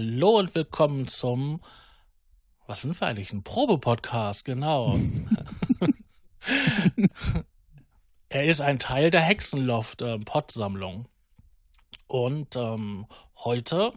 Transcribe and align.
Hallo 0.00 0.38
und 0.38 0.54
willkommen 0.54 1.06
zum, 1.08 1.60
was 2.66 2.80
sind 2.80 2.98
wir 2.98 3.06
eigentlich? 3.06 3.34
Ein 3.34 3.42
Probe-Podcast, 3.42 4.46
genau. 4.46 4.98
er 8.30 8.44
ist 8.46 8.62
ein 8.62 8.78
Teil 8.78 9.10
der 9.10 9.20
Hexenloft-Pod-Sammlung. 9.20 11.06
und 12.06 12.56
ähm, 12.56 13.04
heute 13.44 13.92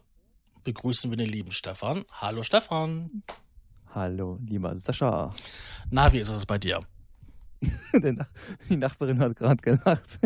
begrüßen 0.65 1.09
wir 1.09 1.15
den 1.15 1.29
lieben 1.29 1.51
Stefan. 1.51 2.03
Hallo 2.11 2.43
Stefan. 2.43 3.23
Hallo, 3.95 4.39
lieber 4.45 4.77
Sascha. 4.77 5.29
Na, 5.89 6.11
wie 6.11 6.19
ist 6.19 6.31
es 6.31 6.45
bei 6.45 6.57
dir? 6.57 6.81
Die 8.69 8.75
Nachbarin 8.75 9.19
hat 9.19 9.37
gerade 9.37 9.61
gelacht. 9.61 10.19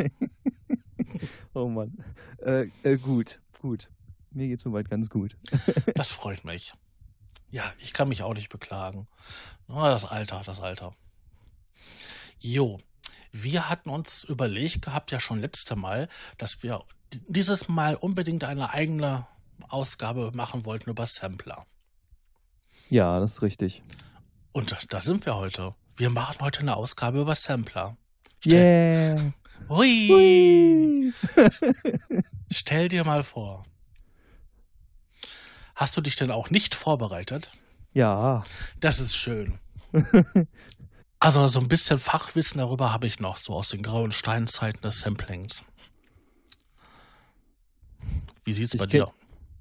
oh 1.54 1.68
Mann. 1.68 2.04
Äh, 2.40 2.72
äh, 2.82 2.98
gut, 2.98 3.40
gut. 3.62 3.90
Mir 4.38 4.50
geht 4.50 4.62
soweit 4.62 4.88
ganz 4.88 5.10
gut. 5.10 5.36
das 5.96 6.12
freut 6.12 6.46
mich. 6.46 6.72
Ja, 7.50 7.74
ich 7.80 7.92
kann 7.92 8.08
mich 8.08 8.22
auch 8.22 8.36
nicht 8.36 8.50
beklagen. 8.50 9.08
Das 9.68 10.06
Alter, 10.06 10.44
das 10.46 10.62
Alter. 10.62 10.94
Jo, 12.38 12.80
wir 13.32 13.68
hatten 13.68 13.90
uns 13.90 14.24
überlegt 14.24 14.84
gehabt, 14.84 15.12
ja 15.12 15.20
schon 15.20 15.40
letzte 15.40 15.76
Mal, 15.76 16.08
dass 16.38 16.62
wir 16.62 16.84
dieses 17.28 17.68
Mal 17.68 17.96
unbedingt 17.96 18.44
eine 18.44 18.70
eigene 18.70 19.26
Ausgabe 19.70 20.32
machen 20.36 20.66
wollten 20.66 20.92
über 20.92 21.08
Sampler. 21.08 21.66
Ja, 22.90 23.20
das 23.20 23.34
ist 23.34 23.42
richtig. 23.42 23.82
Und 24.52 24.94
da 24.94 25.02
sind 25.02 25.26
wir 25.26 25.36
heute. 25.36 25.74
Wir 25.96 26.12
machen 26.12 26.42
heute 26.42 26.60
eine 26.60 26.76
Ausgabe 26.76 27.22
über 27.22 27.34
Sampler. 27.34 27.98
Stell 28.40 29.18
yeah. 29.18 29.34
Hui. 29.68 30.08
Hui. 30.10 31.14
Stell 32.52 32.88
dir 32.88 33.04
mal 33.04 33.24
vor, 33.24 33.66
Hast 35.78 35.96
du 35.96 36.02
dich 36.02 36.16
denn 36.16 36.32
auch 36.32 36.50
nicht 36.50 36.74
vorbereitet? 36.74 37.52
Ja. 37.94 38.42
Das 38.80 39.00
ist 39.00 39.16
schön. 39.16 39.60
also 41.20 41.46
so 41.46 41.60
ein 41.60 41.68
bisschen 41.68 42.00
Fachwissen 42.00 42.58
darüber 42.58 42.92
habe 42.92 43.06
ich 43.06 43.20
noch, 43.20 43.38
so 43.38 43.54
aus 43.54 43.70
den 43.70 43.84
grauen 43.84 44.12
Steinzeiten 44.12 44.82
des 44.82 45.02
Samplings. 45.02 45.64
Wie 48.44 48.54
sieht's 48.54 48.74
ich 48.74 48.80
bei 48.80 48.88
dir? 48.88 49.14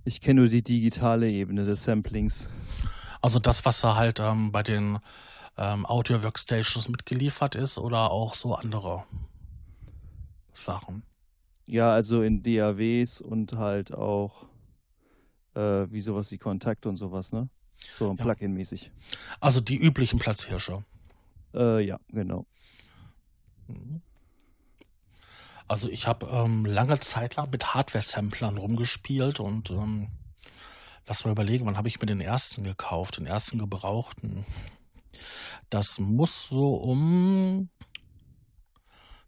Ich 0.06 0.22
kenne 0.22 0.40
nur 0.40 0.48
die 0.48 0.62
digitale 0.62 1.30
Ebene 1.30 1.64
des 1.64 1.82
Samplings. 1.82 2.48
Also 3.20 3.38
das, 3.38 3.66
was 3.66 3.82
da 3.82 3.96
halt 3.96 4.18
ähm, 4.18 4.52
bei 4.52 4.62
den 4.62 4.98
ähm, 5.58 5.84
Audio-Workstations 5.84 6.88
mitgeliefert 6.88 7.56
ist 7.56 7.76
oder 7.76 8.10
auch 8.10 8.32
so 8.32 8.54
andere 8.54 9.04
Sachen? 10.54 11.02
Ja, 11.66 11.92
also 11.92 12.22
in 12.22 12.42
DAWs 12.42 13.20
und 13.20 13.52
halt 13.52 13.92
auch 13.92 14.46
äh, 15.56 15.90
wie 15.90 16.00
sowas 16.00 16.30
wie 16.30 16.38
Kontakt 16.38 16.86
und 16.86 16.96
sowas, 16.96 17.32
ne? 17.32 17.48
So 17.78 18.08
ja. 18.08 18.14
Plugin-mäßig. 18.14 18.90
Also 19.40 19.60
die 19.60 19.76
üblichen 19.76 20.18
Platzhirsche. 20.18 20.84
Äh, 21.54 21.84
ja, 21.84 21.98
genau. 22.08 22.46
Mhm. 23.68 24.02
Also 25.68 25.88
ich 25.88 26.06
habe 26.06 26.26
ähm, 26.26 26.64
lange 26.64 27.00
Zeit 27.00 27.36
lang 27.36 27.50
mit 27.50 27.74
Hardware-Samplern 27.74 28.56
rumgespielt 28.56 29.40
und 29.40 29.70
ähm, 29.70 30.08
lass 31.06 31.24
mal 31.24 31.32
überlegen, 31.32 31.66
wann 31.66 31.76
habe 31.76 31.88
ich 31.88 32.00
mir 32.00 32.06
den 32.06 32.20
ersten 32.20 32.62
gekauft, 32.62 33.16
den 33.16 33.26
ersten 33.26 33.58
gebrauchten. 33.58 34.44
Das 35.70 35.98
muss 35.98 36.48
so 36.48 36.76
um, 36.76 37.68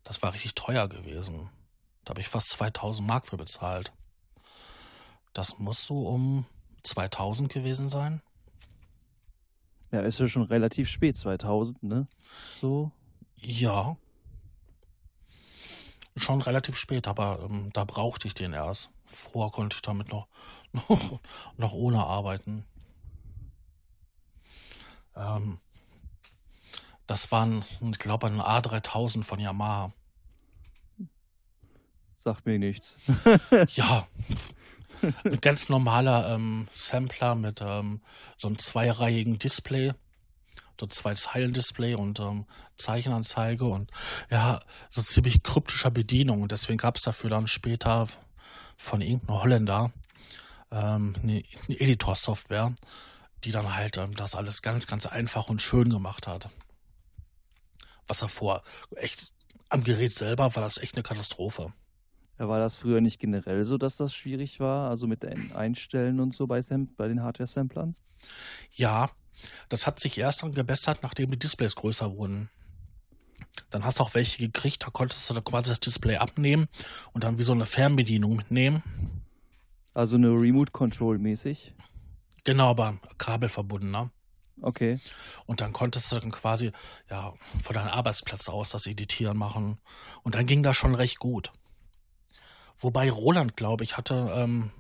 das 0.05 0.22
war 0.22 0.33
richtig 0.33 0.55
teuer 0.55 0.89
gewesen. 0.89 1.50
Da 2.05 2.10
habe 2.10 2.21
ich 2.21 2.28
fast 2.28 2.50
2000 2.50 3.06
Mark 3.06 3.27
für 3.27 3.37
bezahlt. 3.37 3.93
Das 5.38 5.60
muss 5.60 5.87
so 5.87 6.09
um 6.09 6.47
2000 6.82 7.49
gewesen 7.53 7.88
sein. 7.88 8.22
Ja, 9.93 10.00
ist 10.00 10.19
ja 10.19 10.26
schon 10.26 10.43
relativ 10.43 10.88
spät, 10.88 11.16
2000, 11.16 11.81
ne? 11.84 12.09
So. 12.60 12.91
Ja. 13.37 13.97
Schon 16.16 16.43
relativ 16.43 16.77
spät, 16.77 17.06
aber 17.06 17.38
ähm, 17.48 17.71
da 17.72 17.84
brauchte 17.84 18.27
ich 18.27 18.34
den 18.34 18.53
erst. 18.53 18.91
Vorher 19.06 19.53
konnte 19.53 19.77
ich 19.77 19.82
damit 19.82 20.09
noch, 20.09 20.27
noch, 20.72 21.21
noch 21.56 21.72
ohne 21.72 22.04
arbeiten. 22.04 22.65
Ähm, 25.15 25.60
das 27.06 27.31
waren, 27.31 27.65
ich 27.81 28.00
glaube, 28.00 28.27
ein 28.27 28.41
A3000 28.41 29.22
von 29.22 29.38
Yamaha. 29.38 29.93
Sagt 32.16 32.44
mir 32.44 32.59
nichts. 32.59 32.97
ja, 33.69 34.04
ein 35.25 35.41
ganz 35.41 35.69
normaler 35.69 36.34
ähm, 36.34 36.69
Sampler 36.72 37.34
mit 37.34 37.60
ähm, 37.62 38.00
so 38.36 38.48
einem 38.48 38.59
zweireihigen 38.59 39.38
Display, 39.38 39.92
so 40.78 40.86
zwei 40.86 41.14
Zeilen 41.14 41.53
Display 41.53 41.94
und 41.94 42.20
ähm, 42.20 42.47
Zeichenanzeige 42.76 43.64
und 43.64 43.91
ja, 44.31 44.60
so 44.88 45.03
ziemlich 45.03 45.42
kryptischer 45.42 45.91
Bedienung. 45.91 46.42
Und 46.42 46.53
deswegen 46.53 46.78
gab 46.78 46.97
es 46.97 47.03
dafür 47.03 47.31
dann 47.31 47.47
später 47.47 48.06
von 48.76 49.00
irgendeinem 49.00 49.42
Holländer 49.42 49.92
ähm, 50.70 51.15
eine, 51.22 51.42
eine 51.66 51.80
Editor-Software, 51.80 52.75
die 53.44 53.50
dann 53.50 53.75
halt 53.75 53.97
ähm, 53.97 54.15
das 54.15 54.34
alles 54.34 54.62
ganz, 54.62 54.86
ganz 54.86 55.06
einfach 55.06 55.48
und 55.48 55.62
schön 55.62 55.91
gemacht 55.91 56.26
hat. 56.26 56.48
Was 58.06 58.20
davor 58.20 58.62
echt 58.97 59.32
am 59.69 59.84
Gerät 59.84 60.12
selber 60.12 60.54
war 60.54 60.62
das 60.62 60.78
echt 60.78 60.94
eine 60.94 61.03
Katastrophe. 61.03 61.72
Ja, 62.38 62.49
war 62.49 62.59
das 62.59 62.76
früher 62.76 63.00
nicht 63.00 63.19
generell 63.19 63.65
so, 63.65 63.78
dass 63.78 63.97
das 63.97 64.15
schwierig 64.15 64.60
war, 64.60 64.91
also 64.91 65.06
mit 65.06 65.22
den 65.22 65.53
Einstellen 65.53 66.21
und 66.21 66.34
so 66.34 66.47
bei, 66.47 66.62
bei 66.97 67.09
den 67.09 67.22
Hardware-Samplern? 67.22 67.97
Ja, 68.72 69.10
das 69.69 69.87
hat 69.87 69.99
sich 70.00 70.19
erst 70.19 70.43
dann 70.43 70.53
gebessert, 70.53 71.00
nachdem 71.03 71.31
die 71.31 71.38
Displays 71.38 71.75
größer 71.75 72.16
wurden. 72.16 72.48
Dann 73.71 73.84
hast 73.84 73.98
du 73.98 74.04
auch 74.04 74.15
welche 74.15 74.38
gekriegt, 74.38 74.84
da 74.84 74.91
konntest 74.91 75.28
du 75.28 75.34
dann 75.34 75.44
quasi 75.44 75.71
das 75.71 75.81
Display 75.81 76.16
abnehmen 76.16 76.69
und 77.12 77.25
dann 77.25 77.38
wie 77.38 77.43
so 77.43 77.53
eine 77.53 77.66
Fernbedienung 77.66 78.37
mitnehmen. 78.37 78.82
Also 79.94 80.16
eine 80.16 80.31
Remote 80.31 80.71
Control 80.71 81.19
mäßig? 81.19 81.75
Genau, 82.44 82.71
aber 82.71 82.98
kabelverbunden, 83.19 83.91
ne? 83.91 84.10
Okay. 84.60 85.00
Und 85.47 85.60
dann 85.60 85.72
konntest 85.72 86.10
du 86.10 86.19
dann 86.19 86.31
quasi 86.31 86.72
ja 87.10 87.34
von 87.60 87.75
deinem 87.75 87.88
Arbeitsplatz 87.88 88.48
aus 88.48 88.71
das 88.71 88.87
Editieren 88.87 89.37
machen. 89.37 89.78
Und 90.22 90.34
dann 90.34 90.47
ging 90.47 90.62
das 90.62 90.77
schon 90.77 90.94
recht 90.94 91.19
gut. 91.19 91.53
Wobei 92.81 93.11
Roland, 93.11 93.56
glaube 93.56 93.84
ich, 93.84 93.97
hatte 93.97 94.33
ähm, 94.34 94.71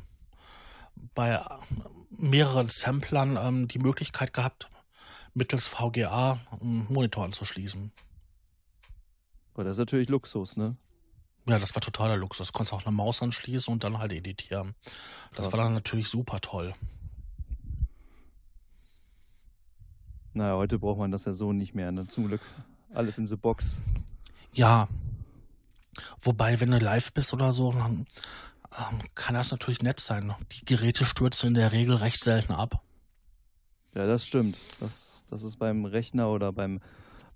bei 1.14 1.44
mehreren 2.10 2.68
Samplern 2.68 3.36
ähm, 3.36 3.68
die 3.68 3.78
Möglichkeit 3.78 4.32
gehabt, 4.32 4.70
mittels 5.34 5.66
VGA 5.66 6.38
einen 6.60 6.86
Monitor 6.88 7.24
anzuschließen. 7.24 7.92
Aber 9.54 9.64
das 9.64 9.72
ist 9.72 9.78
natürlich 9.78 10.08
Luxus, 10.08 10.56
ne? 10.56 10.74
Ja, 11.46 11.58
das 11.58 11.74
war 11.74 11.80
totaler 11.80 12.16
Luxus. 12.16 12.48
Du 12.48 12.52
konntest 12.52 12.74
auch 12.74 12.84
eine 12.84 12.94
Maus 12.94 13.22
anschließen 13.22 13.72
und 13.72 13.82
dann 13.82 13.98
halt 13.98 14.12
editieren. 14.12 14.74
Das 15.34 15.46
Krass. 15.46 15.52
war 15.52 15.64
dann 15.64 15.74
natürlich 15.74 16.08
super 16.08 16.40
toll. 16.40 16.74
Naja, 20.34 20.54
heute 20.56 20.78
braucht 20.78 20.98
man 20.98 21.10
das 21.10 21.24
ja 21.24 21.32
so 21.32 21.52
nicht 21.52 21.74
mehr, 21.74 21.90
ne? 21.90 22.06
Zum 22.06 22.28
Glück. 22.28 22.42
Alles 22.94 23.18
in 23.18 23.26
the 23.26 23.36
Box. 23.36 23.80
Ja, 24.52 24.88
Wobei, 26.20 26.60
wenn 26.60 26.70
du 26.70 26.78
live 26.78 27.12
bist 27.12 27.32
oder 27.32 27.52
so, 27.52 27.72
dann 27.72 28.06
ähm, 28.76 28.98
kann 29.14 29.34
das 29.34 29.50
natürlich 29.50 29.82
nett 29.82 30.00
sein. 30.00 30.34
Die 30.52 30.64
Geräte 30.64 31.04
stürzen 31.04 31.48
in 31.48 31.54
der 31.54 31.72
Regel 31.72 31.96
recht 31.96 32.20
selten 32.20 32.52
ab. 32.52 32.82
Ja, 33.94 34.06
das 34.06 34.26
stimmt. 34.26 34.56
Das, 34.80 35.24
das 35.30 35.42
ist 35.42 35.56
beim 35.56 35.84
Rechner 35.84 36.30
oder 36.30 36.52
beim, 36.52 36.80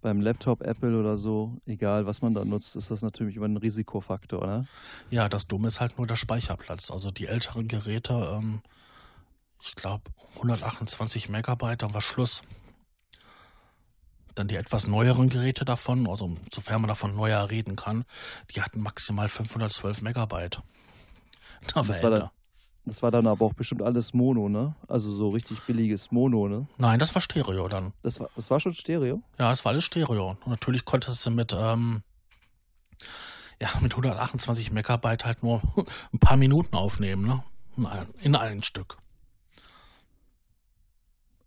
beim 0.01 0.21
Laptop 0.21 0.63
Apple 0.63 0.99
oder 0.99 1.17
so, 1.17 1.57
egal 1.67 2.07
was 2.07 2.23
man 2.23 2.35
da 2.35 2.45
nutzt, 2.45 2.77
ist 2.77 2.91
das 2.91 3.03
natürlich 3.03 3.37
immer 3.37 3.49
ein 3.49 3.57
Risikofaktor, 3.57 4.47
ne? 4.47 4.67
Ja, 5.11 5.29
das 5.29 5.47
Dumme 5.47 5.69
ist 5.69 5.81
halt 5.81 5.99
nur 5.99 6.07
der 6.07 6.17
Speicherplatz. 6.17 6.91
Also 6.91 7.11
die 7.11 7.27
älteren 7.27 7.69
Geräte, 7.69 8.15
ähm, 8.37 8.63
ich 9.63 9.75
glaube 9.75 10.05
128 10.37 11.29
Megabyte, 11.29 11.83
dann 11.83 11.95
war 11.95 12.01
Schluss. 12.01 12.43
Dann 14.35 14.49
die 14.49 14.57
etwas 14.57 14.87
neueren 14.87 15.29
Geräte 15.29 15.65
davon, 15.65 16.09
also 16.09 16.37
sofern 16.53 16.81
man 16.81 16.89
davon 16.89 17.15
neuer 17.15 17.51
reden 17.51 17.77
kann, 17.77 18.05
die 18.55 18.63
hatten 18.63 18.81
maximal 18.81 19.29
512 19.29 20.03
Megabyte. 20.03 20.61
Da 21.75 21.83
das, 21.83 22.03
war 22.03 22.11
dann, 22.11 22.31
das 22.85 23.03
war 23.03 23.11
dann 23.11 23.27
aber 23.27 23.45
auch 23.45 23.53
bestimmt 23.53 23.83
alles 23.83 24.15
Mono, 24.15 24.49
ne? 24.49 24.75
Also 24.89 25.13
so 25.13 25.29
richtig 25.29 25.61
billiges 25.61 26.11
Mono, 26.11 26.49
ne? 26.49 26.67
Nein, 26.79 26.99
das 26.99 27.15
war 27.15 27.23
Stereo 27.23 27.69
dann. 27.69 27.93
Das 28.03 28.21
war, 28.21 28.29
das 28.35 28.51
war 28.51 28.59
schon 28.59 28.75
Stereo? 28.75 29.23
Ja, 29.39 29.53
es 29.53 29.65
war 29.65 29.73
alles 29.73 29.85
Stereo. 29.85 30.31
Und 30.31 30.49
natürlich 30.49 30.85
konntest 30.85 31.25
du 31.25 31.31
mit, 31.31 31.53
ähm, 31.57 32.03
ja, 33.61 33.69
mit 33.81 33.93
128 33.93 34.73
Megabyte 34.73 35.25
halt 35.25 35.43
nur 35.43 35.63
ein 36.13 36.19
paar 36.19 36.37
Minuten 36.37 36.75
aufnehmen, 36.75 37.27
ne? 37.27 37.45
In 37.77 37.87
ein, 37.87 38.09
in 38.21 38.37
ein 38.37 38.63
Stück. 38.63 38.99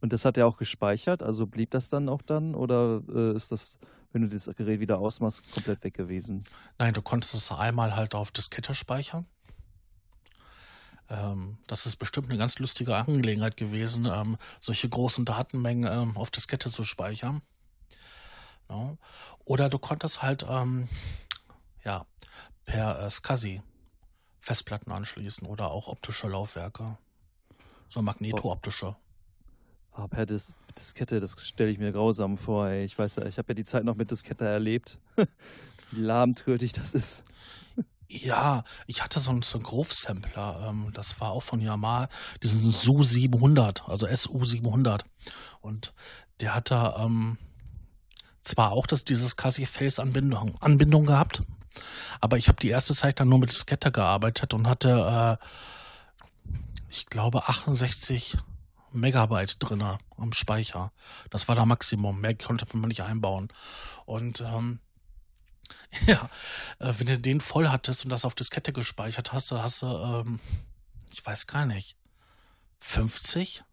Und 0.06 0.14
das 0.14 0.24
hat 0.24 0.38
er 0.38 0.46
auch 0.46 0.58
gespeichert, 0.58 1.24
also 1.24 1.48
blieb 1.48 1.72
das 1.72 1.90
dann 1.90 2.10
auch 2.10 2.22
dann 2.22 2.54
oder 2.54 3.02
äh, 3.10 3.36
ist 3.36 3.52
das, 3.52 3.80
wenn 4.14 4.22
du 4.22 4.28
das 4.30 4.46
Gerät 4.56 4.80
wieder 4.80 5.00
ausmachst, 5.00 5.52
komplett 5.52 5.84
weg 5.84 5.96
gewesen? 5.96 6.44
Nein, 6.78 6.94
du 6.94 7.02
konntest 7.02 7.34
es 7.34 7.52
einmal 7.52 7.96
halt 7.96 8.14
auf 8.14 8.30
Diskette 8.30 8.76
speichern. 8.76 9.26
Ähm, 11.10 11.58
das 11.66 11.88
ist 11.88 11.96
bestimmt 11.96 12.30
eine 12.30 12.38
ganz 12.38 12.60
lustige 12.60 12.96
Angelegenheit 12.96 13.58
gewesen, 13.58 14.06
ähm, 14.06 14.38
solche 14.60 14.88
großen 14.88 15.26
Datenmengen 15.26 15.92
ähm, 15.92 16.18
auf 16.18 16.30
Diskette 16.30 16.70
zu 16.70 16.84
speichern. 16.84 17.42
No. 18.70 19.00
Oder 19.44 19.70
du 19.70 19.80
konntest 19.80 20.22
halt 20.22 20.46
ähm, 20.48 20.88
ja 21.84 22.06
per 22.66 23.02
äh, 23.04 23.10
SCSI 23.10 23.64
Festplatten 24.40 24.92
anschließen 24.92 25.48
oder 25.48 25.72
auch 25.72 25.88
optische 25.88 26.28
Laufwerke. 26.28 26.96
So 27.90 28.04
magnetooptische. 28.04 28.96
Oh, 29.98 30.08
per 30.08 30.26
Dis 30.26 30.54
Diskette, 30.78 31.22
das 31.22 31.36
stelle 31.40 31.72
ich 31.72 31.78
mir 31.78 31.94
grausam 31.94 32.38
vor. 32.38 32.68
Ey. 32.68 32.84
Ich 32.84 33.00
weiß 33.00 33.16
ja, 33.16 33.26
ich 33.26 33.38
habe 33.38 33.50
ja 33.50 33.56
die 33.56 33.64
Zeit 33.64 33.86
noch 33.86 33.96
mit 33.96 34.12
Diskette 34.12 34.46
erlebt. 34.46 35.00
Wie 35.92 36.02
lahmtötig 36.02 36.74
das 36.74 36.94
ist. 36.94 37.24
Ja, 38.08 38.64
ich 38.88 39.04
hatte 39.04 39.20
so 39.20 39.32
einen, 39.32 39.42
so 39.42 39.58
einen 39.58 39.64
Groove-Sampler, 39.64 40.68
ähm, 40.70 40.90
das 40.94 41.20
war 41.20 41.32
auch 41.32 41.42
von 41.42 41.60
Yamaha, 41.60 42.08
diesen 42.44 42.72
SU 42.72 43.02
700, 43.02 43.88
also 43.90 44.08
SU 44.14 44.44
700. 44.44 45.06
Und 45.62 45.94
der 46.40 46.54
hatte 46.54 46.94
ähm, 46.98 47.40
zwar 48.42 48.74
auch 48.74 48.86
das, 48.86 49.06
dieses 49.06 49.38
Cassie-Face-Anbindung 49.38 50.56
Anbindung 50.62 51.08
gehabt, 51.08 51.42
aber 52.22 52.38
ich 52.38 52.48
habe 52.48 52.60
die 52.60 52.70
erste 52.70 52.94
Zeit 52.94 53.20
dann 53.20 53.30
nur 53.30 53.40
mit 53.40 53.52
Diskette 53.52 53.92
gearbeitet 53.92 54.54
und 54.54 54.68
hatte, 54.68 55.40
äh, 55.42 55.46
ich 56.90 57.08
glaube, 57.08 57.48
68 57.48 58.38
Megabyte 58.96 59.58
drin 59.60 59.82
am 59.82 60.34
Speicher. 60.34 60.92
Das 61.30 61.48
war 61.48 61.56
der 61.56 61.66
Maximum. 61.66 62.20
Mehr 62.22 62.36
konnte 62.36 62.66
man 62.78 62.88
nicht 62.88 63.04
einbauen. 63.04 63.50
Und 64.06 64.42
ähm, 64.42 64.80
ja, 66.08 66.30
äh, 66.80 66.94
wenn 66.98 67.08
du 67.08 67.20
den 67.20 67.40
voll 67.40 67.70
hattest 67.70 68.04
und 68.04 68.10
das 68.10 68.26
auf 68.26 68.36
Diskette 68.36 68.74
gespeichert 68.74 69.34
hast, 69.34 69.52
dann 69.52 69.62
hast 69.62 69.82
du, 69.82 69.88
ähm, 69.88 70.40
ich 71.12 71.26
weiß 71.26 71.48
gar 71.48 71.66
nicht, 71.66 71.98
50? 72.80 73.64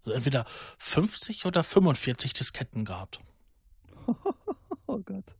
Also 0.00 0.12
entweder 0.12 0.44
50 0.78 1.46
oder 1.46 1.62
45 1.62 2.32
Disketten 2.32 2.84
gehabt. 2.84 3.20
oh 4.86 4.98
Gott. 4.98 5.36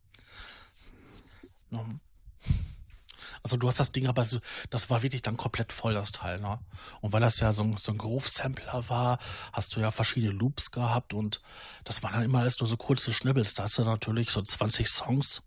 Also 3.43 3.57
du 3.57 3.69
hast 3.69 3.81
das 3.81 3.93
Ding 3.93 4.07
aber, 4.07 4.25
so, 4.25 4.39
das 4.69 4.91
war 4.91 5.03
wirklich 5.03 5.23
dann 5.23 5.37
komplett 5.37 5.73
voll, 5.73 5.95
das 5.95 6.13
Teil. 6.13 6.41
Ne? 6.41 6.59
Und 7.01 7.13
weil 7.13 7.21
das 7.21 7.41
ja 7.41 7.53
so 7.53 7.63
ein, 7.63 7.77
so 7.77 7.93
ein 7.93 7.99
Groove-Sampler 7.99 8.89
war, 8.89 9.19
hast 9.53 9.75
du 9.75 9.81
ja 9.81 9.91
verschiedene 9.91 10.33
Loops 10.33 10.71
gehabt 10.71 11.15
und 11.15 11.41
das 11.85 12.03
waren 12.03 12.13
dann 12.13 12.23
immer 12.23 12.41
alles 12.41 12.61
nur 12.61 12.69
so 12.69 12.77
kurze 12.77 13.13
Schnibbels. 13.13 13.55
Da 13.55 13.65
hast 13.65 13.79
du 13.79 13.85
natürlich 13.85 14.31
so 14.31 14.43
20 14.43 14.89
Songs 14.89 15.43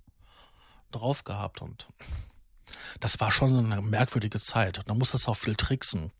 drauf 0.92 1.24
gehabt 1.24 1.62
und 1.62 1.88
das 3.00 3.19
war 3.19 3.31
schon 3.31 3.56
eine 3.72 3.81
merkwürdige 3.81 4.39
Zeit. 4.39 4.81
Da 4.86 4.94
musstest 4.94 5.28
du 5.28 5.31
auch 5.31 5.38
viel 5.38 5.56
tricksen. 5.56 6.12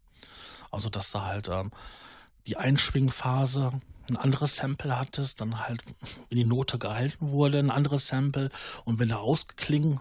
Also, 0.72 0.90
dass 0.90 1.12
du 1.12 1.22
halt 1.22 1.50
ähm, 1.50 1.72
die 2.48 2.58
Einschwingphase 2.58 3.80
ein 4.10 4.18
anderes 4.18 4.58
Sample 4.58 5.00
hattest, 5.00 5.40
dann 5.40 5.60
halt, 5.60 5.84
wenn 6.30 6.38
die 6.38 6.46
Note 6.46 6.78
gehalten 6.78 7.30
wurde, 7.30 7.60
ein 7.60 7.72
anderes 7.72 8.08
Sample 8.08 8.50
und 8.84 9.00
wenn 9.00 9.08
der 9.08 9.19
Auskling, 9.19 10.00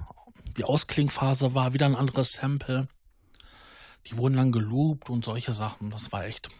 die 0.56 0.64
Ausklingphase 0.64 1.54
war, 1.54 1.72
wieder 1.72 1.86
ein 1.86 1.96
anderes 1.96 2.32
Sample. 2.32 2.88
Die 4.06 4.16
wurden 4.16 4.36
dann 4.36 4.52
geloopt 4.52 5.10
und 5.10 5.24
solche 5.24 5.52
Sachen. 5.52 5.90
Das 5.90 6.12
war 6.12 6.24
echt. 6.24 6.50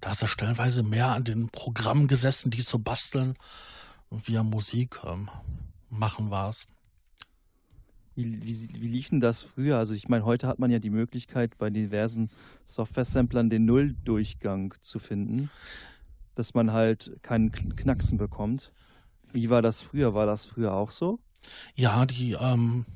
Da 0.00 0.10
hast 0.10 0.22
du 0.22 0.26
stellenweise 0.26 0.82
mehr 0.82 1.08
an 1.08 1.24
den 1.24 1.48
Programmen 1.50 2.08
gesessen, 2.08 2.50
die 2.50 2.62
zu 2.62 2.78
basteln 2.78 3.34
und 4.08 4.26
via 4.26 4.42
Musik 4.42 5.00
ähm, 5.04 5.28
machen 5.90 6.30
war 6.30 6.48
es. 6.48 6.66
Wie, 8.16 8.42
wie, 8.42 8.80
wie 8.80 8.88
lief 8.88 9.10
denn 9.10 9.20
das 9.20 9.42
früher? 9.42 9.78
Also 9.78 9.94
ich 9.94 10.08
meine, 10.08 10.24
heute 10.24 10.46
hat 10.46 10.58
man 10.58 10.70
ja 10.70 10.78
die 10.78 10.90
Möglichkeit, 10.90 11.56
bei 11.58 11.70
diversen 11.70 12.30
Software-Samplern 12.64 13.50
den 13.50 13.64
Nulldurchgang 13.66 14.74
zu 14.80 14.98
finden, 14.98 15.50
dass 16.34 16.54
man 16.54 16.72
halt 16.72 17.18
keinen 17.22 17.52
Knacksen 17.52 18.18
bekommt. 18.18 18.72
Wie 19.32 19.50
war 19.50 19.62
das 19.62 19.80
früher? 19.80 20.14
War 20.14 20.26
das 20.26 20.44
früher 20.44 20.72
auch 20.72 20.90
so? 20.90 21.20
Ja, 21.74 22.06
die, 22.06 22.32
ähm, 22.32 22.86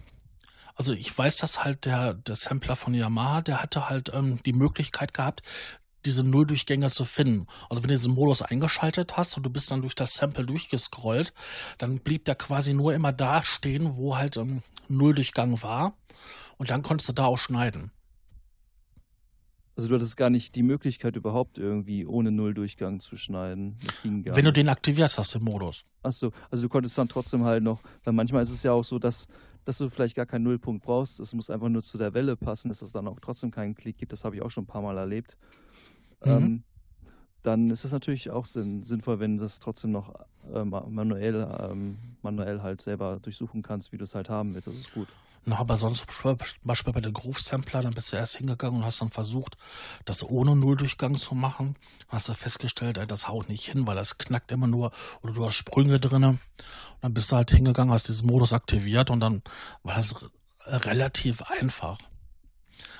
also 0.75 0.93
ich 0.93 1.17
weiß, 1.17 1.37
dass 1.37 1.65
halt 1.65 1.85
der, 1.85 2.15
der 2.15 2.35
Sampler 2.35 2.77
von 2.77 2.95
Yamaha, 2.95 3.43
der 3.43 3.63
hatte 3.63 3.89
halt 3.89 4.13
ähm, 4.13 4.43
die 4.45 4.53
Möglichkeit 4.53 5.15
gehabt, 5.15 5.43
diese 6.05 6.25
Nulldurchgänge 6.25 6.91
zu 6.91 7.05
finden. 7.05 7.47
Also 7.71 7.83
wenn 7.83 7.89
du 7.89 7.95
diesen 7.95 8.15
Modus 8.15 8.43
eingeschaltet 8.43 9.17
hast 9.17 9.37
und 9.37 9.45
du 9.45 9.51
bist 9.51 9.71
dann 9.71 9.81
durch 9.81 9.95
das 9.95 10.15
Sample 10.15 10.45
durchgescrollt, 10.45 11.33
dann 11.79 12.01
blieb 12.01 12.25
der 12.27 12.35
quasi 12.35 12.75
nur 12.75 12.95
immer 12.95 13.13
da 13.13 13.43
stehen, 13.43 13.97
wo 13.97 14.17
halt 14.17 14.37
ähm, 14.37 14.63
Nulldurchgang 14.89 15.63
war. 15.63 15.97
Und 16.59 16.71
dann 16.71 16.83
konntest 16.83 17.09
du 17.09 17.13
da 17.15 17.25
auch 17.25 17.39
schneiden. 17.39 17.91
Also 19.77 19.89
du 19.89 19.97
hattest 19.97 20.17
gar 20.17 20.31
nicht 20.31 20.55
die 20.55 20.63
Möglichkeit 20.63 21.17
überhaupt 21.17 21.59
irgendwie 21.59 22.07
ohne 22.07 22.31
Nulldurchgang 22.31 23.01
zu 23.01 23.17
schneiden. 23.17 23.77
Das 23.85 24.03
ging 24.03 24.23
gar 24.23 24.37
Wenn 24.37 24.45
nicht. 24.45 24.57
du 24.57 24.61
den 24.61 24.69
aktivierst 24.69 25.19
hast, 25.19 25.35
den 25.35 25.43
Modus. 25.43 25.85
Achso, 26.03 26.31
also 26.51 26.63
du 26.63 26.69
konntest 26.69 26.97
dann 26.97 27.09
trotzdem 27.09 27.45
halt 27.45 27.63
noch, 27.63 27.81
weil 28.05 28.13
manchmal 28.13 28.43
ist 28.43 28.51
es 28.51 28.63
ja 28.63 28.73
auch 28.73 28.85
so, 28.85 29.01
dass, 29.01 29.27
dass 29.65 29.79
du 29.79 29.89
vielleicht 29.91 30.15
gar 30.15 30.27
keinen 30.27 30.45
Nullpunkt 30.45 30.85
brauchst. 30.85 31.19
Es 31.19 31.35
muss 31.35 31.51
einfach 31.51 31.69
nur 31.69 31.83
zu 31.83 31.99
der 31.99 32.15
Welle 32.15 32.37
passen, 32.37 32.69
dass 32.69 32.83
es 32.83 32.93
dann 32.93 33.09
auch 33.09 33.19
trotzdem 33.21 33.51
keinen 33.51 33.75
Klick 33.75 33.99
gibt. 33.99 34.13
Das 34.13 34.25
habe 34.25 34.37
ich 34.37 34.43
auch 34.43 34.51
schon 34.51 34.65
ein 34.65 34.69
paar 34.69 34.83
Mal 34.83 34.97
erlebt. 34.97 35.37
Mhm. 36.25 36.31
Ähm, 36.31 36.63
dann 37.45 37.71
ist 37.71 37.85
es 37.85 37.93
natürlich 37.93 38.31
auch 38.31 38.47
sinn, 38.47 38.83
sinnvoll, 38.85 39.21
wenn 39.21 39.37
du 39.37 39.43
das 39.45 39.61
trotzdem 39.61 39.93
noch 39.93 40.15
äh, 40.53 40.65
manuell, 40.65 41.47
ähm, 41.61 41.99
manuell 42.23 42.63
halt 42.63 42.81
selber 42.81 43.21
durchsuchen 43.21 43.63
kannst, 43.63 43.93
wie 43.93 43.99
du 43.99 44.05
es 44.05 44.15
halt 44.15 44.29
haben 44.29 44.55
willst. 44.55 44.67
Das 44.67 44.75
ist 44.75 44.93
gut. 44.93 45.09
Na, 45.47 45.59
aber 45.59 45.77
sonst, 45.77 46.07
zum 46.11 46.39
Beispiel 46.63 46.95
bei 46.95 47.03
der 47.03 47.13
Groove 47.13 47.39
Sampler, 47.39 47.83
dann 47.83 47.93
bist 47.93 48.13
du 48.13 48.17
erst 48.17 48.39
hingegangen 48.39 48.81
und 48.81 48.87
hast 48.87 49.03
dann 49.03 49.11
versucht, 49.11 49.59
das 50.07 50.27
ohne 50.27 50.57
Nulldurchgang 50.57 51.17
zu 51.17 51.35
machen. 51.35 51.77
Hast 52.09 52.31
du 52.31 52.35
festgestellt, 52.35 52.97
ey, 52.97 53.07
das 53.07 53.29
haut 53.29 53.51
nicht 53.51 53.71
hin, 53.71 53.87
weil 53.87 53.95
das 53.95 54.17
knackt 54.17 54.51
immer 54.51 54.67
nur 54.67 54.91
oder 55.21 55.35
du 55.35 55.45
hast 55.45 55.55
Sprünge 55.55 56.01
drinne. 56.01 56.29
Und 56.29 56.39
dann 57.03 57.13
bist 57.13 57.31
du 57.31 57.37
halt 57.37 57.51
hingegangen, 57.51 57.93
hast 57.93 58.09
diesen 58.09 58.27
Modus 58.27 58.55
aktiviert 58.55 59.11
und 59.11 59.21
dann 59.21 59.43
war 59.83 59.95
das 59.95 60.15
relativ 60.67 61.43
einfach. 61.43 61.99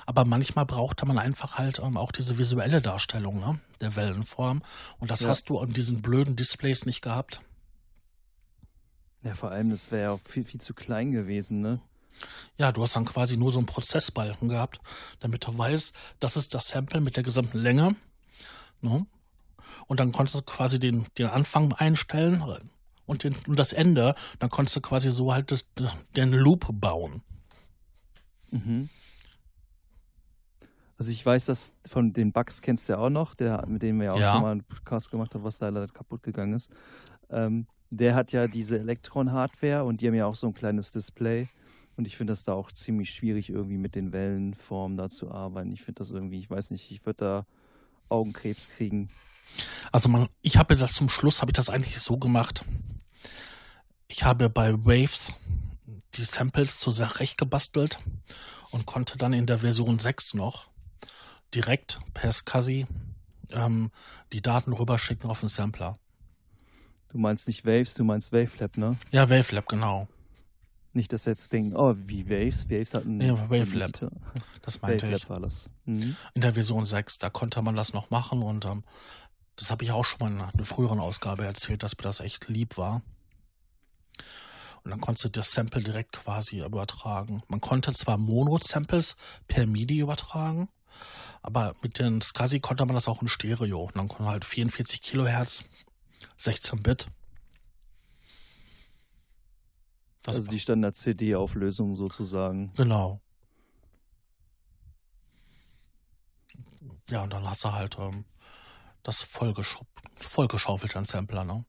Aber 0.05 0.25
manchmal 0.25 0.65
brauchte 0.65 1.05
man 1.05 1.17
einfach 1.17 1.57
halt 1.57 1.79
ähm, 1.79 1.97
auch 1.97 2.11
diese 2.11 2.37
visuelle 2.37 2.81
Darstellung 2.81 3.39
ne, 3.39 3.59
der 3.81 3.95
Wellenform. 3.95 4.61
Und 4.99 5.11
das 5.11 5.21
ja. 5.21 5.29
hast 5.29 5.49
du 5.49 5.59
an 5.59 5.71
diesen 5.71 6.01
blöden 6.01 6.35
Displays 6.35 6.85
nicht 6.85 7.01
gehabt. 7.01 7.41
Ja, 9.23 9.33
vor 9.33 9.51
allem, 9.51 9.71
das 9.71 9.91
wäre 9.91 10.13
ja 10.13 10.19
viel, 10.23 10.45
viel 10.45 10.61
zu 10.61 10.73
klein 10.73 11.11
gewesen, 11.11 11.61
ne? 11.61 11.81
Ja, 12.57 12.71
du 12.71 12.81
hast 12.81 12.95
dann 12.95 13.05
quasi 13.05 13.37
nur 13.37 13.51
so 13.51 13.59
einen 13.59 13.65
Prozessbalken 13.65 14.47
gehabt, 14.47 14.79
damit 15.19 15.45
du 15.45 15.57
weißt, 15.57 15.93
das 16.19 16.37
ist 16.37 16.53
das 16.53 16.69
Sample 16.69 17.01
mit 17.01 17.17
der 17.17 17.23
gesamten 17.23 17.57
Länge. 17.57 17.95
Ne? 18.81 19.05
Und 19.87 19.99
dann 19.99 20.11
konntest 20.11 20.37
du 20.37 20.41
quasi 20.43 20.79
den, 20.79 21.05
den 21.17 21.27
Anfang 21.27 21.73
einstellen 21.73 22.43
und, 23.05 23.23
den, 23.23 23.35
und 23.47 23.57
das 23.57 23.73
Ende. 23.73 24.15
Dann 24.39 24.49
konntest 24.49 24.75
du 24.77 24.81
quasi 24.81 25.11
so 25.11 25.33
halt 25.33 25.51
das, 25.51 25.65
den 26.15 26.31
Loop 26.31 26.67
bauen. 26.71 27.21
Mhm. 28.51 28.89
Also 30.97 31.11
ich 31.11 31.25
weiß, 31.25 31.45
dass 31.45 31.73
von 31.87 32.13
den 32.13 32.31
Bugs 32.31 32.61
kennst 32.61 32.87
du 32.87 32.93
ja 32.93 32.99
auch 32.99 33.09
noch, 33.09 33.35
der, 33.35 33.65
mit 33.67 33.81
dem 33.81 33.99
wir 33.99 34.05
ja 34.05 34.11
auch 34.13 34.19
ja. 34.19 34.33
schon 34.33 34.41
mal 34.41 34.51
einen 34.51 34.63
Podcast 34.63 35.11
gemacht 35.11 35.33
haben, 35.35 35.43
was 35.43 35.57
da 35.57 35.69
leider 35.69 35.87
kaputt 35.87 36.23
gegangen 36.23 36.53
ist. 36.53 36.71
Ähm, 37.29 37.67
der 37.89 38.15
hat 38.15 38.31
ja 38.31 38.47
diese 38.47 38.79
Elektron-Hardware 38.79 39.83
und 39.83 40.01
die 40.01 40.07
haben 40.07 40.15
ja 40.15 40.25
auch 40.25 40.35
so 40.35 40.47
ein 40.47 40.53
kleines 40.53 40.91
Display. 40.91 41.49
Und 41.97 42.07
ich 42.07 42.17
finde 42.17 42.31
das 42.31 42.43
da 42.43 42.53
auch 42.53 42.71
ziemlich 42.71 43.11
schwierig, 43.11 43.49
irgendwie 43.49 43.77
mit 43.77 43.95
den 43.95 44.11
Wellenformen 44.11 44.97
da 44.97 45.09
zu 45.09 45.31
arbeiten. 45.31 45.71
Ich 45.71 45.83
finde 45.83 45.99
das 45.99 46.11
irgendwie, 46.11 46.39
ich 46.39 46.49
weiß 46.49 46.71
nicht, 46.71 46.91
ich 46.91 47.05
würde 47.05 47.17
da 47.17 47.45
Augenkrebs 48.09 48.69
kriegen. 48.69 49.09
Also 49.91 50.09
man, 50.09 50.27
ich 50.41 50.57
habe 50.57 50.75
das 50.75 50.93
zum 50.93 51.09
Schluss, 51.09 51.41
habe 51.41 51.51
ich 51.51 51.55
das 51.55 51.69
eigentlich 51.69 51.99
so 51.99 52.17
gemacht. 52.17 52.65
Ich 54.07 54.23
habe 54.23 54.49
bei 54.49 54.73
Waves 54.73 55.31
die 56.15 56.25
Samples 56.25 56.79
zurecht 56.79 57.37
gebastelt 57.37 57.99
und 58.71 58.85
konnte 58.85 59.17
dann 59.17 59.33
in 59.33 59.45
der 59.45 59.59
Version 59.59 59.99
6 59.99 60.33
noch 60.33 60.69
direkt 61.55 61.99
per 62.13 62.31
SCSI 62.31 62.85
ähm, 63.51 63.91
die 64.33 64.41
Daten 64.41 64.73
rüberschicken 64.73 65.29
auf 65.29 65.39
den 65.39 65.49
Sampler. 65.49 65.97
Du 67.09 67.17
meinst 67.17 67.47
nicht 67.47 67.65
Waves, 67.65 67.93
du 67.93 68.03
meinst 68.03 68.33
Wavelab, 68.33 68.77
ne? 68.77 68.97
Ja, 69.11 69.29
Wavelab, 69.29 69.67
genau. 69.67 70.07
Nicht, 70.93 71.11
dass 71.13 71.25
jetzt 71.25 71.51
denken, 71.51 71.75
oh, 71.75 71.93
wie 71.97 72.29
Waves. 72.29 72.69
Waves 72.69 72.93
hatten. 72.93 73.21
Ja, 73.21 73.49
Wavelab. 73.49 73.91
Das 74.61 74.81
meinte 74.81 75.03
Wavelab 75.03 75.21
ich. 75.21 75.29
war 75.29 75.39
das. 75.39 75.69
Mhm. 75.85 76.15
In 76.33 76.41
der 76.41 76.53
Version 76.53 76.85
6, 76.85 77.17
da 77.17 77.29
konnte 77.29 77.61
man 77.61 77.75
das 77.75 77.93
noch 77.93 78.09
machen 78.09 78.41
und 78.41 78.65
ähm, 78.65 78.83
das 79.55 79.71
habe 79.71 79.83
ich 79.83 79.91
auch 79.91 80.05
schon 80.05 80.19
mal 80.19 80.31
in 80.31 80.41
einer 80.41 80.65
früheren 80.65 80.99
Ausgabe 80.99 81.45
erzählt, 81.45 81.83
dass 81.83 81.97
mir 81.97 82.03
das 82.03 82.19
echt 82.19 82.47
lieb 82.49 82.77
war. 82.77 83.01
Und 84.83 84.91
dann 84.91 85.01
konntest 85.01 85.25
du 85.25 85.29
das 85.29 85.51
Sample 85.51 85.81
direkt 85.81 86.11
quasi 86.11 86.63
übertragen. 86.63 87.39
Man 87.47 87.59
konnte 87.59 87.91
zwar 87.91 88.17
Mono-Samples 88.17 89.17
per 89.47 89.65
MIDI 89.65 89.99
übertragen, 89.99 90.69
aber 91.41 91.75
mit 91.81 91.99
den 91.99 92.21
SCSI 92.21 92.59
konnte 92.59 92.85
man 92.85 92.95
das 92.95 93.07
auch 93.07 93.21
in 93.21 93.27
Stereo. 93.27 93.83
Und 93.83 93.97
dann 93.97 94.07
konnte 94.07 94.25
halt 94.25 94.45
44 94.45 95.01
Kilohertz, 95.01 95.63
16 96.37 96.81
Bit. 96.81 97.07
Das 100.23 100.37
also 100.37 100.49
die 100.49 100.59
Standard-CD-Auflösung 100.59 101.95
sozusagen. 101.95 102.73
Genau. 102.75 103.21
ja, 107.09 107.23
und 107.23 107.33
dann 107.33 107.47
hast 107.47 107.63
du 107.63 107.71
halt 107.71 107.97
ähm, 107.99 108.25
das 109.03 109.21
vollgeschaufelt 109.21 110.95
an 110.95 111.05
Sampler, 111.05 111.43
ne? 111.43 111.65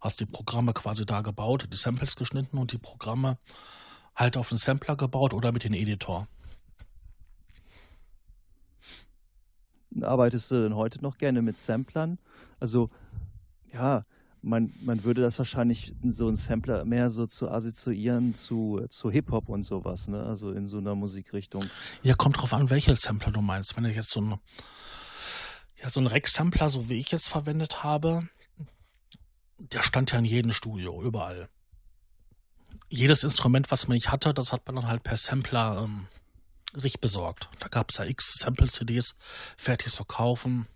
Hast 0.00 0.20
die 0.20 0.26
Programme 0.26 0.72
quasi 0.72 1.04
da 1.04 1.20
gebaut, 1.20 1.68
die 1.70 1.76
Samples 1.76 2.16
geschnitten 2.16 2.58
und 2.58 2.72
die 2.72 2.78
Programme 2.78 3.38
halt 4.16 4.36
auf 4.36 4.48
den 4.48 4.58
Sampler 4.58 4.96
gebaut 4.96 5.34
oder 5.34 5.52
mit 5.52 5.64
dem 5.64 5.74
Editor. 5.74 6.26
Arbeitest 10.00 10.50
du 10.50 10.62
denn 10.62 10.74
heute 10.74 11.02
noch 11.02 11.18
gerne 11.18 11.42
mit 11.42 11.58
Samplern? 11.58 12.18
Also, 12.58 12.90
ja, 13.72 14.04
man, 14.42 14.72
man 14.80 15.04
würde 15.04 15.22
das 15.22 15.38
wahrscheinlich 15.38 15.94
so 16.08 16.28
ein 16.28 16.36
Sampler 16.36 16.84
mehr 16.84 17.10
so 17.10 17.26
zu 17.26 17.50
assoziieren 17.50 18.34
zu, 18.34 18.80
zu 18.88 19.10
Hip-Hop 19.10 19.48
und 19.48 19.64
sowas, 19.64 20.08
ne? 20.08 20.22
Also 20.24 20.52
in 20.52 20.66
so 20.66 20.78
einer 20.78 20.94
Musikrichtung. 20.94 21.64
Ja, 22.02 22.14
kommt 22.14 22.40
drauf 22.40 22.52
an, 22.52 22.70
welche 22.70 22.94
Sampler 22.96 23.32
du 23.32 23.40
meinst. 23.40 23.76
Wenn 23.76 23.84
du 23.84 23.90
jetzt 23.90 24.10
so 24.10 24.20
ein, 24.20 24.40
ja, 25.82 25.90
so 25.90 26.00
Rack-Sampler, 26.00 26.68
so 26.68 26.88
wie 26.88 26.94
ich 26.94 27.10
jetzt 27.10 27.28
verwendet 27.28 27.82
habe, 27.82 28.28
der 29.58 29.82
stand 29.82 30.12
ja 30.12 30.18
in 30.18 30.24
jedem 30.24 30.52
Studio, 30.52 31.02
überall. 31.02 31.48
Jedes 32.88 33.22
Instrument, 33.24 33.70
was 33.70 33.88
man 33.88 33.94
nicht 33.94 34.10
hatte, 34.10 34.32
das 34.34 34.52
hat 34.52 34.66
man 34.66 34.76
dann 34.76 34.88
halt 34.88 35.02
per 35.02 35.16
Sampler 35.16 35.82
ähm, 35.84 36.06
sich 36.72 37.00
besorgt. 37.00 37.48
Da 37.60 37.68
gab 37.68 37.90
es 37.90 37.98
ja 37.98 38.04
x 38.04 38.34
Sample-CDs 38.34 39.16
fertig 39.56 39.92
zu 39.92 40.04
kaufen. 40.04 40.66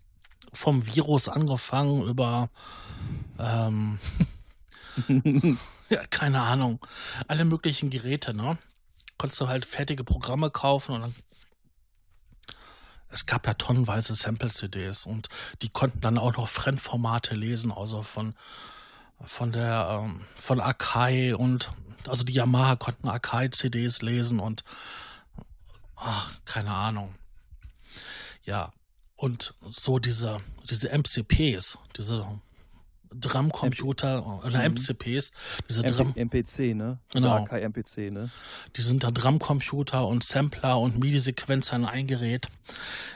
Vom 0.53 0.87
Virus 0.87 1.29
angefangen 1.29 2.07
über 2.07 2.49
ähm, 3.39 3.99
ja, 5.89 6.07
keine 6.07 6.41
Ahnung. 6.43 6.85
Alle 7.27 7.45
möglichen 7.45 7.91
Geräte, 7.91 8.35
ne? 8.35 8.59
Konntest 9.19 9.41
du 9.41 9.49
halt 9.49 9.65
fertige 9.65 10.05
Programme 10.05 10.51
kaufen 10.51 10.95
und 10.95 11.01
dann 11.03 11.15
es 13.11 13.27
gab 13.27 13.47
ja 13.47 13.55
tonnenweise 13.55 14.17
Sample-CDs 14.17 15.07
und 15.07 15.29
die 15.63 15.69
konnten 15.69 16.01
dann 16.01 16.19
auch 16.19 16.37
noch 16.37 16.49
Fremdformate 16.49 17.37
lesen, 17.37 17.71
also 17.71 18.03
von 18.03 18.35
von 19.25 19.53
der 19.53 20.03
ähm, 20.03 20.23
von 20.35 20.61
Akai 20.61 21.35
und 21.37 21.71
also 22.09 22.25
die 22.25 22.33
Yamaha 22.33 22.75
konnten 22.77 23.09
Akai-CDs 23.09 24.03
lesen 24.03 24.41
und 24.41 24.65
ach, 25.97 26.41
keine 26.45 26.71
Ahnung. 26.71 27.15
Ja, 28.45 28.71
und 29.17 29.55
so 29.71 29.99
diese, 29.99 30.41
diese 30.69 30.91
MCPs, 30.91 31.79
diese 31.97 32.27
Drumcomputer 33.15 34.45
oder 34.45 34.69
MCPs, 34.69 35.33
diese 35.69 35.83
Drum 35.83 36.15
MPC, 36.17 36.75
ne? 36.75 36.99
Genau. 37.13 37.45
kein 37.45 37.63
MPC, 37.63 38.11
ne? 38.11 38.31
Die 38.77 38.83
sind 38.83 39.05
da 39.05 39.11
Drumcomputer 39.11 40.07
und 40.07 40.25
Sampler 40.25 40.79
und 40.81 40.99
MIDI-Sequenzer 40.99 41.77
in 41.77 41.85
ein 41.85 42.07
Gerät. 42.07 42.49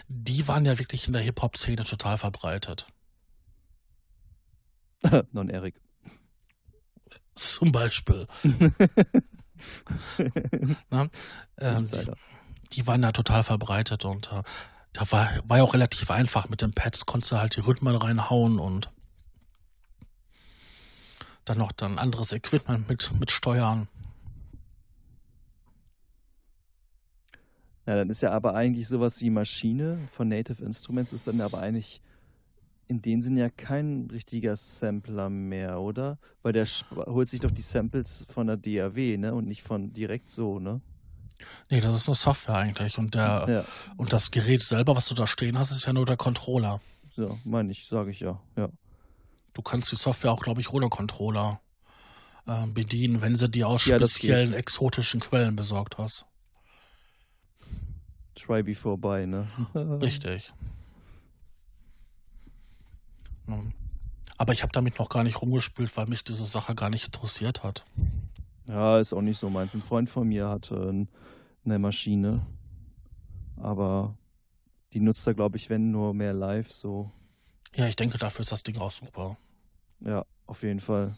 Die 0.08 0.47
waren 0.47 0.64
ja 0.64 0.78
wirklich 0.78 1.06
in 1.08 1.12
der 1.12 1.23
Hip-Hop-Szene 1.23 1.85
total 1.85 2.16
verbreitet. 2.18 2.87
Non-Eric. 5.32 5.75
Zum 7.35 7.73
Beispiel. 7.73 8.26
Na, 10.90 11.08
äh, 11.56 11.82
die, 11.82 12.12
die, 12.72 12.87
waren 12.87 13.02
da 13.02 13.12
total 13.12 13.42
verbreitet 13.42 14.04
und 14.04 14.32
äh, 14.32 14.42
da 14.92 15.12
war, 15.12 15.30
war 15.44 15.58
ja 15.58 15.62
auch 15.62 15.75
relativ 15.75 16.10
einfach. 16.10 16.48
Mit 16.48 16.62
den 16.62 16.72
Pads 16.72 17.06
konntest 17.06 17.32
du 17.32 17.37
halt 17.38 17.56
die 17.56 17.60
Rhythmen 17.60 17.94
reinhauen 17.96 18.58
und 18.58 18.90
dann 21.44 21.58
noch 21.58 21.72
dann 21.72 21.98
anderes 21.98 22.32
Equipment 22.32 22.88
mit, 22.88 23.10
mit 23.18 23.30
steuern. 23.30 23.88
Ja, 27.87 27.96
dann 27.96 28.10
ist 28.10 28.20
ja 28.20 28.32
aber 28.32 28.54
eigentlich 28.54 28.87
sowas 28.87 29.22
wie 29.22 29.30
Maschine 29.30 29.98
von 30.10 30.28
Native 30.28 30.62
Instruments 30.62 31.14
ist 31.14 31.26
dann 31.26 31.40
aber 31.40 31.60
eigentlich 31.60 32.02
in 32.87 33.00
dem 33.00 33.22
Sinne 33.22 33.40
ja 33.40 33.50
kein 33.50 34.08
richtiger 34.10 34.56
Sampler 34.56 35.30
mehr, 35.30 35.80
oder? 35.80 36.18
Weil 36.42 36.52
der 36.52 36.66
holt 36.66 37.28
sich 37.28 37.40
doch 37.40 37.50
die 37.50 37.62
Samples 37.62 38.26
von 38.28 38.46
der 38.46 38.56
DAW, 38.56 39.16
ne? 39.16 39.34
Und 39.34 39.46
nicht 39.46 39.62
von 39.62 39.92
direkt 39.92 40.28
so, 40.28 40.58
ne? 40.58 40.80
Nee, 41.71 41.80
das 41.80 41.95
ist 41.95 42.07
nur 42.07 42.16
Software 42.16 42.57
eigentlich. 42.57 42.99
Und 42.99 43.14
der 43.14 43.47
ja. 43.49 43.64
und 43.97 44.12
das 44.12 44.30
Gerät 44.30 44.62
selber, 44.62 44.97
was 44.97 45.09
du 45.09 45.14
da 45.14 45.26
stehen 45.26 45.59
hast, 45.59 45.71
ist 45.71 45.87
ja 45.87 45.92
nur 45.92 46.07
der 46.07 46.16
Controller. 46.16 46.80
Ja, 47.16 47.28
meine 47.45 47.73
ich, 47.73 47.87
sage 47.87 48.11
ich 48.11 48.21
ja, 48.21 48.40
ja. 48.57 48.68
Du 49.54 49.62
kannst 49.62 49.90
die 49.90 49.97
Software 49.97 50.33
auch, 50.33 50.40
glaube 50.40 50.61
ich, 50.61 50.73
ohne 50.73 50.88
Controller 50.88 51.61
äh, 52.47 52.66
bedienen, 52.66 53.21
wenn 53.21 53.35
sie 53.35 53.49
dir 53.49 53.68
aus 53.68 53.85
ja, 53.87 53.97
speziellen 53.97 54.52
exotischen 54.52 55.21
Quellen 55.21 55.57
besorgt 55.57 55.99
hast. 55.99 56.26
Try 58.35 58.62
before 58.62 58.97
buy, 58.97 59.26
ne? 59.26 59.49
Richtig. 59.75 60.52
Aber 64.37 64.52
ich 64.52 64.62
habe 64.62 64.73
damit 64.73 64.99
noch 64.99 65.09
gar 65.09 65.25
nicht 65.25 65.40
rumgespielt, 65.42 65.97
weil 65.97 66.07
mich 66.07 66.23
diese 66.23 66.45
Sache 66.45 66.75
gar 66.75 66.90
nicht 66.90 67.07
interessiert 67.07 67.64
hat. 67.64 67.85
Ja, 68.68 68.98
ist 68.98 69.12
auch 69.14 69.22
nicht 69.22 69.40
so 69.40 69.48
meins. 69.48 69.75
Ein 69.75 69.82
Freund 69.82 70.10
von 70.10 70.28
mir 70.28 70.48
hatte 70.48 71.06
eine 71.64 71.78
Maschine, 71.78 72.46
aber 73.56 74.14
die 74.92 75.00
nutzt 75.00 75.26
er, 75.26 75.34
glaube 75.34 75.56
ich, 75.56 75.70
wenn 75.70 75.90
nur 75.90 76.14
mehr 76.14 76.34
live 76.34 76.70
so. 76.70 77.10
Ja, 77.75 77.87
ich 77.87 77.96
denke, 77.96 78.18
dafür 78.18 78.42
ist 78.42 78.52
das 78.52 78.62
Ding 78.62 78.78
auch 78.78 78.90
super. 78.90 79.37
Ja, 80.00 80.25
auf 80.46 80.62
jeden 80.62 80.80
Fall. 80.80 81.16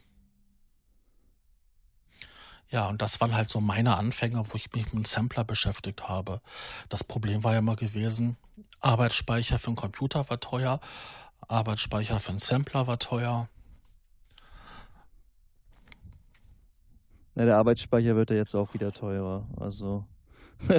Ja, 2.68 2.88
und 2.88 3.02
das 3.02 3.20
waren 3.20 3.34
halt 3.34 3.50
so 3.50 3.60
meine 3.60 3.96
Anfänge, 3.96 4.44
wo 4.46 4.54
ich 4.54 4.72
mich 4.72 4.86
mit 4.86 4.94
einem 4.94 5.04
Sampler 5.04 5.44
beschäftigt 5.44 6.08
habe. 6.08 6.40
Das 6.88 7.02
Problem 7.02 7.42
war 7.42 7.54
ja 7.54 7.58
immer 7.58 7.74
gewesen, 7.74 8.36
Arbeitsspeicher 8.80 9.58
für 9.58 9.68
einen 9.68 9.76
Computer 9.76 10.28
war 10.30 10.38
teuer, 10.38 10.80
Arbeitsspeicher 11.48 12.20
für 12.20 12.30
einen 12.30 12.38
Sampler 12.38 12.86
war 12.86 13.00
teuer. 13.00 13.48
Ja, 17.40 17.46
der 17.46 17.56
Arbeitsspeicher 17.56 18.16
wird 18.16 18.28
ja 18.28 18.36
jetzt 18.36 18.54
auch 18.54 18.74
wieder 18.74 18.92
teurer. 18.92 19.48
Also. 19.56 20.04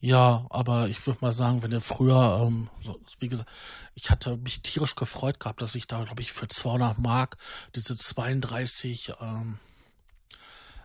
ja, 0.00 0.46
aber 0.48 0.86
ich 0.86 1.04
würde 1.04 1.18
mal 1.20 1.32
sagen, 1.32 1.60
wenn 1.64 1.72
du 1.72 1.80
früher, 1.80 2.44
ähm, 2.46 2.70
so, 2.80 3.00
wie 3.18 3.28
gesagt, 3.28 3.50
ich 3.96 4.08
hatte 4.08 4.36
mich 4.36 4.62
tierisch 4.62 4.94
gefreut 4.94 5.40
gehabt, 5.40 5.60
dass 5.60 5.74
ich 5.74 5.88
da, 5.88 6.04
glaube 6.04 6.22
ich, 6.22 6.30
für 6.30 6.46
200 6.46 6.98
Mark 7.00 7.36
diese 7.74 7.96
32 7.96 9.14
ähm, 9.20 9.58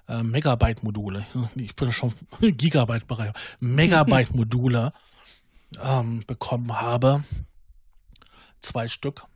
äh, 0.08 0.24
Megabyte-Module, 0.24 1.27
ich 1.58 1.75
bin 1.75 1.91
schon 1.91 2.12
Gigabyte-Bereich, 2.41 3.34
Megabyte-Module 3.60 4.93
ähm, 5.79 6.24
bekommen 6.25 6.82
habe. 6.82 7.24
Zwei 8.62 8.88
Stück. 8.88 9.27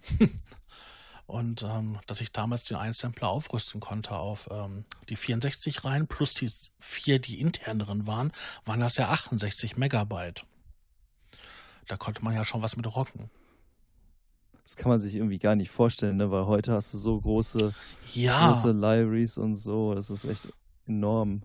Und 1.28 1.64
ähm, 1.64 2.00
dass 2.08 2.22
ich 2.22 2.32
damals 2.32 2.64
den 2.64 2.78
Einsampler 2.78 3.28
aufrüsten 3.28 3.82
konnte 3.82 4.16
auf 4.16 4.48
ähm, 4.50 4.86
die 5.10 5.18
64 5.18 5.84
Reihen 5.84 6.08
plus 6.08 6.34
die 6.34 6.50
vier, 6.80 7.20
die 7.20 7.42
intern 7.42 7.80
drin 7.80 8.08
waren, 8.08 8.32
waren 8.64 8.80
das 8.80 8.96
ja 8.96 9.10
68 9.10 9.76
Megabyte. 9.76 10.46
Da 11.86 11.98
konnte 11.98 12.24
man 12.24 12.34
ja 12.34 12.46
schon 12.46 12.62
was 12.62 12.78
mit 12.78 12.96
rocken. 12.96 13.30
Das 14.64 14.78
kann 14.78 14.90
man 14.90 15.02
sich 15.02 15.16
irgendwie 15.16 15.38
gar 15.38 15.56
nicht 15.56 15.70
vorstellen, 15.70 16.16
ne? 16.16 16.32
weil 16.32 16.46
heute 16.46 16.74
hast 16.74 16.94
du 16.94 16.98
so 16.98 17.20
große, 17.20 17.74
ja. 18.14 18.52
große 18.52 18.72
Libraries 18.72 19.38
und 19.38 19.56
so. 19.56 19.94
Das 19.96 20.10
ist 20.10 20.24
echt 20.24 20.48
enorm. 20.86 21.44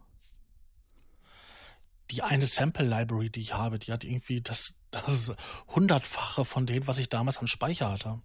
Die 2.12 2.22
eine 2.22 2.46
Sample 2.46 2.86
Library, 2.86 3.30
die 3.30 3.40
ich 3.40 3.54
habe, 3.54 3.80
die 3.80 3.92
hat 3.92 4.04
irgendwie 4.04 4.42
das, 4.42 4.76
das 4.92 5.32
hundertfache 5.68 6.44
von 6.44 6.66
dem, 6.66 6.86
was 6.86 6.98
ich 6.98 7.08
damals 7.08 7.38
an 7.38 7.46
Speicher 7.48 7.90
hatte. 7.90 8.20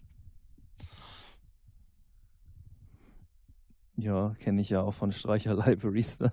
Ja, 3.98 4.36
kenne 4.39 4.62
ich 4.62 4.70
ja 4.70 4.82
auch 4.82 4.94
von 4.94 5.12
Streicher-Libraries. 5.12 6.20
Ne? 6.20 6.32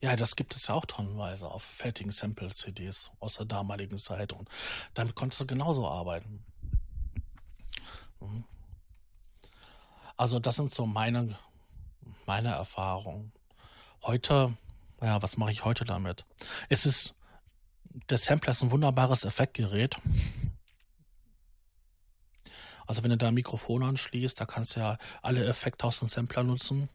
Ja, 0.00 0.16
das 0.16 0.34
gibt 0.34 0.54
es 0.56 0.66
ja 0.66 0.74
auch 0.74 0.84
tonnenweise 0.84 1.48
auf 1.48 1.62
fertigen 1.62 2.10
Sample-CDs 2.10 3.12
aus 3.20 3.36
der 3.36 3.46
damaligen 3.46 3.98
Zeit 3.98 4.32
und 4.32 4.48
damit 4.94 5.14
konntest 5.14 5.40
du 5.42 5.46
genauso 5.46 5.86
arbeiten. 5.86 6.44
Mhm. 8.20 8.44
Also 10.16 10.40
das 10.40 10.56
sind 10.56 10.74
so 10.74 10.86
meine, 10.86 11.38
meine 12.26 12.48
Erfahrungen. 12.48 13.32
Heute, 14.02 14.56
ja, 15.00 15.22
was 15.22 15.36
mache 15.36 15.52
ich 15.52 15.64
heute 15.64 15.84
damit? 15.84 16.26
Es 16.68 16.84
ist, 16.84 17.14
der 18.10 18.18
Sampler 18.18 18.50
ist 18.50 18.62
ein 18.62 18.72
wunderbares 18.72 19.24
Effektgerät. 19.24 20.00
Also 22.86 23.02
wenn 23.02 23.10
du 23.10 23.16
da 23.16 23.28
ein 23.28 23.34
Mikrofon 23.34 23.82
anschließt, 23.82 24.40
da 24.40 24.46
kannst 24.46 24.76
du 24.76 24.80
ja 24.80 24.98
alle 25.22 25.44
Effekte 25.46 25.86
aus 25.86 26.00
dem 26.00 26.08
Sampler 26.08 26.44
nutzen. 26.44 26.88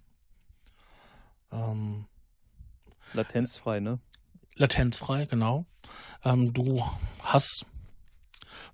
Ähm, 1.52 2.06
Latenzfrei, 3.14 3.80
ne? 3.80 4.00
Latenzfrei, 4.56 5.26
genau. 5.26 5.66
Ähm, 6.24 6.54
du 6.54 6.84
hast 7.22 7.66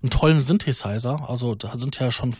einen 0.02 0.10
tollen 0.10 0.40
Synthesizer. 0.40 1.28
Also 1.28 1.54
da 1.54 1.78
sind 1.78 1.98
ja 1.98 2.10
schon 2.10 2.34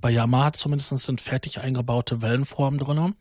bei 0.00 0.10
Yamaha 0.10 0.52
zumindest 0.52 0.90
sind 0.98 1.20
fertig 1.20 1.60
eingebaute 1.60 2.22
Wellenformen 2.22 2.78
drin. 2.78 3.14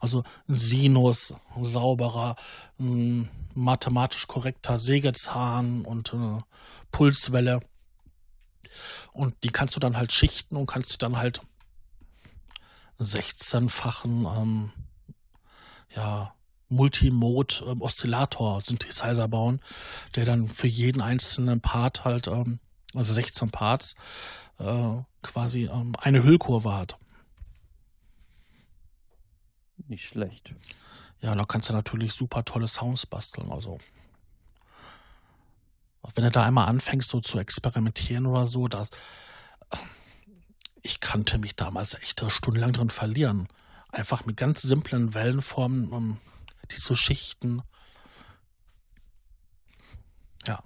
Also 0.00 0.24
ein 0.48 0.56
Sinus, 0.56 1.34
ein 1.56 1.64
sauberer, 1.64 2.36
ein 2.78 3.28
mathematisch 3.54 4.26
korrekter 4.26 4.78
Sägezahn 4.78 5.84
und 5.84 6.12
eine 6.14 6.44
Pulswelle. 6.90 7.60
Und 9.12 9.34
die 9.44 9.50
kannst 9.50 9.76
du 9.76 9.80
dann 9.80 9.96
halt 9.96 10.12
schichten 10.12 10.56
und 10.56 10.66
kannst 10.66 11.00
dann 11.02 11.16
halt 11.16 11.42
16-fachen 13.00 14.26
ähm, 14.26 14.72
ja, 15.94 16.34
Multimode-Oszillator-Synthesizer 16.68 19.24
ähm, 19.24 19.30
bauen, 19.30 19.60
der 20.14 20.24
dann 20.24 20.48
für 20.48 20.66
jeden 20.66 21.02
einzelnen 21.02 21.60
Part 21.60 22.04
halt, 22.04 22.26
ähm, 22.28 22.60
also 22.94 23.12
16 23.12 23.50
Parts, 23.50 23.94
äh, 24.58 24.96
quasi 25.22 25.64
ähm, 25.64 25.94
eine 25.98 26.22
Hüllkurve 26.22 26.72
hat. 26.74 26.96
Nicht 29.88 30.06
schlecht. 30.06 30.54
Ja, 31.20 31.34
da 31.34 31.44
kannst 31.44 31.68
du 31.68 31.72
natürlich 31.72 32.12
super 32.14 32.44
tolle 32.44 32.68
Sounds 32.68 33.06
basteln. 33.06 33.50
Also, 33.52 33.78
wenn 36.14 36.24
du 36.24 36.30
da 36.30 36.44
einmal 36.44 36.68
anfängst, 36.68 37.08
so 37.08 37.20
zu 37.20 37.38
experimentieren 37.38 38.26
oder 38.26 38.46
so, 38.46 38.68
das, 38.68 38.90
ich 40.82 41.00
kannte 41.00 41.38
mich 41.38 41.56
damals 41.56 41.94
echt 41.94 42.24
stundenlang 42.28 42.72
drin 42.72 42.90
verlieren. 42.90 43.48
Einfach 43.90 44.24
mit 44.26 44.36
ganz 44.36 44.62
simplen 44.62 45.14
Wellenformen, 45.14 45.90
um 45.90 46.18
die 46.70 46.76
zu 46.76 46.94
schichten. 46.94 47.62
Ja. 50.46 50.62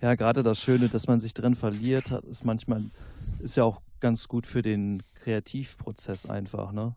Ja, 0.00 0.14
gerade 0.14 0.42
das 0.42 0.60
Schöne, 0.60 0.88
dass 0.88 1.08
man 1.08 1.20
sich 1.20 1.34
drin 1.34 1.56
verliert, 1.56 2.10
ist 2.10 2.44
manchmal, 2.44 2.84
ist 3.40 3.56
ja 3.56 3.64
auch 3.64 3.82
ganz 4.00 4.28
gut 4.28 4.46
für 4.46 4.62
den 4.62 5.02
Kreativprozess 5.22 6.26
einfach, 6.26 6.72
ne? 6.72 6.94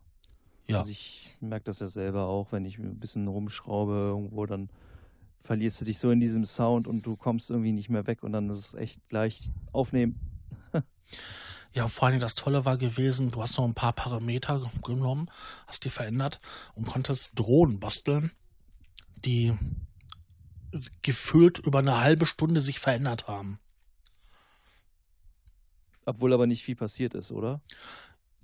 Ja. 0.68 0.78
Also 0.78 0.90
ich 0.90 1.36
merke 1.40 1.64
das 1.64 1.80
ja 1.80 1.88
selber 1.88 2.26
auch, 2.26 2.52
wenn 2.52 2.64
ich 2.64 2.78
ein 2.78 2.98
bisschen 2.98 3.26
rumschraube 3.26 3.92
irgendwo, 3.92 4.46
dann 4.46 4.70
verlierst 5.42 5.80
du 5.80 5.84
dich 5.84 5.98
so 5.98 6.10
in 6.10 6.20
diesem 6.20 6.44
Sound 6.44 6.86
und 6.86 7.04
du 7.04 7.16
kommst 7.16 7.50
irgendwie 7.50 7.72
nicht 7.72 7.88
mehr 7.88 8.06
weg 8.06 8.22
und 8.22 8.32
dann 8.32 8.48
ist 8.48 8.58
es 8.58 8.74
echt 8.74 9.08
gleich 9.08 9.50
aufnehmen. 9.72 10.18
Ja, 11.74 11.88
vor 11.88 12.08
allem 12.08 12.20
das 12.20 12.34
Tolle 12.34 12.66
war 12.66 12.76
gewesen, 12.76 13.30
du 13.30 13.40
hast 13.40 13.56
noch 13.56 13.64
ein 13.64 13.72
paar 13.72 13.94
Parameter 13.94 14.70
genommen, 14.84 15.30
hast 15.66 15.86
die 15.86 15.88
verändert 15.88 16.38
und 16.74 16.86
konntest 16.86 17.38
Drohnen 17.38 17.80
basteln, 17.80 18.30
die 19.24 19.56
gefühlt 21.00 21.58
über 21.60 21.78
eine 21.78 21.98
halbe 21.98 22.26
Stunde 22.26 22.60
sich 22.60 22.78
verändert 22.78 23.26
haben. 23.26 23.58
Obwohl 26.04 26.34
aber 26.34 26.46
nicht 26.46 26.62
viel 26.62 26.76
passiert 26.76 27.14
ist, 27.14 27.32
oder? 27.32 27.62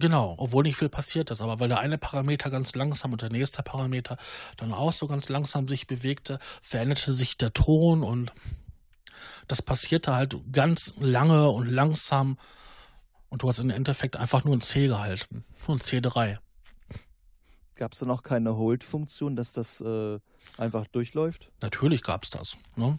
Genau, 0.01 0.37
obwohl 0.39 0.63
nicht 0.63 0.77
viel 0.77 0.89
passiert 0.89 1.31
ist, 1.31 1.41
aber 1.41 1.59
weil 1.59 1.69
der 1.69 1.81
eine 1.81 1.99
Parameter 1.99 2.51
ganz 2.51 2.75
langsam 2.77 3.13
und 3.13 3.23
der 3.23 3.31
nächste 3.31 3.65
Parameter 3.65 4.17
dann 4.57 4.73
auch 4.73 4.93
so 4.93 5.09
ganz 5.09 5.29
langsam 5.29 5.67
sich 5.67 5.89
bewegte, 5.89 6.39
veränderte 6.63 7.13
sich 7.13 7.37
der 7.37 7.53
Ton 7.53 8.05
und 8.05 8.33
das 9.49 9.61
passierte 9.61 10.15
halt 10.15 10.37
ganz 10.53 10.95
lange 11.01 11.49
und 11.49 11.67
langsam 11.67 12.39
und 13.29 13.43
du 13.43 13.49
hast 13.49 13.59
im 13.59 13.71
Endeffekt 13.71 14.17
einfach 14.17 14.45
nur 14.45 14.57
ein 14.57 14.61
C 14.61 14.87
gehalten, 14.87 15.45
nur 15.67 15.77
ein 15.77 15.81
C3. 15.81 16.39
Gab 17.75 17.93
es 17.93 17.99
dann 17.99 18.11
auch 18.11 18.23
keine 18.23 18.57
Hold-Funktion, 18.57 19.37
dass 19.37 19.53
das 19.53 19.81
äh, 19.81 20.19
einfach 20.57 20.87
durchläuft? 20.89 21.51
Natürlich 21.61 22.03
gab 22.03 22.25
es 22.25 22.31
das. 22.31 22.57
Ne? 22.77 22.99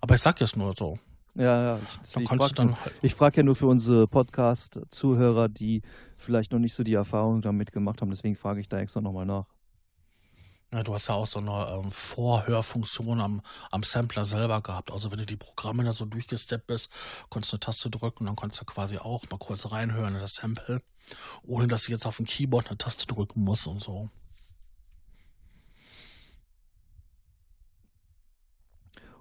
Aber 0.00 0.14
ich 0.14 0.22
sag 0.22 0.40
jetzt 0.40 0.56
nur 0.56 0.74
so. 0.76 0.98
Ja, 1.36 1.62
ja. 1.62 1.80
Ich, 2.02 2.16
ich 2.16 2.28
frage 2.28 2.76
halt 2.76 3.12
frag 3.12 3.36
ja 3.36 3.42
nur 3.42 3.56
für 3.56 3.66
unsere 3.66 4.08
Podcast-Zuhörer, 4.08 5.48
die 5.48 5.82
vielleicht 6.16 6.52
noch 6.52 6.58
nicht 6.58 6.74
so 6.74 6.82
die 6.82 6.94
Erfahrung 6.94 7.42
damit 7.42 7.72
gemacht 7.72 8.00
haben. 8.00 8.10
Deswegen 8.10 8.36
frage 8.36 8.60
ich 8.60 8.68
da 8.68 8.78
extra 8.78 9.00
nochmal 9.02 9.26
nach. 9.26 9.46
Ja, 10.72 10.82
du 10.82 10.94
hast 10.94 11.08
ja 11.08 11.14
auch 11.14 11.26
so 11.26 11.38
eine 11.38 11.78
ähm, 11.78 11.90
Vorhörfunktion 11.90 13.20
am, 13.20 13.42
am 13.70 13.82
Sampler 13.82 14.24
selber 14.24 14.62
gehabt. 14.62 14.90
Also 14.90 15.10
wenn 15.10 15.18
du 15.18 15.26
die 15.26 15.36
Programme 15.36 15.84
da 15.84 15.92
so 15.92 16.06
durchgesteppt 16.06 16.66
bist, 16.66 16.90
konntest 17.28 17.52
du 17.52 17.56
eine 17.56 17.60
Taste 17.60 17.90
drücken 17.90 18.20
und 18.20 18.26
dann 18.26 18.36
konntest 18.36 18.62
du 18.62 18.64
quasi 18.64 18.98
auch 18.98 19.22
mal 19.30 19.38
kurz 19.38 19.70
reinhören 19.70 20.14
in 20.14 20.20
das 20.20 20.34
Sample, 20.34 20.82
ohne 21.44 21.66
dass 21.68 21.84
du 21.84 21.92
jetzt 21.92 22.06
auf 22.06 22.16
dem 22.16 22.26
Keyboard 22.26 22.68
eine 22.68 22.78
Taste 22.78 23.06
drücken 23.06 23.42
musst 23.42 23.66
und 23.66 23.80
so. 23.80 24.10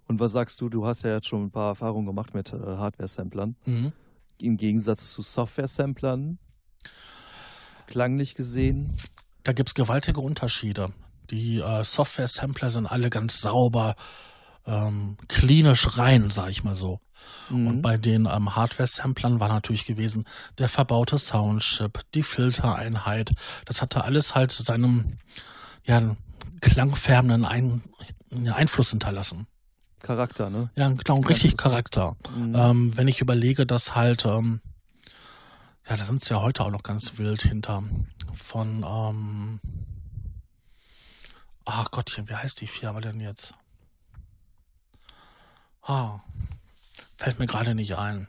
Und 0.07 0.19
was 0.19 0.31
sagst 0.31 0.61
du? 0.61 0.69
Du 0.69 0.85
hast 0.85 1.03
ja 1.03 1.13
jetzt 1.13 1.27
schon 1.27 1.45
ein 1.45 1.51
paar 1.51 1.69
Erfahrungen 1.69 2.05
gemacht 2.05 2.33
mit 2.33 2.53
äh, 2.53 2.57
Hardware-Samplern. 2.57 3.55
Mhm. 3.65 3.93
Im 4.41 4.57
Gegensatz 4.57 5.13
zu 5.13 5.21
Software-Samplern, 5.21 6.37
klanglich 7.87 8.35
gesehen. 8.35 8.95
Da 9.43 9.53
gibt 9.53 9.69
es 9.69 9.75
gewaltige 9.75 10.19
Unterschiede. 10.19 10.91
Die 11.29 11.59
äh, 11.59 11.83
Software-Sampler 11.83 12.69
sind 12.69 12.85
alle 12.85 13.09
ganz 13.09 13.41
sauber, 13.41 13.95
ähm, 14.65 15.17
klinisch 15.27 15.97
rein, 15.97 16.29
sag 16.29 16.49
ich 16.49 16.63
mal 16.63 16.75
so. 16.75 16.99
Mhm. 17.49 17.67
Und 17.67 17.81
bei 17.81 17.97
den 17.97 18.25
ähm, 18.25 18.55
Hardware-Samplern 18.55 19.39
war 19.39 19.47
natürlich 19.47 19.85
gewesen 19.85 20.25
der 20.57 20.69
verbaute 20.69 21.17
Soundchip, 21.17 22.01
die 22.13 22.23
Filtereinheit. 22.23 23.31
Das 23.65 23.81
hatte 23.81 24.03
alles 24.03 24.35
halt 24.35 24.51
seinem 24.51 25.17
ja, 25.83 26.15
klangfärbenden 26.61 27.45
Ein 27.45 27.81
Einfluss 28.47 28.91
hinterlassen. 28.91 29.47
Charakter, 30.05 30.51
ne? 30.51 30.69
Ja, 30.75 30.87
genau, 30.89 31.19
richtig 31.21 31.57
Charakter. 31.57 32.15
Mhm. 32.35 32.55
Ähm, 32.55 32.97
wenn 32.97 33.07
ich 33.07 33.21
überlege, 33.21 33.65
dass 33.65 33.95
halt, 33.95 34.25
ähm, 34.25 34.61
ja, 35.89 35.97
da 35.97 36.03
sind 36.03 36.21
es 36.21 36.29
ja 36.29 36.41
heute 36.41 36.63
auch 36.63 36.69
noch 36.69 36.83
ganz 36.83 37.17
wild 37.17 37.41
hinter 37.41 37.83
von, 38.33 38.85
ähm, 38.87 39.59
ach 41.65 41.89
Gottchen, 41.89 42.29
wie 42.29 42.35
heißt 42.35 42.61
die 42.61 42.67
Firma 42.67 43.01
denn 43.01 43.19
jetzt? 43.19 43.55
Ah, 45.81 46.19
fällt 47.17 47.39
mir 47.39 47.47
gerade 47.47 47.73
nicht 47.73 47.97
ein. 47.97 48.27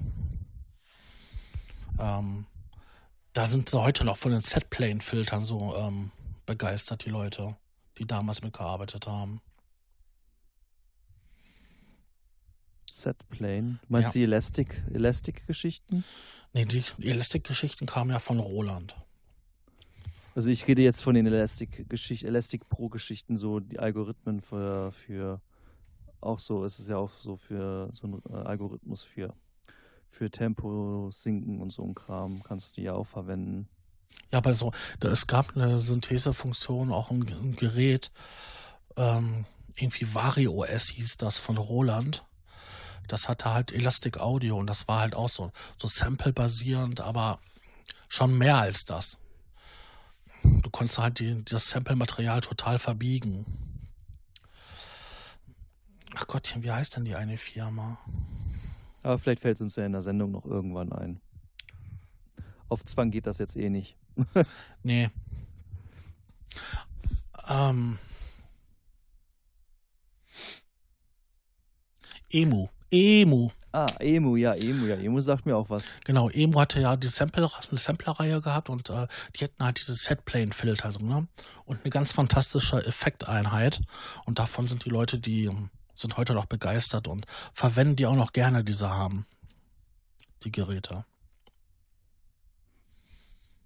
Ähm, 1.99 2.47
da 3.35 3.45
sind 3.45 3.69
sie 3.69 3.79
heute 3.79 4.05
noch 4.05 4.17
von 4.17 4.33
den 4.33 4.41
Setplane-Filtern 4.41 5.43
so 5.43 5.77
ähm, 5.77 6.11
begeistert, 6.47 7.05
die 7.05 7.11
Leute, 7.11 7.55
die 7.99 8.07
damals 8.07 8.43
mitgearbeitet 8.43 9.07
haben. 9.07 9.43
Setplane. 13.01 13.79
Du 13.83 13.87
meinst 13.89 14.15
ja. 14.15 14.21
die 14.21 14.23
Elastic, 14.25 14.83
Elastic-Geschichten? 14.93 16.05
Nee, 16.53 16.65
die 16.65 16.83
Elastic-Geschichten 17.01 17.87
kamen 17.87 18.11
ja 18.11 18.19
von 18.19 18.39
Roland. 18.39 18.97
Also 20.35 20.51
ich 20.51 20.67
rede 20.67 20.83
jetzt 20.83 21.03
von 21.03 21.15
den 21.15 21.27
Elastic, 21.27 21.87
Elastic 22.23 22.69
Pro-Geschichten, 22.69 23.37
so 23.37 23.59
die 23.61 23.79
Algorithmen 23.79 24.43
für, 24.43 24.93
für 24.93 25.41
auch 26.21 26.39
so, 26.39 26.65
ist 26.65 26.79
es 26.79 26.89
ja 26.89 26.99
auch 26.99 27.11
so 27.23 27.37
für 27.37 27.89
so 27.93 28.07
ein 28.07 28.23
äh, 28.31 28.37
Algorithmus 28.37 29.03
für, 29.03 29.35
für 30.09 30.31
Tempo 30.31 31.11
sinken 31.11 31.61
und 31.61 31.73
so 31.73 31.83
ein 31.85 31.95
Kram 31.95 32.43
kannst 32.43 32.77
du 32.77 32.83
ja 32.83 32.93
auch 32.93 33.07
verwenden. 33.07 33.69
Ja, 34.33 34.39
aber 34.39 34.53
so, 34.53 34.73
da, 35.01 35.09
es 35.09 35.27
gab 35.27 35.57
eine 35.57 35.81
Synthesefunktion, 35.81 36.93
auch 36.93 37.11
ein, 37.11 37.23
ein 37.23 37.55
Gerät, 37.55 38.11
ähm, 38.97 39.47
irgendwie 39.75 40.13
VarioOS 40.15 40.91
hieß 40.91 41.17
das 41.17 41.39
von 41.39 41.57
Roland 41.57 42.25
das 43.09 43.29
hatte 43.29 43.53
halt 43.53 43.73
Elastic 43.73 44.19
Audio 44.19 44.59
und 44.59 44.67
das 44.67 44.89
war 44.89 45.01
halt 45.01 45.15
auch 45.15 45.29
so, 45.29 45.53
so 45.77 45.89
Sample-basierend, 45.89 47.01
aber 47.01 47.41
schon 48.09 48.37
mehr 48.37 48.57
als 48.59 48.85
das. 48.85 49.19
Du 50.43 50.71
konntest 50.71 50.99
halt 50.99 51.19
die, 51.19 51.45
das 51.45 51.71
Sample-Material 51.71 52.41
total 52.41 52.79
verbiegen. 52.79 53.47
Ach 56.15 56.27
Gottchen, 56.27 56.63
wie 56.63 56.71
heißt 56.71 56.97
denn 56.97 57.05
die 57.05 57.15
eine 57.15 57.37
Firma? 57.37 57.99
Aber 59.03 59.19
vielleicht 59.19 59.43
fällt 59.43 59.61
uns 59.61 59.77
ja 59.77 59.85
in 59.85 59.93
der 59.93 60.03
Sendung 60.03 60.33
noch 60.33 60.45
irgendwann 60.45 60.93
ein. 60.93 61.21
Auf 62.69 62.85
Zwang 62.85 63.11
geht 63.11 63.27
das 63.27 63.39
jetzt 63.39 63.57
eh 63.57 63.71
nicht. 63.71 63.97
nee. 64.83 65.09
Ähm. 67.47 67.99
Emu. 72.31 72.69
Emu. 72.91 73.51
Ah, 73.73 73.87
Emu, 73.99 74.37
ja, 74.37 74.55
Emu, 74.55 74.87
ja, 74.87 74.97
Emu 74.97 75.21
sagt 75.21 75.45
mir 75.45 75.57
auch 75.57 75.69
was. 75.69 75.87
Genau, 76.05 76.31
Emu 76.31 76.61
hatte 76.61 76.81
ja 76.81 76.97
die 76.97 77.09
Sample, 77.09 77.49
eine 77.69 77.79
Sampler-Reihe 77.79 78.41
gehabt 78.41 78.71
und 78.71 78.89
äh, 78.91 79.07
die 79.35 79.45
hatten 79.45 79.65
halt 79.65 79.79
diese 79.79 79.95
Setplane-Filter 79.95 80.93
drin 80.93 81.09
ne? 81.09 81.29
und 81.65 81.83
eine 81.83 81.91
ganz 81.91 82.13
fantastische 82.13 82.85
Effekteinheit. 82.85 83.81
Und 84.25 84.39
davon 84.39 84.67
sind 84.69 84.85
die 84.85 84.91
Leute, 84.91 85.19
die 85.19 85.51
sind 85.93 86.17
heute 86.17 86.35
noch 86.35 86.47
begeistert 86.47 87.09
und 87.09 87.27
verwenden 87.53 87.97
die 87.97 88.07
auch 88.07 88.15
noch 88.15 88.33
gerne, 88.33 88.65
diese 88.65 88.91
haben, 88.91 89.27
die 90.45 90.53
Geräte. 90.53 91.05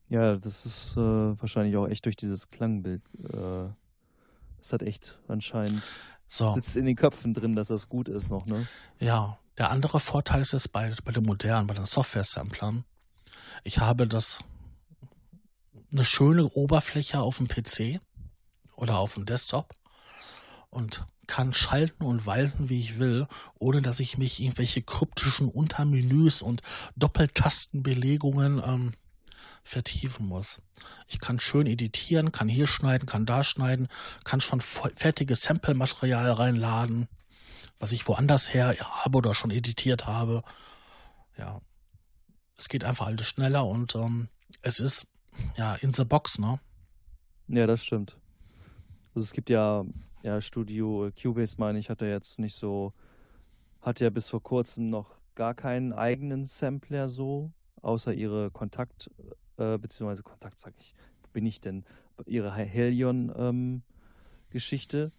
Ja, 0.08 0.36
das 0.36 0.66
ist 0.66 0.96
äh, 0.96 1.00
wahrscheinlich 1.40 1.76
auch 1.76 1.86
echt 1.86 2.04
durch 2.04 2.16
dieses 2.16 2.50
Klangbild. 2.50 3.02
Äh, 3.32 3.68
das 4.58 4.72
hat 4.72 4.82
echt 4.82 5.18
anscheinend 5.28 5.82
so. 6.32 6.52
Sitzt 6.52 6.76
in 6.76 6.86
den 6.86 6.94
Köpfen 6.94 7.34
drin, 7.34 7.56
dass 7.56 7.68
das 7.68 7.88
gut 7.88 8.08
ist 8.08 8.30
noch, 8.30 8.46
ne? 8.46 8.66
Ja, 9.00 9.38
Der 9.58 9.70
andere 9.72 9.98
Vorteil 9.98 10.40
ist 10.40 10.54
es 10.54 10.68
bei, 10.68 10.94
bei 11.04 11.12
den 11.12 11.24
modernen, 11.24 11.66
bei 11.66 11.74
den 11.74 11.84
Software-Samplern. 11.84 12.84
Ich 13.64 13.78
habe 13.78 14.06
das 14.06 14.38
eine 15.92 16.04
schöne 16.04 16.46
Oberfläche 16.46 17.20
auf 17.20 17.38
dem 17.38 17.48
PC 17.48 18.00
oder 18.76 18.98
auf 18.98 19.14
dem 19.14 19.26
Desktop 19.26 19.74
und 20.70 21.04
kann 21.26 21.52
schalten 21.52 22.04
und 22.04 22.26
walten, 22.26 22.68
wie 22.68 22.78
ich 22.78 22.98
will, 22.98 23.26
ohne 23.58 23.82
dass 23.82 24.00
ich 24.00 24.16
mich 24.16 24.40
irgendwelche 24.40 24.82
kryptischen 24.82 25.48
Untermenüs 25.48 26.42
und 26.42 26.62
Doppeltastenbelegungen 26.96 28.62
ähm, 28.64 28.92
vertiefen 29.62 30.26
muss. 30.26 30.62
Ich 31.06 31.20
kann 31.20 31.40
schön 31.40 31.66
editieren, 31.66 32.32
kann 32.32 32.48
hier 32.48 32.66
schneiden, 32.66 33.06
kann 33.06 33.26
da 33.26 33.44
schneiden, 33.44 33.88
kann 34.24 34.40
schon 34.40 34.60
fertiges 34.60 35.42
Sample-Material 35.42 36.30
reinladen, 36.32 37.08
was 37.78 37.92
ich 37.92 38.06
woanders 38.08 38.52
her 38.52 38.76
habe 38.78 39.18
oder 39.18 39.34
schon 39.34 39.50
editiert 39.50 40.06
habe. 40.06 40.42
Ja, 41.38 41.60
es 42.56 42.68
geht 42.68 42.84
einfach 42.84 43.06
alles 43.06 43.26
schneller 43.26 43.66
und 43.66 43.94
ähm, 43.94 44.28
es 44.62 44.80
ist 44.80 45.06
ja 45.56 45.74
in 45.76 45.92
the 45.92 46.04
box, 46.04 46.38
ne? 46.38 46.60
Ja, 47.48 47.66
das 47.66 47.84
stimmt. 47.84 48.18
Also 49.14 49.24
es 49.24 49.32
gibt 49.32 49.50
ja, 49.50 49.84
ja 50.22 50.40
Studio 50.40 51.10
Cubase, 51.20 51.56
meine 51.58 51.78
ich, 51.78 51.90
hat 51.90 52.02
er 52.02 52.10
jetzt 52.10 52.38
nicht 52.38 52.54
so, 52.54 52.92
hat 53.80 54.00
ja 54.00 54.10
bis 54.10 54.28
vor 54.28 54.42
kurzem 54.42 54.90
noch 54.90 55.16
gar 55.34 55.54
keinen 55.54 55.92
eigenen 55.92 56.44
Sampler 56.44 57.08
so, 57.08 57.52
außer 57.82 58.12
ihre 58.12 58.50
Kontakt, 58.50 59.10
äh, 59.60 59.78
beziehungsweise 59.78 60.22
Kontakt, 60.22 60.58
sag 60.58 60.74
ich, 60.78 60.94
bin 61.32 61.46
ich 61.46 61.60
denn? 61.60 61.84
Ihre 62.26 62.52
Helion-Geschichte. 62.52 64.98
Ähm, 64.98 65.12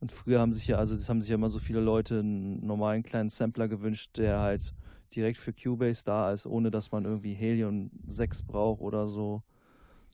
und 0.00 0.12
früher 0.12 0.40
haben 0.40 0.52
sich 0.52 0.66
ja, 0.66 0.76
also 0.76 0.94
das 0.94 1.08
haben 1.08 1.20
sich 1.20 1.30
ja 1.30 1.36
immer 1.36 1.48
so 1.48 1.58
viele 1.58 1.80
Leute 1.80 2.20
einen 2.20 2.64
normalen 2.66 3.02
kleinen 3.02 3.30
Sampler 3.30 3.66
gewünscht, 3.66 4.18
der 4.18 4.40
halt 4.40 4.74
direkt 5.14 5.38
für 5.38 5.52
Cubase 5.52 6.04
da 6.04 6.32
ist, 6.32 6.46
ohne 6.46 6.70
dass 6.70 6.92
man 6.92 7.04
irgendwie 7.04 7.32
Helion 7.32 7.90
6 8.06 8.42
braucht 8.42 8.82
oder 8.82 9.08
so. 9.08 9.42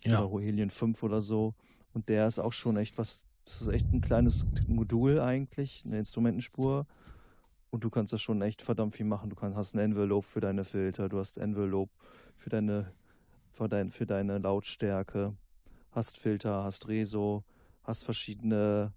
Ja. 0.05 0.25
Oder 0.25 0.45
Helion 0.45 0.71
5 0.71 1.03
oder 1.03 1.21
so. 1.21 1.55
Und 1.93 2.09
der 2.09 2.27
ist 2.27 2.39
auch 2.39 2.53
schon 2.53 2.77
echt 2.77 2.99
was, 2.99 3.25
das 3.45 3.63
ist 3.63 3.69
echt 3.69 3.93
ein 3.93 4.01
kleines 4.01 4.47
Modul 4.67 5.21
eigentlich, 5.21 5.83
eine 5.85 5.99
Instrumentenspur. 5.99 6.87
Und 7.71 7.85
du 7.85 7.91
kannst 7.91 8.13
das 8.13 8.21
schon 8.21 8.43
echt 8.43 8.63
verdammt 8.63 8.95
viel 8.95 9.07
machen. 9.07 9.31
Du 9.31 9.37
kannst, 9.37 9.57
hast 9.57 9.75
ein 9.75 9.79
Envelope 9.79 10.27
für 10.27 10.41
deine 10.41 10.65
Filter, 10.65 11.09
du 11.09 11.19
hast 11.19 11.39
Envelope 11.39 11.93
für 12.37 12.51
deine, 12.51 12.93
für, 13.53 13.69
dein, 13.69 13.91
für 13.91 14.07
deine 14.07 14.39
Lautstärke, 14.39 15.37
hast 15.91 16.19
Filter, 16.19 16.65
hast 16.65 16.89
Reso, 16.89 17.45
hast 17.85 18.05
verschiedene 18.05 18.93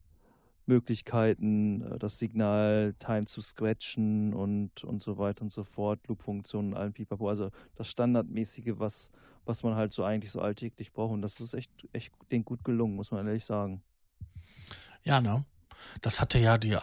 Möglichkeiten, 0.65 1.81
äh, 1.81 1.99
das 1.99 2.17
Signal 2.17 2.95
Time 2.99 3.25
zu 3.25 3.41
scratchen 3.41 4.33
und, 4.33 4.83
und 4.83 5.03
so 5.03 5.17
weiter 5.17 5.43
und 5.43 5.51
so 5.51 5.63
fort, 5.63 6.07
Loop-Funktionen, 6.07 6.73
allen 6.73 6.93
Pipapo. 6.93 7.29
Also 7.29 7.51
das 7.75 7.89
Standardmäßige, 7.89 8.73
was, 8.77 9.11
was 9.45 9.63
man 9.63 9.75
halt 9.75 9.93
so 9.93 10.03
eigentlich 10.03 10.31
so 10.31 10.41
alltäglich 10.41 10.91
braucht. 10.91 11.13
Und 11.13 11.21
das 11.21 11.39
ist 11.39 11.53
echt, 11.53 11.71
echt 11.93 12.13
den 12.31 12.45
gut 12.45 12.63
gelungen, 12.63 12.95
muss 12.95 13.11
man 13.11 13.27
ehrlich 13.27 13.45
sagen. 13.45 13.83
Ja, 15.03 15.21
ne? 15.21 15.45
Das 16.01 16.21
hatte 16.21 16.39
ja 16.39 16.57
die 16.57 16.77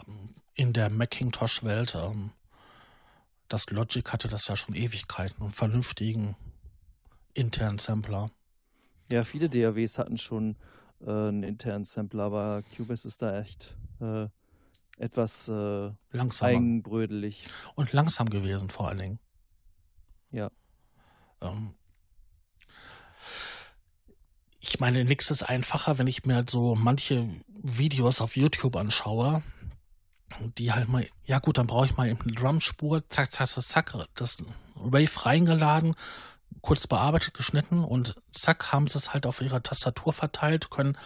in 0.54 0.72
der 0.72 0.90
Macintosh-Welt, 0.90 1.96
ähm, 1.96 2.30
das 3.48 3.68
Logic 3.70 4.12
hatte 4.12 4.28
das 4.28 4.48
ja 4.48 4.56
schon 4.56 4.74
Ewigkeiten, 4.74 5.42
einen 5.42 5.50
vernünftigen 5.50 6.36
internen 7.34 7.78
Sampler. 7.78 8.30
Ja, 9.10 9.24
viele 9.24 9.48
DAWs 9.48 9.98
hatten 9.98 10.18
schon 10.18 10.56
äh, 11.00 11.10
einen 11.10 11.42
internen 11.42 11.84
Sampler, 11.84 12.24
aber 12.24 12.62
Cubase 12.76 13.06
ist 13.06 13.22
da 13.22 13.40
echt 13.40 13.76
äh, 14.00 14.28
etwas 14.98 15.48
äh, 15.48 15.90
eigenbrödelig. 16.40 17.46
Und 17.74 17.92
langsam 17.92 18.30
gewesen 18.30 18.70
vor 18.70 18.88
allen 18.88 18.98
Dingen. 18.98 19.18
Ja. 20.30 20.50
Ähm, 21.40 21.74
ich 24.60 24.80
meine, 24.80 25.04
nichts 25.04 25.30
ist 25.30 25.42
einfacher, 25.42 25.98
wenn 25.98 26.06
ich 26.06 26.24
mir 26.24 26.36
halt 26.36 26.50
so 26.50 26.74
manche 26.74 27.28
Videos 27.48 28.20
auf 28.20 28.36
YouTube 28.36 28.76
anschaue, 28.76 29.42
die 30.56 30.72
halt 30.72 30.88
mal, 30.88 31.06
ja 31.24 31.40
gut, 31.40 31.58
dann 31.58 31.66
brauche 31.66 31.86
ich 31.86 31.96
mal 31.96 32.08
eben 32.08 32.20
eine 32.22 32.32
Drumspur, 32.32 33.06
zack, 33.08 33.32
zack, 33.32 33.48
zack, 33.48 33.64
zack, 33.64 34.08
das 34.14 34.42
Wave 34.74 35.26
reingeladen, 35.26 35.94
kurz 36.62 36.86
bearbeitet, 36.86 37.34
geschnitten 37.34 37.84
und 37.84 38.14
zack, 38.30 38.72
haben 38.72 38.86
sie 38.86 38.98
es 38.98 39.12
halt 39.12 39.26
auf 39.26 39.40
ihrer 39.40 39.62
Tastatur 39.62 40.12
verteilt, 40.12 40.70
können 40.70 40.96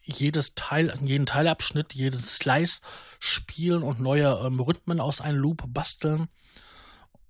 jedes 0.00 0.54
Teil, 0.54 0.96
jeden 1.02 1.26
Teilabschnitt, 1.26 1.94
jedes 1.94 2.36
Slice 2.36 2.80
spielen 3.18 3.82
und 3.82 4.00
neue 4.00 4.40
ähm, 4.44 4.60
Rhythmen 4.60 5.00
aus 5.00 5.20
einem 5.20 5.38
Loop 5.38 5.64
basteln. 5.68 6.28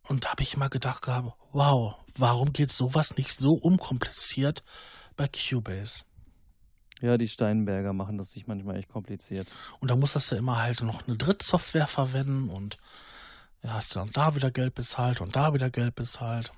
Und 0.05 0.25
da 0.25 0.31
habe 0.31 0.43
ich 0.43 0.55
immer 0.55 0.69
gedacht 0.69 1.03
gehabt, 1.03 1.33
wow, 1.53 1.97
warum 2.17 2.53
geht 2.53 2.71
sowas 2.71 3.17
nicht 3.17 3.37
so 3.37 3.53
unkompliziert 3.53 4.63
bei 5.17 5.29
Cubase? 5.29 6.05
Ja, 7.01 7.19
die 7.19 7.29
Steinberger 7.29 7.93
machen 7.93 8.17
das 8.17 8.31
sich 8.31 8.47
manchmal 8.47 8.77
echt 8.77 8.89
kompliziert. 8.89 9.49
Und 9.81 9.91
da 9.91 9.97
musstest 9.97 10.31
du 10.31 10.37
immer 10.37 10.63
halt 10.63 10.83
noch 10.83 11.07
eine 11.07 11.17
Drittsoftware 11.17 11.89
verwenden 11.89 12.49
und 12.49 12.79
ja, 13.63 13.75
hast 13.75 13.95
du 13.95 14.01
dann 14.01 14.11
da 14.13 14.35
wieder 14.35 14.51
Geld 14.51 14.75
bezahlt 14.75 15.21
und 15.21 15.37
da 15.37 15.53
wieder 15.55 15.71
Geld 15.71 15.95
bezahlt. 15.95 16.53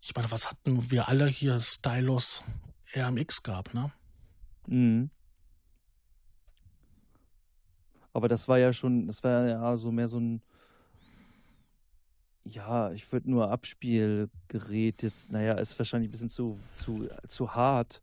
Ich 0.00 0.14
meine, 0.14 0.30
was 0.30 0.50
hatten 0.50 0.90
wir 0.90 1.08
alle 1.08 1.26
hier 1.26 1.60
Stylus 1.60 2.42
RMX 2.94 3.42
gab, 3.42 3.74
ne? 3.74 3.92
Mhm. 4.66 5.10
Aber 8.12 8.28
das 8.28 8.48
war 8.48 8.58
ja 8.58 8.72
schon, 8.72 9.06
das 9.06 9.22
war 9.22 9.46
ja 9.46 9.76
so 9.76 9.92
mehr 9.92 10.08
so 10.08 10.18
ein, 10.18 10.42
ja, 12.44 12.90
ich 12.92 13.10
würde 13.12 13.30
nur 13.30 13.50
Abspielgerät 13.50 15.02
jetzt, 15.02 15.30
naja, 15.30 15.54
ist 15.54 15.78
wahrscheinlich 15.78 16.08
ein 16.08 16.12
bisschen 16.12 16.30
zu, 16.30 16.58
zu, 16.72 17.08
zu 17.28 17.54
hart, 17.54 18.00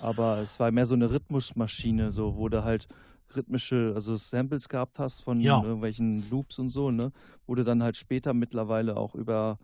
aber 0.00 0.38
es 0.38 0.58
war 0.58 0.70
mehr 0.70 0.86
so 0.86 0.94
eine 0.94 1.10
Rhythmusmaschine, 1.10 2.10
so, 2.10 2.36
wo 2.36 2.48
du 2.48 2.64
halt 2.64 2.88
rhythmische, 3.36 3.92
also 3.94 4.16
Samples 4.16 4.68
gehabt 4.68 4.98
hast 4.98 5.20
von 5.20 5.40
ja. 5.40 5.62
irgendwelchen 5.62 6.28
Loops 6.30 6.58
und 6.58 6.70
so, 6.70 6.90
ne, 6.90 7.12
wo 7.46 7.54
du 7.54 7.62
dann 7.62 7.82
halt 7.82 7.96
später 7.96 8.34
mittlerweile 8.34 8.96
auch 8.96 9.14
über 9.14 9.58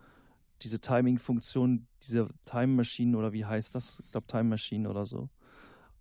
diese 0.65 0.81
Timing-Funktion, 0.81 1.87
diese 2.03 2.29
Time 2.45 2.75
Machine 2.75 3.17
oder 3.17 3.33
wie 3.33 3.45
heißt 3.45 3.75
das? 3.75 4.01
Ich 4.05 4.13
glaube 4.13 4.27
Time 4.27 4.45
Machine 4.45 4.89
oder 4.89 5.07
so. 5.07 5.29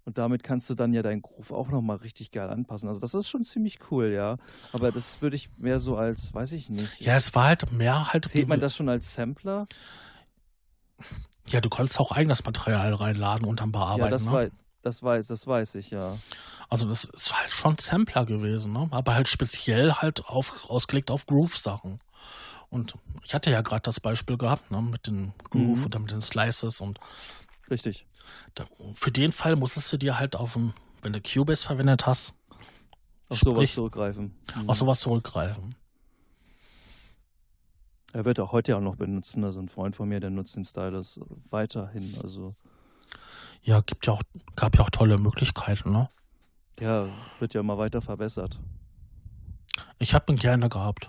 Und 0.04 0.18
damit 0.18 0.44
kannst 0.44 0.70
du 0.70 0.74
dann 0.74 0.94
ja 0.94 1.04
deinen 1.04 1.22
Groove 1.22 1.52
auch 1.52 1.70
nochmal 1.70 1.98
richtig 1.98 2.32
geil 2.32 2.50
anpassen. 2.50 2.90
Also 2.90 3.00
das 3.00 3.14
ist 3.14 3.30
schon 3.30 3.46
ziemlich 3.46 3.80
cool, 3.92 4.12
ja. 4.12 4.38
Aber 4.74 4.92
das 4.92 5.22
würde 5.22 5.36
ich 5.36 5.50
mehr 5.58 5.80
so 5.80 5.96
als, 5.96 6.34
weiß 6.34 6.54
ich 6.54 6.70
nicht. 6.70 7.00
Ja, 7.00 7.16
es 7.16 7.36
war 7.36 7.46
halt 7.46 7.72
mehr 7.72 8.12
halt. 8.12 8.26
Zählt 8.26 8.48
man 8.48 8.60
das 8.60 8.76
schon 8.76 8.90
als 8.90 9.14
Sampler? 9.14 9.68
Ja, 11.48 11.62
du 11.62 11.70
kannst 11.70 12.00
auch 12.00 12.12
eigenes 12.12 12.44
Material 12.46 12.94
reinladen 12.94 13.46
und 13.46 13.60
dann 13.60 13.72
bearbeiten. 13.72 14.06
Ja, 14.06 14.10
das, 14.10 14.26
ne? 14.26 14.32
weiß, 14.32 14.52
das, 14.82 15.04
weiß, 15.04 15.28
das 15.28 15.46
weiß 15.46 15.76
ich, 15.76 15.92
ja. 15.92 16.18
Also 16.70 16.88
das 16.88 17.04
ist 17.04 17.38
halt 17.38 17.52
schon 17.52 17.78
Sampler 17.78 18.26
gewesen, 18.26 18.74
ne? 18.74 18.88
Aber 18.92 19.14
halt 19.14 19.28
speziell 19.28 19.94
halt 19.94 20.26
auf, 20.26 20.70
ausgelegt 20.70 21.12
auf 21.12 21.26
Groove-Sachen. 21.28 22.00
Und 22.72 22.96
ich 23.24 23.36
hatte 23.36 23.52
ja 23.52 23.62
gerade 23.62 23.84
das 23.84 24.00
Beispiel 24.00 24.38
gehabt, 24.38 24.72
ne, 24.72 24.82
mit 24.82 25.06
den 25.06 25.34
Groove 25.50 25.80
mhm. 25.80 25.86
oder 25.86 26.00
mit 26.00 26.12
den 26.12 26.22
Slices 26.22 26.82
und 26.82 27.00
Richtig. 27.70 28.06
Da, 28.54 28.66
für 28.94 29.12
den 29.12 29.32
Fall 29.32 29.56
musstest 29.56 29.92
du 29.94 29.98
dir 29.98 30.20
halt 30.20 30.36
auf 30.36 30.54
dem, 30.54 30.74
wenn 31.02 31.14
du 31.14 31.22
Cubase 31.22 31.66
verwendet 31.66 32.06
hast, 32.06 32.36
auf 33.30 33.38
sprich, 33.38 33.54
sowas 33.54 33.74
zurückgreifen. 33.74 34.36
Mhm. 34.56 34.70
Auf 34.70 34.78
sowas 34.78 35.00
zurückgreifen. 35.00 35.76
Er 38.14 38.26
wird 38.26 38.42
auch 38.42 38.52
heute 38.52 38.74
ja 38.74 38.78
auch 38.78 38.82
noch 38.82 38.98
benutzen. 38.98 39.44
Also 39.46 39.60
ein 39.60 39.70
Freund 39.70 39.96
von 39.96 40.10
mir, 40.10 40.20
der 40.20 40.30
nutzt 40.30 40.58
den 40.58 40.66
Stylus 40.66 41.20
weiterhin. 41.50 42.14
Also 42.24 42.54
ja, 43.64 43.80
gibt 43.82 44.06
ja 44.06 44.14
auch, 44.14 44.22
gab 44.56 44.76
ja 44.76 44.84
auch 44.84 44.90
tolle 44.90 45.18
Möglichkeiten, 45.18 45.92
ne? 45.92 46.10
Ja, 46.80 47.08
wird 47.40 47.54
ja 47.54 47.62
immer 47.62 47.78
weiter 47.78 48.02
verbessert. 48.02 48.60
Ich 49.98 50.14
habe 50.14 50.34
ihn 50.34 50.38
gerne 50.38 50.68
gehabt. 50.68 51.08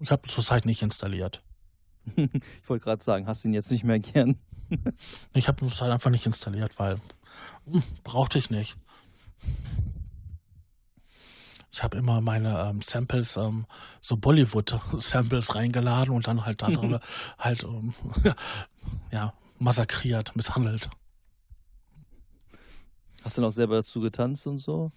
Ich 0.00 0.10
habe 0.10 0.28
zurzeit 0.28 0.64
nicht 0.64 0.82
installiert. 0.82 1.42
ich 2.16 2.68
wollte 2.68 2.84
gerade 2.84 3.02
sagen, 3.02 3.26
hast 3.26 3.44
du 3.44 3.48
ihn 3.48 3.54
jetzt 3.54 3.70
nicht 3.70 3.84
mehr 3.84 3.98
gern? 3.98 4.38
ich 5.34 5.48
habe 5.48 5.64
es 5.64 5.80
halt 5.80 5.92
einfach 5.92 6.10
nicht 6.10 6.26
installiert, 6.26 6.78
weil 6.78 7.00
hm, 7.66 7.82
brauchte 8.04 8.38
ich 8.38 8.50
nicht. 8.50 8.76
Ich 11.70 11.82
habe 11.82 11.98
immer 11.98 12.20
meine 12.20 12.58
ähm, 12.60 12.80
Samples, 12.82 13.36
ähm, 13.36 13.66
so 14.00 14.16
Bollywood-Samples 14.16 15.54
reingeladen 15.54 16.14
und 16.14 16.26
dann 16.26 16.44
halt 16.44 16.62
da 16.62 16.70
drin 16.70 16.98
halt 17.38 17.64
ähm, 17.64 17.94
ja, 19.12 19.34
massakriert, 19.58 20.34
misshandelt. 20.34 20.90
Hast 23.22 23.36
du 23.36 23.42
noch 23.42 23.50
selber 23.52 23.76
dazu 23.76 24.00
getanzt 24.00 24.46
und 24.46 24.58
so? 24.58 24.90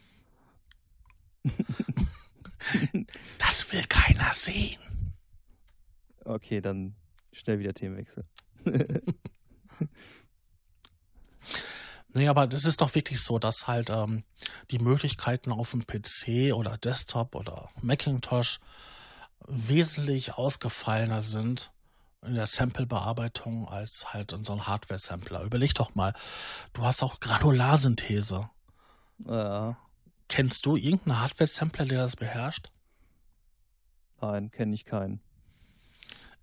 das 3.37 3.71
will 3.73 3.83
keiner 3.87 4.33
sehen. 4.33 4.79
Okay, 6.25 6.61
dann 6.61 6.95
schnell 7.31 7.59
wieder 7.59 7.73
Themenwechsel. 7.73 8.25
Nee, 12.13 12.27
aber 12.27 12.45
das 12.45 12.65
ist 12.65 12.81
doch 12.81 12.93
wirklich 12.93 13.21
so, 13.21 13.39
dass 13.39 13.67
halt 13.67 13.89
ähm, 13.89 14.23
die 14.69 14.79
Möglichkeiten 14.79 15.51
auf 15.51 15.71
dem 15.71 15.85
PC 15.85 16.53
oder 16.53 16.77
Desktop 16.77 17.35
oder 17.35 17.69
Macintosh 17.81 18.59
wesentlich 19.47 20.33
ausgefallener 20.33 21.21
sind 21.21 21.71
in 22.21 22.35
der 22.35 22.45
Sample-Bearbeitung 22.45 23.67
als 23.67 24.13
halt 24.13 24.33
in 24.33 24.43
so 24.43 24.53
einem 24.53 24.67
Hardware-Sampler. 24.67 25.41
Überleg 25.43 25.73
doch 25.73 25.95
mal, 25.95 26.13
du 26.73 26.83
hast 26.83 27.01
auch 27.01 27.19
Granularsynthese. 27.19 28.49
Ja. 29.25 29.77
Kennst 30.27 30.65
du 30.65 30.75
irgendeinen 30.75 31.19
Hardware-Sampler, 31.21 31.85
der 31.85 32.01
das 32.01 32.15
beherrscht? 32.17 32.67
Nein, 34.19 34.51
kenne 34.51 34.75
ich 34.75 34.85
keinen. 34.85 35.21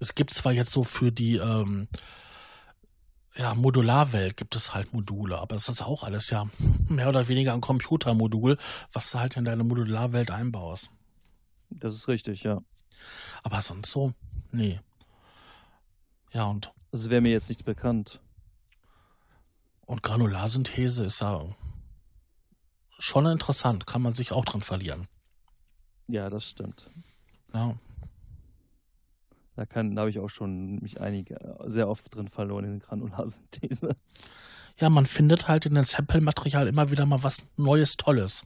Es 0.00 0.14
gibt 0.14 0.32
zwar 0.32 0.52
jetzt 0.52 0.72
so 0.72 0.84
für 0.84 1.10
die 1.10 1.36
ähm, 1.36 1.88
ja, 3.38 3.54
Modularwelt 3.54 4.36
gibt 4.36 4.56
es 4.56 4.74
halt 4.74 4.92
Module, 4.92 5.38
aber 5.38 5.54
es 5.54 5.68
ist 5.68 5.82
auch 5.82 6.02
alles 6.02 6.30
ja 6.30 6.48
mehr 6.88 7.08
oder 7.08 7.28
weniger 7.28 7.54
ein 7.54 7.60
Computermodul, 7.60 8.58
was 8.92 9.10
du 9.10 9.18
halt 9.18 9.36
in 9.36 9.44
deine 9.44 9.64
Modularwelt 9.64 10.30
einbaust. 10.30 10.90
Das 11.70 11.94
ist 11.94 12.08
richtig, 12.08 12.42
ja. 12.42 12.60
Aber 13.42 13.60
sonst 13.60 13.90
so, 13.90 14.12
nee. 14.50 14.80
Ja, 16.32 16.46
und. 16.46 16.72
Also 16.90 17.10
wäre 17.10 17.20
mir 17.20 17.32
jetzt 17.32 17.48
nichts 17.48 17.62
bekannt. 17.62 18.20
Und 19.86 20.02
Granularsynthese 20.02 21.04
ist 21.04 21.20
ja 21.20 21.44
schon 22.98 23.26
interessant, 23.26 23.86
kann 23.86 24.02
man 24.02 24.14
sich 24.14 24.32
auch 24.32 24.44
dran 24.44 24.62
verlieren. 24.62 25.06
Ja, 26.08 26.28
das 26.30 26.48
stimmt. 26.48 26.90
Ja. 27.54 27.76
Da, 29.58 29.66
kann, 29.66 29.96
da 29.96 30.02
habe 30.02 30.10
ich 30.10 30.20
auch 30.20 30.30
schon 30.30 30.76
mich 30.76 31.00
einige 31.00 31.36
sehr 31.64 31.88
oft 31.88 32.14
drin 32.14 32.28
verloren 32.28 32.64
in 32.64 32.78
Granularsynthese. 32.78 33.96
Ja, 34.78 34.88
man 34.88 35.04
findet 35.04 35.48
halt 35.48 35.66
in 35.66 35.74
dem 35.74 35.82
Sample-Material 35.82 36.68
immer 36.68 36.92
wieder 36.92 37.06
mal 37.06 37.24
was 37.24 37.44
Neues, 37.56 37.96
Tolles. 37.96 38.44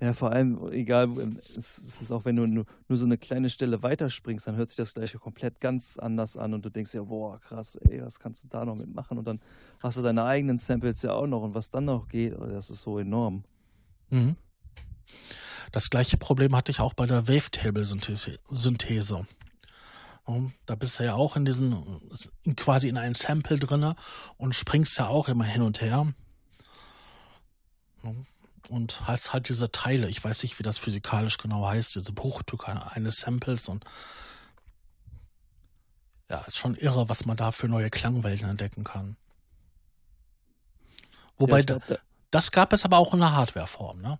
Ja, 0.00 0.14
vor 0.14 0.32
allem, 0.32 0.72
egal, 0.72 1.10
es, 1.38 1.76
ist 1.76 2.10
auch, 2.10 2.24
wenn 2.24 2.36
du 2.36 2.46
nur, 2.46 2.64
nur, 2.88 2.96
so 2.96 3.04
eine 3.04 3.18
kleine 3.18 3.50
Stelle 3.50 3.82
weiterspringst, 3.82 4.46
dann 4.46 4.56
hört 4.56 4.70
sich 4.70 4.78
das 4.78 4.94
gleiche 4.94 5.18
komplett 5.18 5.60
ganz 5.60 5.98
anders 5.98 6.38
an 6.38 6.54
und 6.54 6.64
du 6.64 6.70
denkst 6.70 6.94
ja, 6.94 7.02
boah, 7.02 7.38
krass, 7.38 7.76
ey, 7.76 8.02
was 8.02 8.20
kannst 8.20 8.44
du 8.44 8.48
da 8.48 8.64
noch 8.64 8.76
mitmachen? 8.76 9.18
Und 9.18 9.26
dann 9.26 9.38
hast 9.80 9.98
du 9.98 10.02
deine 10.02 10.24
eigenen 10.24 10.56
Samples 10.56 11.02
ja 11.02 11.12
auch 11.12 11.26
noch 11.26 11.42
und 11.42 11.54
was 11.54 11.70
dann 11.70 11.84
noch 11.84 12.08
geht, 12.08 12.34
oh, 12.38 12.46
das 12.46 12.70
ist 12.70 12.80
so 12.80 12.98
enorm. 12.98 13.44
Mhm. 14.08 14.36
Das 15.72 15.90
gleiche 15.90 16.16
Problem 16.16 16.56
hatte 16.56 16.72
ich 16.72 16.80
auch 16.80 16.94
bei 16.94 17.04
der 17.04 17.28
Wavetable-Synthese. 17.28 19.26
Da 20.66 20.76
bist 20.76 20.98
du 20.98 21.04
ja 21.04 21.14
auch 21.14 21.36
in 21.36 21.44
diesen, 21.44 22.00
quasi 22.56 22.88
in 22.88 22.96
einem 22.96 23.14
Sample 23.14 23.58
drinne 23.58 23.96
und 24.36 24.54
springst 24.54 24.98
ja 24.98 25.08
auch 25.08 25.28
immer 25.28 25.44
hin 25.44 25.62
und 25.62 25.80
her 25.80 26.14
und 28.68 29.06
hast 29.06 29.32
halt 29.32 29.48
diese 29.48 29.72
Teile. 29.72 30.08
Ich 30.08 30.22
weiß 30.22 30.42
nicht, 30.44 30.58
wie 30.58 30.62
das 30.62 30.78
physikalisch 30.78 31.38
genau 31.38 31.66
heißt, 31.66 31.96
diese 31.96 32.12
Bruchstücke 32.12 32.90
eines 32.92 33.20
Samples 33.20 33.68
und 33.68 33.84
ja, 36.30 36.40
ist 36.42 36.56
schon 36.56 36.76
irre, 36.76 37.08
was 37.08 37.26
man 37.26 37.36
da 37.36 37.50
für 37.50 37.68
neue 37.68 37.90
Klangwelten 37.90 38.48
entdecken 38.48 38.84
kann. 38.84 39.16
Wobei, 41.36 41.58
ja, 41.58 41.64
glaub, 41.64 42.00
das 42.30 42.52
gab 42.52 42.72
es 42.72 42.84
aber 42.84 42.98
auch 42.98 43.12
in 43.12 43.20
der 43.20 43.32
Hardwareform, 43.32 44.00
ne? 44.00 44.18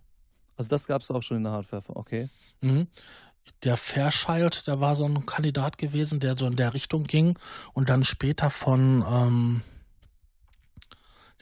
Also 0.56 0.68
das 0.68 0.86
gab 0.86 1.00
es 1.00 1.10
auch 1.10 1.22
schon 1.22 1.38
in 1.38 1.44
der 1.44 1.52
Hardwareform, 1.52 1.96
okay. 1.96 2.28
Mhm. 2.60 2.88
Der 3.64 3.76
Fairchild, 3.76 4.66
der 4.66 4.80
war 4.80 4.94
so 4.94 5.06
ein 5.06 5.26
Kandidat 5.26 5.78
gewesen, 5.78 6.20
der 6.20 6.36
so 6.36 6.46
in 6.46 6.56
der 6.56 6.74
Richtung 6.74 7.04
ging 7.04 7.38
und 7.72 7.90
dann 7.90 8.04
später 8.04 8.50
von 8.50 9.04
ähm, 9.08 9.62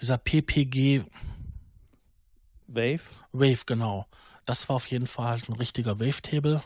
dieser 0.00 0.18
PPG 0.18 1.04
Wave? 2.66 3.02
Wave, 3.32 3.64
genau. 3.66 4.06
Das 4.44 4.68
war 4.68 4.76
auf 4.76 4.86
jeden 4.86 5.06
Fall 5.06 5.26
halt 5.26 5.48
ein 5.48 5.54
richtiger 5.54 5.98
Wavetable 5.98 6.62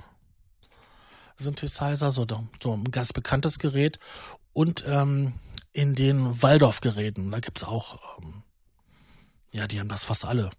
Synthesizer, 1.36 2.10
so, 2.10 2.26
so 2.62 2.72
ein 2.72 2.84
ganz 2.90 3.12
bekanntes 3.12 3.58
Gerät. 3.58 3.98
Und 4.52 4.84
ähm, 4.86 5.34
in 5.72 5.94
den 5.94 6.42
Waldorf-Geräten, 6.42 7.30
da 7.30 7.40
gibt 7.40 7.58
es 7.58 7.64
auch, 7.64 8.18
ähm, 8.22 8.42
ja, 9.50 9.66
die 9.66 9.80
haben 9.80 9.88
das 9.88 10.04
fast 10.04 10.24
alle. 10.24 10.50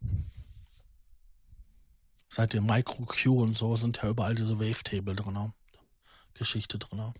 Seit 2.35 2.51
dem 2.51 2.65
Micro 2.65 3.05
Q 3.05 3.41
und 3.43 3.55
so 3.55 3.77
sind 3.77 4.03
ja 4.03 4.09
überall 4.09 4.35
diese 4.35 4.59
Wavetable 4.59 5.15
drin. 5.15 5.53
Geschichte 6.33 6.77
drin. 6.77 7.13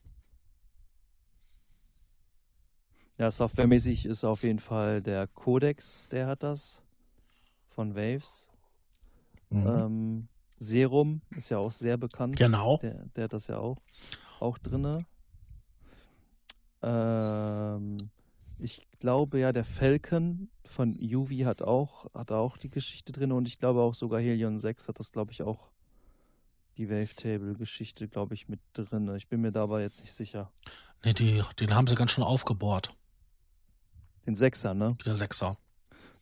Ja, 3.18 3.32
softwaremäßig 3.32 4.08
ist 4.08 4.26
auf 4.26 4.44
jeden 4.44 4.60
Fall 4.60 5.02
der 5.02 5.28
Codex, 5.28 6.10
der 6.10 6.28
hat 6.28 6.44
das 6.44 6.82
von 7.70 7.96
Waves. 7.96 8.50
Mhm. 9.52 9.68
Ähm, 9.68 10.28
Serum 10.58 11.22
ist 11.30 11.48
ja 11.48 11.60
auch 11.60 11.72
sehr 11.72 11.96
bekannt. 11.96 12.36
Genau. 12.36 12.80
Der, 12.80 13.06
der 13.16 13.24
hat 13.24 13.32
das 13.32 13.48
ja 13.48 13.58
auch, 13.58 13.78
auch 14.42 14.58
drin. 14.58 15.06
Ähm, 16.82 17.96
ich 18.60 18.88
glaube 19.00 19.40
ja, 19.40 19.52
der 19.52 19.64
Falcon 19.64 20.50
von 20.64 20.98
Yuvi 21.00 21.40
hat 21.40 21.62
auch, 21.62 22.14
hat 22.14 22.32
auch 22.32 22.58
die 22.58 22.70
Geschichte 22.70 23.12
drin 23.12 23.32
und 23.32 23.48
ich 23.48 23.60
glaube 23.60 23.82
auch 23.82 23.94
sogar 23.94 24.20
Helion 24.20 24.60
6 24.60 24.88
hat 24.88 25.00
das, 25.00 25.12
glaube 25.12 25.32
ich, 25.32 25.44
auch 25.44 25.70
die 26.78 26.90
Wavetable-Geschichte, 26.90 28.08
glaube 28.08 28.34
ich, 28.34 28.50
mit 28.50 28.60
drin. 28.74 29.14
Ich 29.16 29.28
bin 29.28 29.42
mir 29.42 29.52
dabei 29.52 29.82
jetzt 29.82 30.02
nicht 30.02 30.14
sicher. 30.14 30.52
Nee, 31.04 31.14
die, 31.14 31.42
den 31.60 31.74
haben 31.74 31.88
sie 31.88 31.96
ganz 31.96 32.12
schön 32.12 32.24
aufgebohrt. 32.24 32.96
Den 34.26 34.36
Sechser, 34.36 34.74
ne? 34.74 34.98
Der 35.06 35.16
Sechser. 35.16 35.58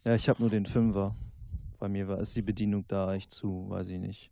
Ja, 0.06 0.14
ich 0.14 0.30
habe 0.30 0.42
nur 0.42 0.50
den 0.50 0.66
Fünfer 0.66 1.16
bei 1.84 1.90
mir 1.90 2.08
war, 2.08 2.20
ist 2.20 2.34
die 2.36 2.42
Bedienung 2.42 2.86
da 2.88 3.14
echt 3.14 3.34
zu, 3.34 3.66
weiß 3.70 3.90
ich 3.90 4.00
nicht. 4.00 4.32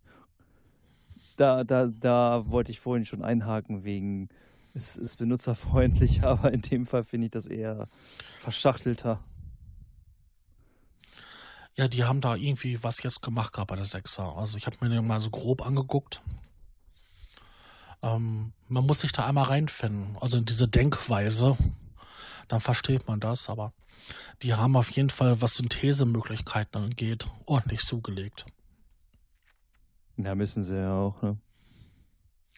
Da, 1.36 1.66
da, 1.66 1.88
da 1.88 2.44
wollte 2.48 2.72
ich 2.72 2.80
vorhin 2.80 3.04
schon 3.04 3.24
einhaken 3.24 3.84
wegen, 3.84 4.30
es 4.74 4.98
ist 4.98 5.18
benutzerfreundlich, 5.18 6.24
aber 6.24 6.52
in 6.52 6.62
dem 6.62 6.86
Fall 6.86 7.04
finde 7.04 7.26
ich 7.26 7.32
das 7.32 7.48
eher 7.48 7.88
verschachtelter. 8.40 9.20
Ja, 11.76 11.88
die 11.88 12.04
haben 12.04 12.22
da 12.22 12.36
irgendwie 12.36 12.84
was 12.84 13.02
jetzt 13.02 13.22
gemacht 13.22 13.54
gehabt 13.54 13.70
bei 13.70 13.76
der 13.76 13.86
Sechser. 13.86 14.36
Also 14.36 14.58
ich 14.58 14.66
habe 14.66 14.78
mir 14.82 14.90
den 14.90 15.08
mal 15.08 15.22
so 15.22 15.30
grob 15.30 15.66
angeguckt. 15.66 16.22
Ähm, 18.04 18.52
man 18.68 18.86
muss 18.86 19.02
sich 19.02 19.12
da 19.12 19.26
einmal 19.26 19.46
reinfinden, 19.46 20.18
also 20.20 20.38
in 20.38 20.46
diese 20.46 20.68
Denkweise 20.68 21.58
dann 22.52 22.60
versteht 22.60 23.08
man 23.08 23.20
das, 23.20 23.50
aber 23.50 23.74
die 24.42 24.54
haben 24.54 24.76
auf 24.76 24.90
jeden 24.92 25.10
Fall, 25.10 25.42
was 25.42 25.56
Synthesemöglichkeiten 25.56 26.84
angeht, 26.84 27.28
ordentlich 27.46 27.82
zugelegt. 27.82 28.46
Ja, 30.18 30.36
müssen 30.36 30.64
sie 30.64 30.76
ja 30.76 30.94
auch, 30.94 31.22
ne? 31.22 31.38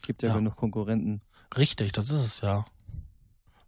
Gibt 0.06 0.24
ja, 0.24 0.30
ja. 0.30 0.36
genug 0.36 0.56
Konkurrenten. 0.56 1.22
Richtig, 1.58 1.92
das 1.92 2.10
ist 2.10 2.26
es 2.26 2.42
ja. 2.42 2.66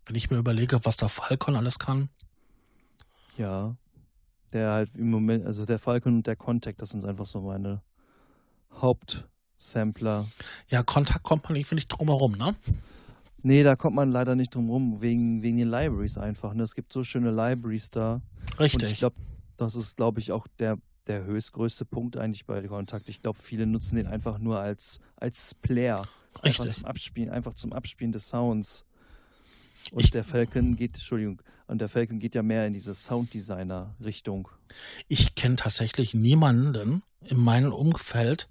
Wenn 0.06 0.16
ich 0.16 0.30
mir 0.30 0.38
überlege, 0.38 0.80
was 0.84 0.98
der 0.98 1.10
Falcon 1.10 1.56
alles 1.56 1.80
kann. 1.80 2.10
Ja, 3.38 3.76
der 4.54 4.72
halt 4.72 4.96
im 4.96 5.10
Moment, 5.10 5.46
also 5.46 5.66
der 5.66 5.80
Falcon 5.80 6.18
und 6.18 6.28
der 6.28 6.36
Contact, 6.36 6.82
das 6.82 6.90
sind 6.90 7.06
einfach 7.06 7.26
so 7.26 7.42
meine 7.42 7.82
Hauptsampler. 8.72 10.28
Ja, 10.70 10.84
Kontakt 10.84 11.24
kommt 11.24 11.44
man 11.44 11.54
nicht 11.54 11.88
drum 11.88 12.08
herum, 12.08 12.34
ne? 12.34 12.56
Nee, 13.42 13.64
da 13.64 13.76
kommt 13.76 13.96
man 13.96 14.12
leider 14.12 14.36
nicht 14.36 14.56
drum 14.56 14.70
rum, 14.70 15.02
wegen, 15.02 15.44
wegen 15.44 15.58
den 15.58 15.70
Libraries 15.70 16.18
einfach. 16.18 16.54
Ne? 16.54 16.64
Es 16.64 16.74
gibt 16.74 16.92
so 16.92 17.04
schöne 17.04 17.30
Libraries 17.30 17.92
da. 17.92 18.22
Richtig. 18.60 18.84
Und 18.84 18.92
ich 18.92 19.00
glaube, 19.00 19.18
das 19.58 19.76
ist, 19.76 19.98
glaube 19.98 20.20
ich, 20.20 20.32
auch 20.32 20.48
der, 20.58 20.78
der 21.08 21.24
höchstgrößte 21.24 21.86
Punkt 21.86 22.18
eigentlich 22.18 22.46
bei 22.46 22.62
Kontakt. 22.68 23.10
Ich 23.10 23.22
glaube, 23.22 23.40
viele 23.40 23.66
nutzen 23.66 23.96
den 23.96 24.08
einfach 24.08 24.38
nur 24.40 24.60
als, 24.60 25.00
als 25.16 25.54
Player. 25.56 26.08
Richtig. 26.44 26.60
Einfach 26.62 26.76
zum 26.76 26.86
Abspielen, 26.86 27.30
einfach 27.30 27.54
zum 27.54 27.74
Abspielen 27.74 28.12
des 28.12 28.28
Sounds. 28.28 28.86
Und 29.92 30.04
ich, 30.04 30.12
der 30.12 30.24
Falcon 30.24 30.76
geht, 30.76 30.96
Entschuldigung, 30.96 31.42
und 31.68 31.80
der 31.80 31.90
Falcon 31.90 32.20
geht 32.20 32.36
ja 32.36 32.44
mehr 32.44 32.68
in 32.68 32.74
diese 32.74 32.94
Sounddesigner-Richtung. 32.94 34.50
Ich 35.08 35.36
kenne 35.36 35.56
tatsächlich 35.56 36.14
niemanden 36.14 37.02
in 37.22 37.40
meinem 37.40 37.74
Umfeld, 37.74 38.50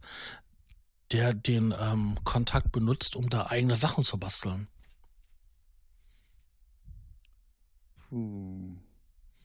der 1.12 1.35
den 1.35 1.75
ähm, 1.79 2.17
Kontakt 2.25 2.73
benutzt, 2.73 3.14
um 3.14 3.31
da 3.31 3.47
eigene 3.47 3.77
Sachen 3.77 4.03
zu 4.03 4.19
basteln. 4.19 4.69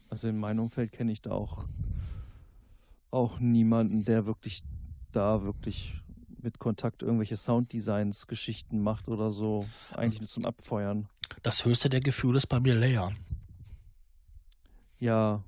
Also 0.10 0.28
in 0.28 0.38
meinem 0.38 0.60
Umfeld 0.60 0.92
kenne 0.92 1.12
ich 1.12 1.22
da 1.22 1.32
auch, 1.32 1.68
auch 3.12 3.40
niemanden, 3.40 4.06
der 4.06 4.26
wirklich 4.26 4.64
da 5.12 5.44
wirklich 5.44 5.96
mit 6.42 6.60
Kontakt 6.60 7.02
irgendwelche 7.04 7.38
Sounddesigns, 7.38 8.28
Geschichten 8.28 8.82
macht 8.82 9.08
oder 9.08 9.32
so. 9.32 9.68
Eigentlich 9.94 10.22
nur 10.22 10.30
zum 10.30 10.46
Abfeuern. 10.46 11.10
Das 11.44 11.66
höchste 11.66 11.90
der 11.90 12.00
Gefühle 12.00 12.38
ist 12.38 12.48
bei 12.48 12.60
mir 12.60 12.76
Leia. 12.76 13.12
Ja. 15.00 15.44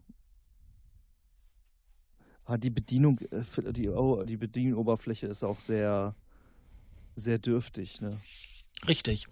Ah, 2.46 2.58
die 2.58 2.70
Bedienung, 2.70 3.20
äh, 3.20 3.72
die, 3.72 3.90
oh, 3.90 4.24
die 4.24 4.38
Bedienoberfläche 4.38 5.28
ist 5.28 5.44
auch 5.44 5.60
sehr, 5.60 6.16
sehr 7.16 7.40
dürftig, 7.40 8.02
ne? 8.02 8.18
Richtig. 8.88 9.28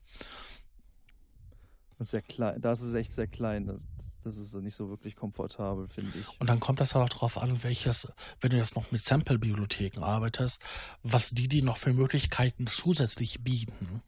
Und 2.00 2.08
sehr 2.08 2.22
klein, 2.22 2.60
da 2.62 2.72
ist 2.72 2.94
echt 2.94 3.14
sehr 3.14 3.28
klein. 3.28 3.68
Das, 3.68 3.86
das 4.24 4.38
ist 4.38 4.54
nicht 4.56 4.76
so 4.76 4.90
wirklich 4.90 5.16
komfortabel, 5.16 5.88
finde 5.90 6.18
ich. 6.18 6.40
Und 6.40 6.50
dann 6.50 6.60
kommt 6.60 6.80
das 6.80 6.96
auch 6.96 7.08
darauf 7.10 7.38
an, 7.38 7.62
welches, 7.64 8.08
wenn 8.40 8.52
du 8.52 8.58
jetzt 8.58 8.76
noch 8.76 8.92
mit 8.92 9.02
Sample-Bibliotheken 9.02 10.02
arbeitest, 10.02 10.62
was 11.04 11.32
die 11.32 11.50
die 11.50 11.62
noch 11.62 11.78
für 11.78 11.94
Möglichkeiten 11.94 12.68
zusätzlich 12.68 13.44
bieten. 13.44 14.02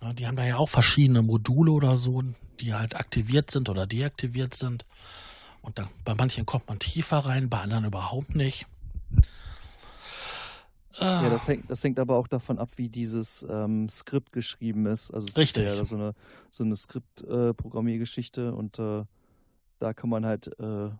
Ja, 0.00 0.12
die 0.12 0.26
haben 0.26 0.36
da 0.36 0.44
ja 0.44 0.56
auch 0.56 0.68
verschiedene 0.68 1.22
Module 1.22 1.72
oder 1.72 1.96
so, 1.96 2.22
die 2.60 2.74
halt 2.74 2.96
aktiviert 2.96 3.50
sind 3.50 3.68
oder 3.68 3.86
deaktiviert 3.86 4.54
sind. 4.54 4.84
Und 5.62 5.78
dann, 5.78 5.88
bei 6.04 6.14
manchen 6.14 6.46
kommt 6.46 6.68
man 6.68 6.78
tiefer 6.78 7.18
rein, 7.18 7.48
bei 7.50 7.60
anderen 7.60 7.84
überhaupt 7.84 8.34
nicht. 8.34 8.66
Ja, 11.00 11.30
das 11.30 11.48
hängt, 11.48 11.70
das 11.70 11.82
hängt 11.82 11.98
aber 11.98 12.16
auch 12.16 12.28
davon 12.28 12.58
ab, 12.58 12.70
wie 12.76 12.88
dieses 12.88 13.46
ähm, 13.48 13.88
Skript 13.88 14.32
geschrieben 14.32 14.86
ist. 14.86 15.10
Also 15.10 15.28
es 15.28 15.36
Richtig. 15.36 15.66
ist 15.66 15.78
ja 15.78 15.84
so 15.84 15.96
eine, 15.96 16.14
so 16.50 16.64
eine 16.64 16.76
Skript-Programmiergeschichte 16.76 18.48
äh, 18.48 18.50
und 18.50 18.78
äh, 18.78 19.04
da 19.78 19.94
kann 19.94 20.10
man 20.10 20.26
halt 20.26 20.48
äh, 20.58 20.90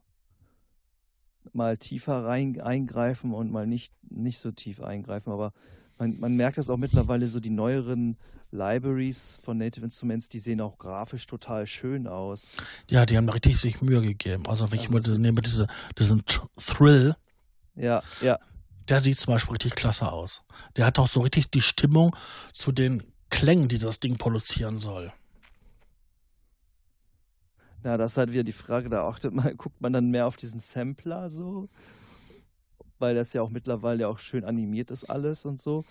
mal 1.53 1.77
tiefer 1.77 2.25
rein 2.25 2.61
eingreifen 2.61 3.33
und 3.33 3.51
mal 3.53 3.67
nicht, 3.67 3.93
nicht 4.09 4.39
so 4.39 4.51
tief 4.51 4.81
eingreifen. 4.81 5.33
Aber 5.33 5.53
man, 5.99 6.19
man 6.19 6.37
merkt 6.37 6.59
das 6.59 6.71
auch 6.71 6.79
mittlerweile 6.79 7.27
so 7.27 7.41
die 7.41 7.51
neueren 7.51 8.17
Libraries 8.51 9.39
von 9.43 9.57
Native 9.57 9.85
Instruments, 9.85 10.29
die 10.29 10.39
sehen 10.39 10.61
auch 10.61 10.79
grafisch 10.79 11.27
total 11.27 11.67
schön 11.67 12.07
aus. 12.07 12.53
Ja, 12.91 13.07
die 13.07 13.17
haben 13.17 13.27
da 13.27 13.33
richtig 13.33 13.59
sich 13.59 13.81
Mühe 13.81 14.03
gegeben. 14.03 14.47
Also 14.47 14.71
wenn 14.71 14.79
ich 14.79 14.85
Also 14.85 14.95
mal 14.95 15.03
diese, 15.03 15.21
nehme 15.21 15.41
diese, 15.41 15.67
diesen 15.99 16.23
Thrill, 16.57 17.17
Ja, 17.75 18.03
ja, 18.21 18.39
der 18.89 19.01
sieht 19.01 19.19
zum 19.19 19.35
Beispiel 19.35 19.53
richtig 19.53 19.75
klasse 19.75 20.11
aus. 20.11 20.45
Der 20.77 20.87
hat 20.87 20.99
auch 20.99 21.09
so 21.09 21.21
richtig 21.21 21.51
die 21.51 21.61
Stimmung 21.61 22.17
zu 22.53 22.73
den 22.73 23.03
Klängen, 23.31 23.69
die 23.69 23.79
das 23.79 24.01
Ding 24.01 24.19
produzieren 24.19 24.79
soll. 24.79 25.13
Ja, 27.85 27.97
das 27.97 28.13
ist 28.13 28.19
halt 28.19 28.33
wieder 28.33 28.45
die 28.45 28.53
Frage, 28.53 28.89
da 28.89 29.09
achtet 29.09 29.35
man, 29.35 29.57
guckt 29.57 29.81
man 29.81 29.93
dann 29.93 30.11
mehr 30.11 30.27
auf 30.27 30.37
diesen 30.37 30.61
Sampler 30.61 31.31
so, 31.31 31.69
weil 32.99 33.15
das 33.15 33.33
ja 33.33 33.43
auch 33.43 33.51
mittlerweile 33.51 34.09
auch 34.09 34.19
schön 34.19 34.45
animiert 34.45 34.91
ist 34.91 35.05
alles 35.05 35.45
und 35.45 35.61
so. 35.61 35.85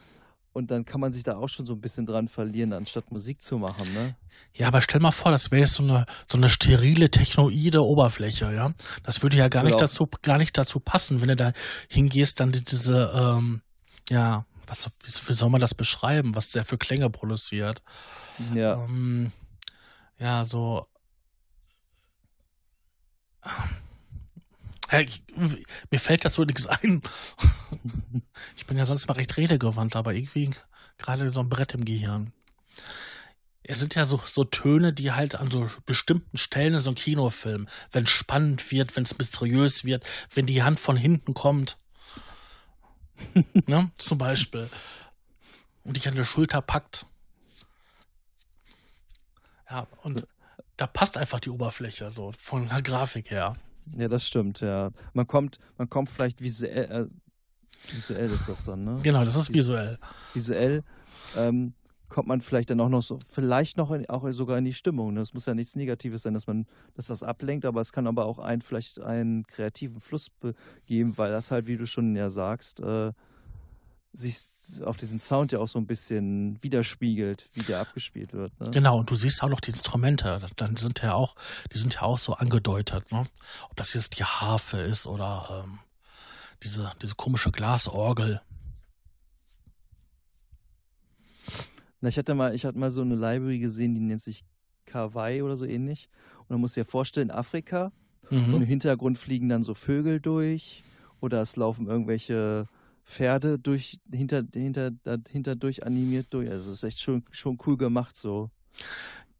Und 0.53 0.69
dann 0.69 0.83
kann 0.83 0.99
man 0.99 1.13
sich 1.13 1.23
da 1.23 1.37
auch 1.37 1.47
schon 1.47 1.65
so 1.65 1.71
ein 1.73 1.79
bisschen 1.79 2.05
dran 2.05 2.27
verlieren, 2.27 2.73
anstatt 2.73 3.09
Musik 3.11 3.41
zu 3.41 3.57
machen, 3.57 3.93
ne? 3.93 4.15
Ja, 4.53 4.67
aber 4.67 4.81
stell 4.81 4.99
mal 4.99 5.11
vor, 5.11 5.31
das 5.31 5.49
wäre 5.49 5.61
jetzt 5.61 5.73
so 5.75 5.83
eine, 5.83 6.05
so 6.29 6.37
eine 6.37 6.49
sterile, 6.49 7.09
technoide 7.09 7.81
Oberfläche, 7.85 8.53
ja. 8.53 8.73
Das 9.03 9.23
würde 9.23 9.37
ja 9.37 9.47
gar 9.47 9.63
nicht 9.63 9.71
Genau. 9.73 9.79
dazu, 9.83 10.09
gar 10.21 10.37
nicht 10.37 10.57
dazu 10.57 10.81
passen, 10.81 11.21
wenn 11.21 11.29
du 11.29 11.35
da 11.37 11.53
hingehst, 11.87 12.41
dann 12.41 12.51
die- 12.51 12.63
diese, 12.63 13.11
ähm, 13.15 13.61
ja, 14.09 14.45
was, 14.67 14.89
wie, 15.03 15.29
wie 15.29 15.33
soll 15.33 15.49
man 15.49 15.61
das 15.61 15.73
beschreiben, 15.73 16.35
was 16.35 16.51
der 16.51 16.65
für 16.65 16.77
Klänge 16.77 17.09
produziert? 17.09 17.81
Ja, 18.53 18.73
Ähm, 18.85 19.31
ja, 20.19 20.43
so. 20.43 20.85
Ich, 24.99 25.23
mir 25.89 25.99
fällt 25.99 26.25
dazu 26.25 26.43
nichts 26.43 26.67
ein. 26.67 27.01
Ich 28.55 28.65
bin 28.65 28.77
ja 28.77 28.85
sonst 28.85 29.07
mal 29.07 29.13
recht 29.13 29.37
redegewandt, 29.37 29.95
aber 29.95 30.13
irgendwie 30.13 30.49
gerade 30.97 31.29
so 31.29 31.39
ein 31.39 31.49
Brett 31.49 31.73
im 31.73 31.85
Gehirn. 31.85 32.33
Es 33.63 33.79
sind 33.79 33.95
ja 33.95 34.03
so, 34.03 34.19
so 34.25 34.43
Töne, 34.43 34.91
die 34.91 35.11
halt 35.11 35.35
an 35.35 35.51
so 35.51 35.69
bestimmten 35.85 36.37
Stellen 36.37 36.73
in 36.73 36.79
so 36.79 36.89
einem 36.89 36.95
Kinofilm, 36.95 37.67
wenn 37.91 38.03
es 38.05 38.09
spannend 38.09 38.71
wird, 38.71 38.95
wenn 38.95 39.03
es 39.03 39.17
mysteriös 39.17 39.85
wird, 39.85 40.05
wenn 40.33 40.45
die 40.45 40.63
Hand 40.63 40.79
von 40.79 40.97
hinten 40.97 41.33
kommt. 41.33 41.77
ne? 43.67 43.91
Zum 43.97 44.17
Beispiel. 44.17 44.69
Und 45.83 45.97
dich 45.97 46.07
an 46.07 46.15
der 46.15 46.23
Schulter 46.23 46.61
packt. 46.61 47.05
Ja, 49.69 49.87
und 50.03 50.27
da 50.77 50.87
passt 50.87 51.17
einfach 51.17 51.39
die 51.39 51.49
Oberfläche 51.49 52.11
so 52.11 52.33
von 52.37 52.67
der 52.67 52.81
Grafik 52.81 53.31
her. 53.31 53.55
Ja, 53.97 54.07
das 54.07 54.27
stimmt, 54.27 54.61
ja. 54.61 54.91
Man 55.13 55.27
kommt, 55.27 55.59
man 55.77 55.89
kommt 55.89 56.09
vielleicht 56.09 56.41
visuell, 56.41 56.91
äh, 56.91 57.93
visuell 57.93 58.29
ist 58.29 58.47
das 58.47 58.65
dann, 58.65 58.81
ne? 58.81 58.97
Genau, 59.03 59.23
das 59.23 59.35
ist 59.35 59.53
visuell. 59.53 59.97
Visuell 60.33 60.83
ähm, 61.35 61.73
kommt 62.09 62.27
man 62.27 62.41
vielleicht 62.41 62.69
dann 62.69 62.79
auch 62.81 62.89
noch 62.89 63.01
so, 63.01 63.19
vielleicht 63.29 63.77
noch 63.77 63.91
in, 63.91 64.07
auch 64.09 64.29
sogar 64.33 64.57
in 64.57 64.65
die 64.65 64.73
Stimmung. 64.73 65.13
Ne? 65.13 65.21
Es 65.21 65.33
muss 65.33 65.45
ja 65.45 65.53
nichts 65.53 65.75
Negatives 65.75 66.23
sein, 66.23 66.33
dass 66.33 66.45
man, 66.45 66.65
dass 66.95 67.07
das 67.07 67.23
ablenkt, 67.23 67.65
aber 67.65 67.79
es 67.81 67.93
kann 67.93 68.05
aber 68.05 68.25
auch 68.25 68.39
ein, 68.39 68.61
vielleicht 68.61 68.99
einen 68.99 69.47
kreativen 69.47 69.99
Fluss 69.99 70.29
be- 70.29 70.53
geben, 70.85 71.17
weil 71.17 71.31
das 71.31 71.51
halt, 71.51 71.67
wie 71.67 71.77
du 71.77 71.85
schon 71.85 72.15
ja 72.15 72.29
sagst, 72.29 72.81
äh, 72.81 73.13
sich 74.13 74.37
auf 74.85 74.97
diesen 74.97 75.19
Sound 75.19 75.51
ja 75.51 75.59
auch 75.59 75.67
so 75.67 75.79
ein 75.79 75.87
bisschen 75.87 76.61
widerspiegelt, 76.61 77.43
wie 77.53 77.61
der 77.61 77.79
abgespielt 77.79 78.33
wird. 78.33 78.57
Ne? 78.59 78.71
Genau, 78.71 78.99
und 78.99 79.09
du 79.09 79.15
siehst 79.15 79.41
auch 79.43 79.49
noch 79.49 79.59
die 79.59 79.71
Instrumente. 79.71 80.47
Dann 80.55 80.75
sind 80.75 81.01
ja 81.01 81.13
auch, 81.13 81.35
die 81.73 81.77
sind 81.77 81.95
ja 81.95 82.01
auch 82.03 82.17
so 82.17 82.33
angedeutet, 82.33 83.11
ne? 83.11 83.25
Ob 83.69 83.75
das 83.75 83.93
jetzt 83.93 84.19
die 84.19 84.23
Harfe 84.23 84.77
ist 84.77 85.07
oder 85.07 85.63
ähm, 85.65 85.79
diese, 86.63 86.91
diese 87.01 87.15
komische 87.15 87.51
Glasorgel. 87.51 88.41
Na, 92.01 92.09
ich 92.09 92.17
hatte 92.17 92.33
mal, 92.33 92.55
ich 92.55 92.65
hatte 92.65 92.77
mal 92.77 92.91
so 92.91 93.01
eine 93.01 93.15
Library 93.15 93.59
gesehen, 93.59 93.93
die 93.93 94.01
nennt 94.01 94.21
sich 94.21 94.43
Kawaii 94.85 95.41
oder 95.41 95.55
so 95.57 95.65
ähnlich. 95.65 96.09
Und 96.39 96.49
dann 96.49 96.59
musst 96.59 96.75
du 96.75 96.81
dir 96.81 96.85
vorstellen, 96.85 97.31
Afrika 97.31 97.91
und 98.29 98.53
im 98.53 98.59
Mhm. 98.59 98.63
Hintergrund 98.63 99.17
fliegen 99.17 99.49
dann 99.49 99.63
so 99.63 99.73
Vögel 99.73 100.19
durch 100.19 100.83
oder 101.19 101.41
es 101.41 101.55
laufen 101.55 101.87
irgendwelche 101.87 102.67
Pferde 103.05 103.59
durch 103.59 103.99
hinter 104.11 104.43
hinter 104.53 104.91
dahinter 104.91 105.55
durch 105.55 105.85
animiert 105.85 106.27
durch. 106.31 106.49
Also 106.49 106.71
es 106.71 106.77
ist 106.77 106.83
echt 106.83 107.01
schon 107.01 107.23
schon 107.31 107.57
cool 107.65 107.77
gemacht 107.77 108.15
so. 108.15 108.49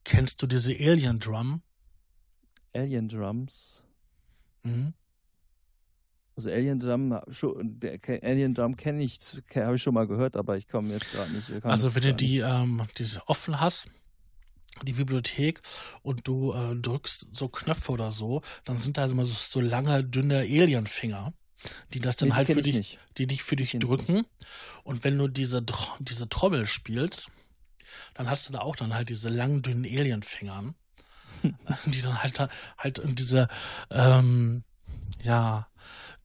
Kennst 0.04 0.42
du 0.42 0.48
diese 0.48 0.74
Alien 0.74 1.20
Drum? 1.20 1.62
Alien 2.74 3.10
Drums. 3.10 3.84
Mhm. 4.64 4.94
Also 6.36 6.50
Alien 6.50 6.80
Drum 6.80 7.12
Alien 7.12 8.54
Drum 8.54 8.76
kenne 8.78 9.04
ich 9.04 9.20
habe 9.56 9.76
ich 9.76 9.82
schon 9.84 9.94
mal 9.94 10.08
gehört, 10.08 10.36
aber 10.36 10.58
ich 10.58 10.68
komme 10.68 10.94
jetzt 10.94 11.12
gerade 11.12 11.32
nicht. 11.32 11.66
Also 11.66 11.94
wenn 11.94 12.04
du 12.04 12.14
die, 12.16 12.40
ähm, 12.40 12.82
diese 12.98 13.28
offen 13.28 13.60
hast, 13.60 13.90
die 14.84 14.94
Bibliothek, 14.94 15.62
und 16.02 16.28
du 16.28 16.54
äh, 16.54 16.76
drückst 16.76 17.28
so 17.32 17.50
Knöpfe 17.50 17.92
oder 17.92 18.12
so, 18.12 18.42
dann 18.64 18.80
sind 18.80 18.98
da 18.98 19.06
immer 19.06 19.26
so, 19.26 19.34
so 19.34 19.60
lange, 19.60 20.04
dünne 20.04 20.40
Alienfinger, 20.40 21.34
die 21.94 22.00
das 22.00 22.16
dann 22.16 22.30
die 22.30 22.36
halt 22.36 22.48
für 22.48 22.60
ich 22.60 22.76
dich, 22.76 23.00
die 23.18 23.28
dich 23.28 23.44
für 23.44 23.56
dich 23.56 23.74
ich 23.74 23.80
drücken. 23.80 24.26
Und 24.84 25.04
wenn 25.04 25.18
du 25.18 25.28
diese, 25.28 25.64
diese 26.00 26.30
Trommel 26.30 26.66
spielst, 26.66 27.32
dann 28.14 28.30
hast 28.30 28.48
du 28.48 28.54
da 28.54 28.60
auch 28.60 28.76
dann 28.76 28.94
halt 28.94 29.10
diese 29.10 29.30
langen, 29.30 29.62
dünnen 29.62 29.86
Alienfingern, 29.86 30.76
die 31.86 32.02
dann 32.02 32.22
halt 32.22 32.40
halt 32.78 33.00
in 33.00 33.16
diese, 33.16 33.48
ähm, 33.90 34.64
ja, 35.22 35.68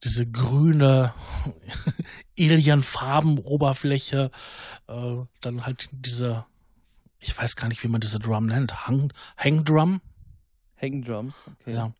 diese 0.03 0.29
grüne 0.29 1.13
Alienfarben-Oberfläche, 2.39 4.31
äh, 4.87 5.15
dann 5.41 5.65
halt 5.65 5.89
diese, 5.91 6.45
ich 7.19 7.35
weiß 7.37 7.55
gar 7.55 7.67
nicht, 7.67 7.83
wie 7.83 7.87
man 7.87 8.01
diese 8.01 8.19
Drum 8.19 8.45
nennt, 8.45 8.87
Hang, 8.87 9.11
Hangdrum, 9.37 10.01
Hang 10.79 11.03
Drums, 11.03 11.49
okay. 11.61 11.73
ja, 11.73 11.93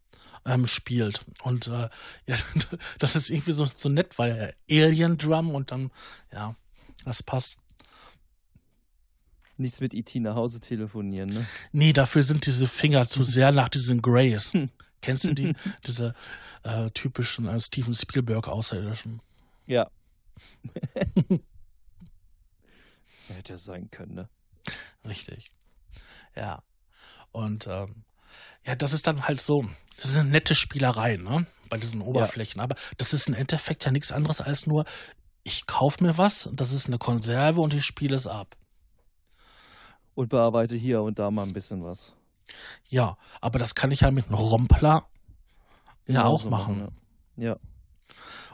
ähm, 0.45 0.67
spielt. 0.67 1.25
Und 1.43 1.67
äh, 1.67 1.89
ja, 2.25 2.37
das 2.99 3.15
ist 3.15 3.29
irgendwie 3.29 3.51
so, 3.51 3.65
so 3.65 3.89
nett, 3.89 4.17
weil 4.17 4.55
äh, 4.69 4.85
Alien 4.85 5.17
Drum 5.17 5.55
und 5.55 5.71
dann, 5.71 5.91
ja, 6.31 6.55
das 7.05 7.23
passt. 7.23 7.57
Nichts 9.57 9.81
mit 9.81 9.95
IT 9.95 10.13
nach 10.15 10.35
Hause 10.35 10.59
telefonieren, 10.59 11.29
ne? 11.29 11.45
Nee, 11.71 11.91
dafür 11.91 12.21
sind 12.21 12.45
diese 12.45 12.67
Finger 12.67 13.07
zu 13.07 13.23
sehr 13.25 13.51
nach 13.51 13.69
diesen 13.69 14.01
Grays. 14.01 14.53
Kennst 15.01 15.25
du 15.25 15.33
die? 15.33 15.53
Diese 15.85 16.13
äh, 16.63 16.89
typischen 16.91 17.47
äh, 17.47 17.59
Steven 17.59 17.93
Spielberg 17.93 18.47
Außerirdischen. 18.47 19.21
Ja. 19.67 19.89
Hätte 23.27 23.53
ja 23.53 23.57
sein 23.57 23.89
können, 23.91 24.15
ne? 24.15 24.29
Richtig. 25.05 25.51
Ja. 26.35 26.63
Und 27.31 27.67
ähm, 27.67 28.03
ja, 28.67 28.75
das 28.75 28.91
ist 28.91 29.07
dann 29.07 29.27
halt 29.27 29.39
so, 29.39 29.65
das 29.95 30.13
sind 30.13 30.29
nette 30.29 30.53
Spielereien, 30.53 31.23
ne? 31.23 31.47
Bei 31.69 31.77
diesen 31.77 32.01
Oberflächen. 32.01 32.61
Aber 32.61 32.75
das 32.97 33.13
ist 33.13 33.27
im 33.27 33.33
Endeffekt 33.33 33.85
ja 33.85 33.91
nichts 33.91 34.11
anderes 34.11 34.41
als 34.41 34.67
nur, 34.67 34.85
ich 35.43 35.65
kaufe 35.65 36.03
mir 36.03 36.17
was, 36.17 36.49
das 36.53 36.73
ist 36.73 36.87
eine 36.87 36.97
Konserve 36.97 37.61
und 37.61 37.73
ich 37.73 37.85
spiele 37.85 38.15
es 38.15 38.27
ab. 38.27 38.57
Und 40.15 40.29
bearbeite 40.29 40.75
hier 40.75 41.01
und 41.01 41.17
da 41.19 41.31
mal 41.31 41.43
ein 41.43 41.53
bisschen 41.53 41.83
was. 41.83 42.13
Ja, 42.89 43.17
aber 43.39 43.57
das 43.57 43.73
kann 43.73 43.91
ich 43.91 44.01
ja 44.01 44.11
mit 44.11 44.25
einem 44.25 44.35
Rompler 44.35 45.07
ja 46.05 46.25
auch 46.25 46.43
Genauso 46.43 46.49
machen. 46.49 46.91
Ja. 47.37 47.49
ja. 47.49 47.59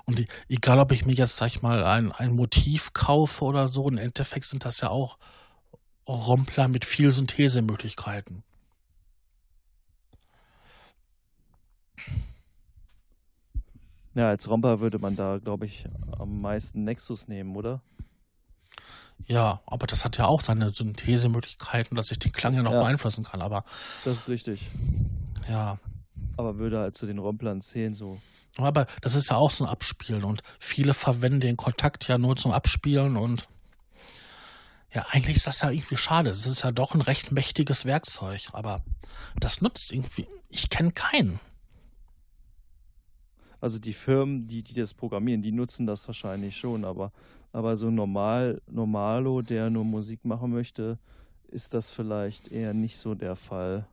Und 0.05 0.19
die, 0.19 0.27
egal, 0.49 0.79
ob 0.79 0.91
ich 0.91 1.05
mir 1.05 1.13
jetzt, 1.13 1.37
sag 1.37 1.47
ich 1.47 1.61
mal, 1.61 1.83
ein, 1.83 2.11
ein 2.11 2.35
Motiv 2.35 2.93
kaufe 2.93 3.45
oder 3.45 3.67
so, 3.67 3.87
im 3.87 3.97
Endeffekt 3.97 4.45
sind 4.45 4.65
das 4.65 4.81
ja 4.81 4.89
auch 4.89 5.17
Rompler 6.07 6.67
mit 6.67 6.85
viel 6.85 7.11
Synthesemöglichkeiten. 7.11 8.43
Ja, 14.15 14.29
als 14.29 14.47
Romper 14.47 14.79
würde 14.79 14.99
man 14.99 15.15
da, 15.15 15.39
glaube 15.39 15.65
ich, 15.65 15.85
am 16.19 16.41
meisten 16.41 16.83
Nexus 16.83 17.27
nehmen, 17.27 17.55
oder? 17.55 17.81
Ja, 19.25 19.61
aber 19.65 19.87
das 19.87 20.03
hat 20.05 20.17
ja 20.17 20.25
auch 20.25 20.41
seine 20.41 20.69
Synthesemöglichkeiten, 20.69 21.95
dass 21.95 22.11
ich 22.11 22.19
den 22.19 22.31
Klang 22.31 22.53
ja 22.55 22.61
noch 22.61 22.73
Ja. 22.73 22.79
beeinflussen 22.79 23.23
kann. 23.23 23.41
Aber 23.41 23.63
Das 24.03 24.17
ist 24.17 24.29
richtig. 24.29 24.69
ja, 25.47 25.77
Aber 26.37 26.57
würde 26.57 26.79
halt 26.79 26.95
zu 26.97 27.05
den 27.05 27.19
Romplern 27.19 27.61
zählen, 27.61 27.93
so. 27.93 28.19
aber 28.57 28.85
das 29.01 29.15
ist 29.15 29.29
ja 29.29 29.37
auch 29.37 29.51
so 29.51 29.63
ein 29.65 29.69
Abspielen 29.69 30.23
und 30.23 30.41
viele 30.59 30.93
verwenden 30.93 31.39
den 31.41 31.57
Kontakt 31.57 32.07
ja 32.07 32.17
nur 32.17 32.35
zum 32.35 32.51
Abspielen 32.51 33.17
und 33.17 33.47
ja, 34.93 35.05
eigentlich 35.09 35.37
ist 35.37 35.47
das 35.47 35.61
ja 35.61 35.71
irgendwie 35.71 35.97
schade. 35.97 36.29
Es 36.29 36.45
ist 36.45 36.63
ja 36.63 36.71
doch 36.71 36.93
ein 36.93 37.01
recht 37.01 37.31
mächtiges 37.31 37.85
Werkzeug, 37.85 38.49
aber 38.51 38.81
das 39.39 39.61
nutzt 39.61 39.91
irgendwie. 39.91 40.27
Ich 40.49 40.69
kenne 40.69 40.91
keinen. 40.91 41.39
Also 43.63 43.79
die 43.79 43.93
Firmen, 43.93 44.45
die, 44.45 44.61
die 44.61 44.73
das 44.73 44.93
programmieren, 44.93 45.41
die 45.41 45.53
nutzen 45.53 45.87
das 45.87 46.05
wahrscheinlich 46.05 46.57
schon, 46.57 46.83
aber, 46.83 47.13
aber 47.53 47.77
so 47.77 47.89
normal, 47.89 48.61
Normalo, 48.69 49.41
der 49.41 49.69
nur 49.69 49.85
Musik 49.85 50.25
machen 50.25 50.51
möchte, 50.51 50.99
ist 51.47 51.73
das 51.73 51.89
vielleicht 51.89 52.49
eher 52.49 52.73
nicht 52.73 52.97
so 52.97 53.15
der 53.15 53.37
Fall. 53.37 53.87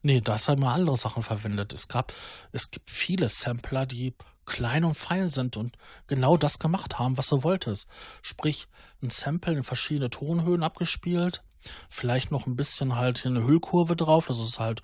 Nee, 0.00 0.22
da 0.22 0.38
haben 0.38 0.62
wir 0.62 0.70
andere 0.70 0.96
Sachen 0.96 1.22
verwendet. 1.22 1.74
Es 1.74 1.88
gab, 1.88 2.14
es 2.52 2.70
gibt 2.70 2.88
viele 2.88 3.28
Sampler, 3.28 3.84
die 3.84 4.14
klein 4.46 4.84
und 4.84 4.94
fein 4.94 5.28
sind 5.28 5.58
und 5.58 5.76
genau 6.06 6.38
das 6.38 6.58
gemacht 6.58 6.98
haben, 6.98 7.18
was 7.18 7.28
du 7.28 7.42
wolltest. 7.42 7.86
Sprich, 8.22 8.66
ein 9.02 9.10
Sample 9.10 9.52
in 9.52 9.62
verschiedene 9.62 10.08
Tonhöhen 10.08 10.62
abgespielt, 10.62 11.42
vielleicht 11.90 12.32
noch 12.32 12.46
ein 12.46 12.56
bisschen 12.56 12.96
halt 12.96 13.18
hier 13.18 13.30
eine 13.30 13.44
Hüllkurve 13.44 13.94
drauf, 13.94 14.28
das 14.28 14.40
ist 14.40 14.58
halt 14.58 14.80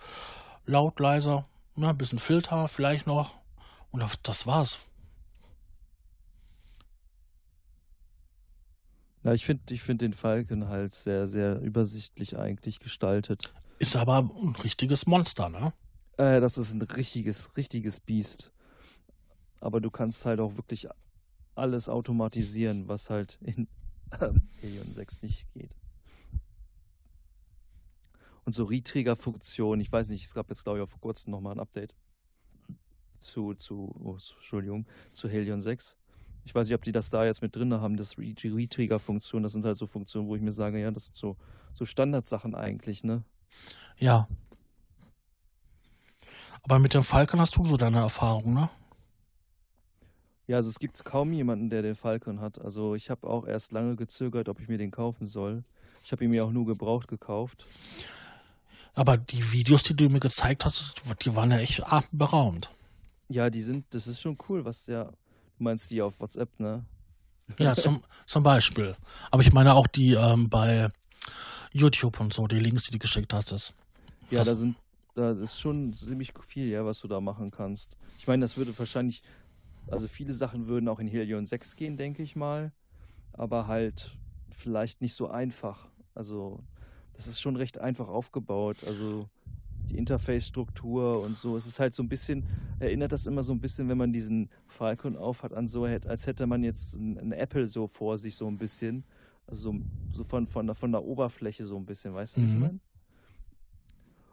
laut, 0.66 1.00
leiser, 1.00 1.46
ne, 1.76 1.88
ein 1.90 1.98
bisschen 1.98 2.18
Filter 2.18 2.68
vielleicht 2.68 3.06
noch 3.06 3.34
und 3.90 4.00
das- 4.22 4.46
war's. 4.46 4.86
Ja, 9.24 9.32
ich 9.32 9.44
finde 9.44 9.74
ich 9.74 9.82
find 9.82 10.00
den 10.02 10.14
Falcon 10.14 10.68
halt 10.68 10.94
sehr, 10.94 11.26
sehr 11.26 11.58
übersichtlich 11.60 12.38
eigentlich 12.38 12.78
gestaltet. 12.78 13.52
Ist 13.78 13.96
aber 13.96 14.18
ein 14.18 14.54
richtiges 14.62 15.06
Monster, 15.06 15.48
ne? 15.48 15.72
Äh, 16.16 16.40
das 16.40 16.56
ist 16.58 16.72
ein 16.72 16.82
richtiges, 16.82 17.56
richtiges 17.56 17.98
Biest. 18.00 18.52
Aber 19.60 19.80
du 19.80 19.90
kannst 19.90 20.24
halt 20.26 20.38
auch 20.38 20.56
wirklich 20.56 20.86
alles 21.56 21.88
automatisieren, 21.88 22.86
was 22.88 23.10
halt 23.10 23.38
in 23.42 23.66
ähm, 24.20 24.48
Helion 24.60 24.92
6 24.92 25.22
nicht 25.22 25.50
geht. 25.54 25.70
Und 28.46 28.54
so 28.54 28.64
Retrigger-Funktionen, 28.64 29.80
ich 29.80 29.90
weiß 29.92 30.08
nicht, 30.08 30.24
es 30.24 30.32
gab 30.32 30.48
jetzt 30.48 30.62
glaube 30.62 30.78
ich 30.78 30.84
auch 30.84 30.88
vor 30.88 31.00
kurzem 31.00 31.32
nochmal 31.32 31.52
ein 31.54 31.60
Update 31.60 31.94
zu, 33.18 33.54
zu, 33.54 33.92
oh, 34.02 34.12
Entschuldigung, 34.12 34.86
zu 35.14 35.28
Helion 35.28 35.60
6. 35.60 35.96
Ich 36.44 36.54
weiß 36.54 36.68
nicht, 36.68 36.76
ob 36.76 36.84
die 36.84 36.92
das 36.92 37.10
da 37.10 37.24
jetzt 37.24 37.42
mit 37.42 37.56
drin 37.56 37.74
haben, 37.74 37.96
das 37.96 38.18
Re- 38.18 38.34
die 38.34 38.48
Retrigger-Funktion. 38.48 39.42
Das 39.42 39.50
sind 39.52 39.64
halt 39.64 39.76
so 39.76 39.88
Funktionen, 39.88 40.28
wo 40.28 40.36
ich 40.36 40.42
mir 40.42 40.52
sage, 40.52 40.80
ja, 40.80 40.92
das 40.92 41.06
sind 41.06 41.16
so, 41.16 41.36
so 41.74 41.84
Standardsachen 41.84 42.54
eigentlich, 42.54 43.02
ne? 43.02 43.24
Ja. 43.98 44.28
Aber 46.62 46.78
mit 46.78 46.94
dem 46.94 47.02
Falcon 47.02 47.40
hast 47.40 47.56
du 47.56 47.64
so 47.64 47.76
deine 47.76 47.98
Erfahrung, 47.98 48.54
ne? 48.54 48.70
Ja, 50.46 50.56
also 50.56 50.68
es 50.68 50.78
gibt 50.78 51.04
kaum 51.04 51.32
jemanden, 51.32 51.68
der 51.68 51.82
den 51.82 51.96
Falcon 51.96 52.40
hat. 52.40 52.60
Also 52.60 52.94
ich 52.94 53.10
habe 53.10 53.28
auch 53.28 53.44
erst 53.44 53.72
lange 53.72 53.96
gezögert, 53.96 54.48
ob 54.48 54.60
ich 54.60 54.68
mir 54.68 54.78
den 54.78 54.92
kaufen 54.92 55.26
soll. 55.26 55.64
Ich 56.04 56.12
habe 56.12 56.22
ihn 56.22 56.30
mir 56.30 56.44
auch 56.44 56.52
nur 56.52 56.66
gebraucht 56.66 57.08
gekauft. 57.08 57.66
Aber 58.96 59.16
die 59.16 59.52
Videos, 59.52 59.84
die 59.84 59.94
du 59.94 60.08
mir 60.08 60.20
gezeigt 60.20 60.64
hast, 60.64 60.94
die 61.24 61.36
waren 61.36 61.50
ja 61.52 61.58
echt 61.58 61.84
atemberaubend. 61.86 62.70
Ja, 63.28 63.50
die 63.50 63.62
sind, 63.62 63.84
das 63.90 64.06
ist 64.06 64.20
schon 64.20 64.36
cool, 64.48 64.64
was 64.64 64.86
ja, 64.86 65.04
du 65.04 65.64
meinst 65.64 65.90
die 65.90 66.02
auf 66.02 66.18
WhatsApp, 66.20 66.58
ne? 66.58 66.84
Ja, 67.58 67.74
zum, 67.74 68.02
zum 68.26 68.42
Beispiel. 68.42 68.96
Aber 69.30 69.42
ich 69.42 69.52
meine 69.52 69.74
auch 69.74 69.86
die 69.86 70.14
ähm, 70.14 70.48
bei 70.48 70.88
YouTube 71.72 72.20
und 72.20 72.32
so, 72.32 72.46
die 72.46 72.58
Links, 72.58 72.84
die 72.84 72.92
du 72.92 72.98
geschickt 72.98 73.32
hattest. 73.32 73.74
Ja, 74.30 74.38
Das- 74.38 74.48
da 74.48 74.56
sind, 74.56 74.76
da 75.14 75.32
ist 75.32 75.60
schon 75.60 75.92
ziemlich 75.94 76.32
viel, 76.42 76.68
ja, 76.68 76.84
was 76.84 77.00
du 77.00 77.08
da 77.08 77.20
machen 77.20 77.50
kannst. 77.50 77.96
Ich 78.18 78.26
meine, 78.26 78.42
das 78.42 78.56
würde 78.56 78.76
wahrscheinlich, 78.78 79.22
also 79.90 80.08
viele 80.08 80.32
Sachen 80.32 80.66
würden 80.66 80.88
auch 80.88 80.98
in 81.00 81.08
Helion 81.08 81.46
6 81.46 81.76
gehen, 81.76 81.96
denke 81.96 82.22
ich 82.22 82.36
mal. 82.36 82.72
Aber 83.32 83.66
halt 83.66 84.16
vielleicht 84.50 85.00
nicht 85.02 85.14
so 85.14 85.28
einfach. 85.28 85.88
Also, 86.14 86.64
das 87.16 87.26
ist 87.26 87.40
schon 87.40 87.56
recht 87.56 87.78
einfach 87.78 88.08
aufgebaut. 88.08 88.84
Also, 88.84 89.28
die 89.88 89.96
Interface-Struktur 89.98 91.22
und 91.22 91.36
so. 91.36 91.56
Es 91.56 91.66
ist 91.66 91.78
halt 91.80 91.94
so 91.94 92.02
ein 92.02 92.08
bisschen, 92.08 92.44
erinnert 92.80 93.12
das 93.12 93.26
immer 93.26 93.42
so 93.42 93.52
ein 93.52 93.60
bisschen, 93.60 93.88
wenn 93.88 93.98
man 93.98 94.12
diesen 94.12 94.50
Falcon 94.66 95.16
aufhat, 95.16 95.52
an 95.54 95.68
so, 95.68 95.84
als 95.84 96.26
hätte 96.26 96.46
man 96.46 96.62
jetzt 96.64 96.94
ein, 96.94 97.18
ein 97.18 97.32
Apple 97.32 97.66
so 97.68 97.86
vor 97.86 98.18
sich, 98.18 98.34
so 98.36 98.46
ein 98.48 98.58
bisschen. 98.58 99.04
Also 99.46 99.76
so, 100.12 100.24
von, 100.24 100.46
von, 100.46 100.66
der, 100.66 100.74
von 100.74 100.90
der 100.90 101.04
Oberfläche 101.04 101.64
so 101.64 101.76
ein 101.76 101.86
bisschen, 101.86 102.12
weißt 102.14 102.36
du, 102.36 102.40
wie 102.40 102.46
ich 102.46 102.54
Mhm. 102.54 102.60
meine? 102.60 102.80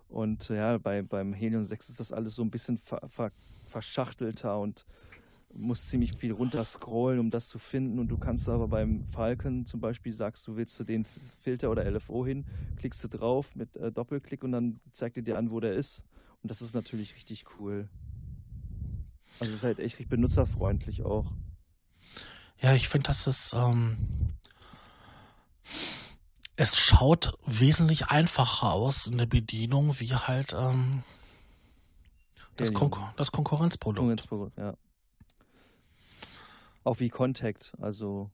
Und 0.08 0.50
ja, 0.50 0.78
bei, 0.78 1.02
beim 1.02 1.34
Helium 1.34 1.64
6 1.64 1.90
ist 1.90 2.00
das 2.00 2.12
alles 2.12 2.36
so 2.36 2.44
ein 2.44 2.52
bisschen 2.52 2.78
ver, 2.78 3.02
ver, 3.08 3.32
verschachtelter 3.66 4.60
und 4.60 4.86
musst 5.56 5.90
ziemlich 5.90 6.16
viel 6.18 6.32
runterscrollen, 6.32 7.20
um 7.20 7.30
das 7.30 7.48
zu 7.48 7.60
finden. 7.60 8.00
Und 8.00 8.08
du 8.08 8.18
kannst 8.18 8.50
aber 8.50 8.68
beim 8.68 9.06
Falcon 9.06 9.66
zum 9.66 9.80
Beispiel 9.80 10.12
sagst, 10.12 10.48
du 10.48 10.56
willst 10.56 10.76
zu 10.76 10.84
den 10.84 11.06
Filter 11.42 11.70
oder 11.70 11.90
LFO 11.90 12.26
hin, 12.26 12.46
klickst 12.78 13.04
du 13.04 13.08
drauf 13.08 13.56
mit 13.56 13.76
äh, 13.76 13.92
Doppelklick 13.92 14.44
und 14.44 14.52
dann 14.52 14.80
zeigt 14.92 15.18
er 15.18 15.24
dir 15.24 15.38
an, 15.38 15.52
wo 15.52 15.60
der 15.60 15.74
ist. 15.74 16.04
Und 16.42 16.50
das 16.50 16.62
ist 16.62 16.74
natürlich 16.74 17.16
richtig 17.16 17.46
cool. 17.58 17.88
Also 19.40 19.52
es 19.52 19.58
ist 19.58 19.64
halt 19.64 19.80
echt 19.80 19.96
richtig 19.96 20.10
benutzerfreundlich 20.10 21.04
auch. 21.04 21.32
Ja, 22.60 22.74
ich 22.74 22.90
finde, 22.90 23.08
das 23.08 23.28
ist. 23.28 23.54
Ähm, 23.54 23.98
es 26.56 26.78
schaut 26.78 27.38
wesentlich 27.46 28.08
einfacher 28.08 28.74
aus 28.74 29.08
in 29.08 29.18
der 29.18 29.26
Bedienung 29.26 30.00
wie 30.00 30.14
halt 30.14 30.54
ähm, 30.54 31.04
das. 32.58 32.74
Konkur 32.74 33.14
das 33.18 33.32
Konkurrenzprodukt. 33.32 33.98
Konkurrenzprodukt, 33.98 34.58
ja. 34.58 34.76
Auch 36.84 37.00
wie 37.00 37.10
Contact, 37.10 37.74
also 37.80 38.30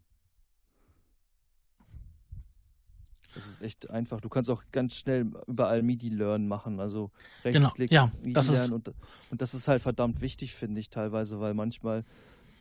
das 3.35 3.47
ist 3.47 3.61
echt 3.61 3.89
einfach. 3.89 4.19
Du 4.21 4.29
kannst 4.29 4.49
auch 4.49 4.63
ganz 4.71 4.95
schnell 4.95 5.31
überall 5.47 5.83
MIDI-Learn 5.83 6.47
machen, 6.47 6.79
also 6.79 7.11
Genau, 7.43 7.65
Rechtsklick, 7.67 7.91
ja, 7.91 8.11
MIDI 8.21 8.33
das 8.33 8.47
ist- 8.49 8.53
lernen 8.55 8.73
und, 8.73 8.93
und 9.29 9.41
das 9.41 9.53
ist 9.53 9.67
halt 9.67 9.81
verdammt 9.81 10.19
wichtig, 10.21 10.55
finde 10.55 10.81
ich 10.81 10.89
teilweise, 10.89 11.39
weil 11.39 11.53
manchmal 11.53 12.03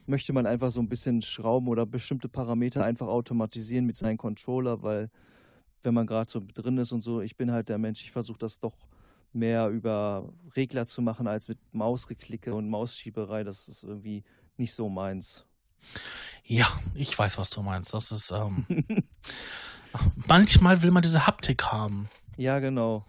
möchte 0.07 0.33
man 0.33 0.47
einfach 0.47 0.71
so 0.71 0.81
ein 0.81 0.89
bisschen 0.89 1.23
schrauben 1.23 1.69
oder 1.69 1.87
bestimmte 1.87 2.29
Parameter 2.29 2.85
einfach 2.85 3.09
automatisieren 3.09 3.87
mit 3.87 3.97
seinem 3.97 4.19
Controller, 4.19 4.83
weil 4.83 5.11
wenn 5.83 5.95
man 5.95 6.07
gerade 6.07 6.31
so 6.31 6.43
drin 6.55 6.77
ist 6.79 6.93
und 6.93 7.01
so, 7.03 7.21
ich 7.23 7.37
bin 7.37 7.51
halt 7.51 7.69
der 7.69 7.79
Mensch, 7.79 8.03
ich 8.03 8.11
versuche 8.11 8.39
das 8.39 8.59
doch 8.59 8.77
mehr 9.33 9.69
über 9.69 10.33
Regler 10.57 10.87
zu 10.87 11.03
machen 11.03 11.27
als 11.27 11.49
mit 11.49 11.59
Mausgeklicke 11.73 12.55
und 12.55 12.69
Mausschieberei. 12.69 13.45
Das 13.45 13.69
ist 13.69 13.85
irgendwie 13.85 14.25
nicht 14.57 14.73
so 14.75 14.89
meins. 14.89 15.47
Ja, 16.45 16.67
ich 16.95 17.17
weiß, 17.17 17.39
was 17.39 17.51
du 17.51 17.63
meinst. 17.63 17.93
Das 17.93 18.11
ist. 18.11 18.31
Ähm, 18.31 18.65
manchmal 20.27 20.83
will 20.83 20.91
man 20.91 21.03
diese 21.03 21.27
Haptik 21.27 21.65
haben. 21.67 22.09
Ja, 22.37 22.59
genau. 22.59 23.05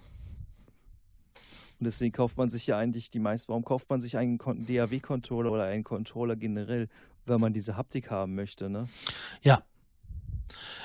Und 1.80 1.86
deswegen 1.86 2.11
kauft 2.11 2.38
man 2.38 2.49
sich 2.49 2.67
ja 2.67 2.78
eigentlich 2.78 3.09
die 3.09 3.20
meisten. 3.20 3.47
Warum 3.49 3.63
kauft 3.63 3.89
man 3.89 4.01
sich 4.01 4.17
einen 4.17 4.38
DAW-Controller 4.38 5.51
oder 5.51 5.63
einen 5.63 5.86
Controller 5.86 6.36
generell? 6.36 6.89
Weil 7.26 7.38
man 7.38 7.53
diese 7.53 7.78
Haptik 7.78 8.11
haben 8.11 8.36
möchte, 8.36 8.70
ne? 8.70 8.89
Ja. 9.41 9.63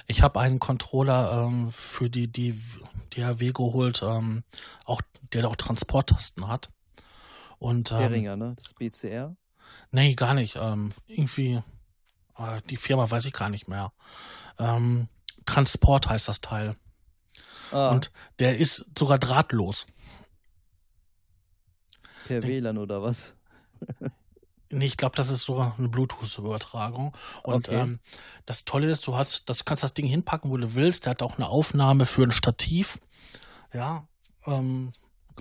Ich 0.07 0.22
habe 0.22 0.39
einen 0.41 0.61
Controller 0.61 1.49
ähm, 1.49 1.70
für 1.72 2.09
die, 2.09 2.28
die 2.28 2.61
DAW 3.16 3.53
geholt, 3.53 4.03
ähm, 4.05 4.45
auch, 4.85 5.01
der 5.32 5.49
auch 5.49 5.57
Transporttasten 5.57 6.47
hat. 6.47 6.70
Und 7.59 7.91
ähm, 7.91 7.99
Behringer, 7.99 8.37
ne? 8.37 8.55
Das 8.57 8.74
BCR. 8.74 9.35
nee, 9.91 10.14
gar 10.14 10.35
nicht. 10.35 10.57
Ähm, 10.61 10.93
irgendwie, 11.09 11.62
die 12.70 12.76
Firma 12.76 13.11
weiß 13.11 13.26
ich 13.26 13.32
gar 13.32 13.49
nicht 13.49 13.68
mehr. 13.68 13.93
Ähm, 14.59 15.09
Transport 15.47 16.09
heißt 16.09 16.28
das 16.28 16.41
Teil. 16.41 16.76
Ah, 17.72 17.91
Und 17.91 18.12
der 18.39 18.59
ist 18.59 18.87
sogar 18.99 19.18
drahtlos. 19.18 19.87
per 22.26 22.43
WLAN 22.43 22.78
oder 22.78 23.03
was? 23.03 23.35
Nee, 24.70 24.87
ich 24.87 24.97
glaube, 24.97 25.14
das 25.14 25.28
ist 25.28 25.43
sogar 25.45 25.76
eine 25.78 25.89
Bluetooth-Übertragung. 25.89 27.14
Und 27.45 27.68
Okay. 27.68 27.80
ähm, 27.80 28.01
das 28.45 28.64
Tolle 28.64 28.91
ist, 28.91 29.07
du 29.07 29.14
hast, 29.16 29.49
das 29.49 29.59
du 29.59 29.64
kannst 29.64 29.85
das 29.85 29.95
Ding 29.95 30.07
hinpacken, 30.07 30.51
wo 30.51 30.57
du 30.57 30.74
willst. 30.74 31.05
Der 31.05 31.11
hat 31.11 31.22
auch 31.22 31.37
eine 31.37 31.47
Aufnahme 31.49 32.07
für 32.07 32.24
ein 32.24 32.32
Stativ. 32.32 32.99
Ja. 33.72 34.09
Ähm, 34.47 34.91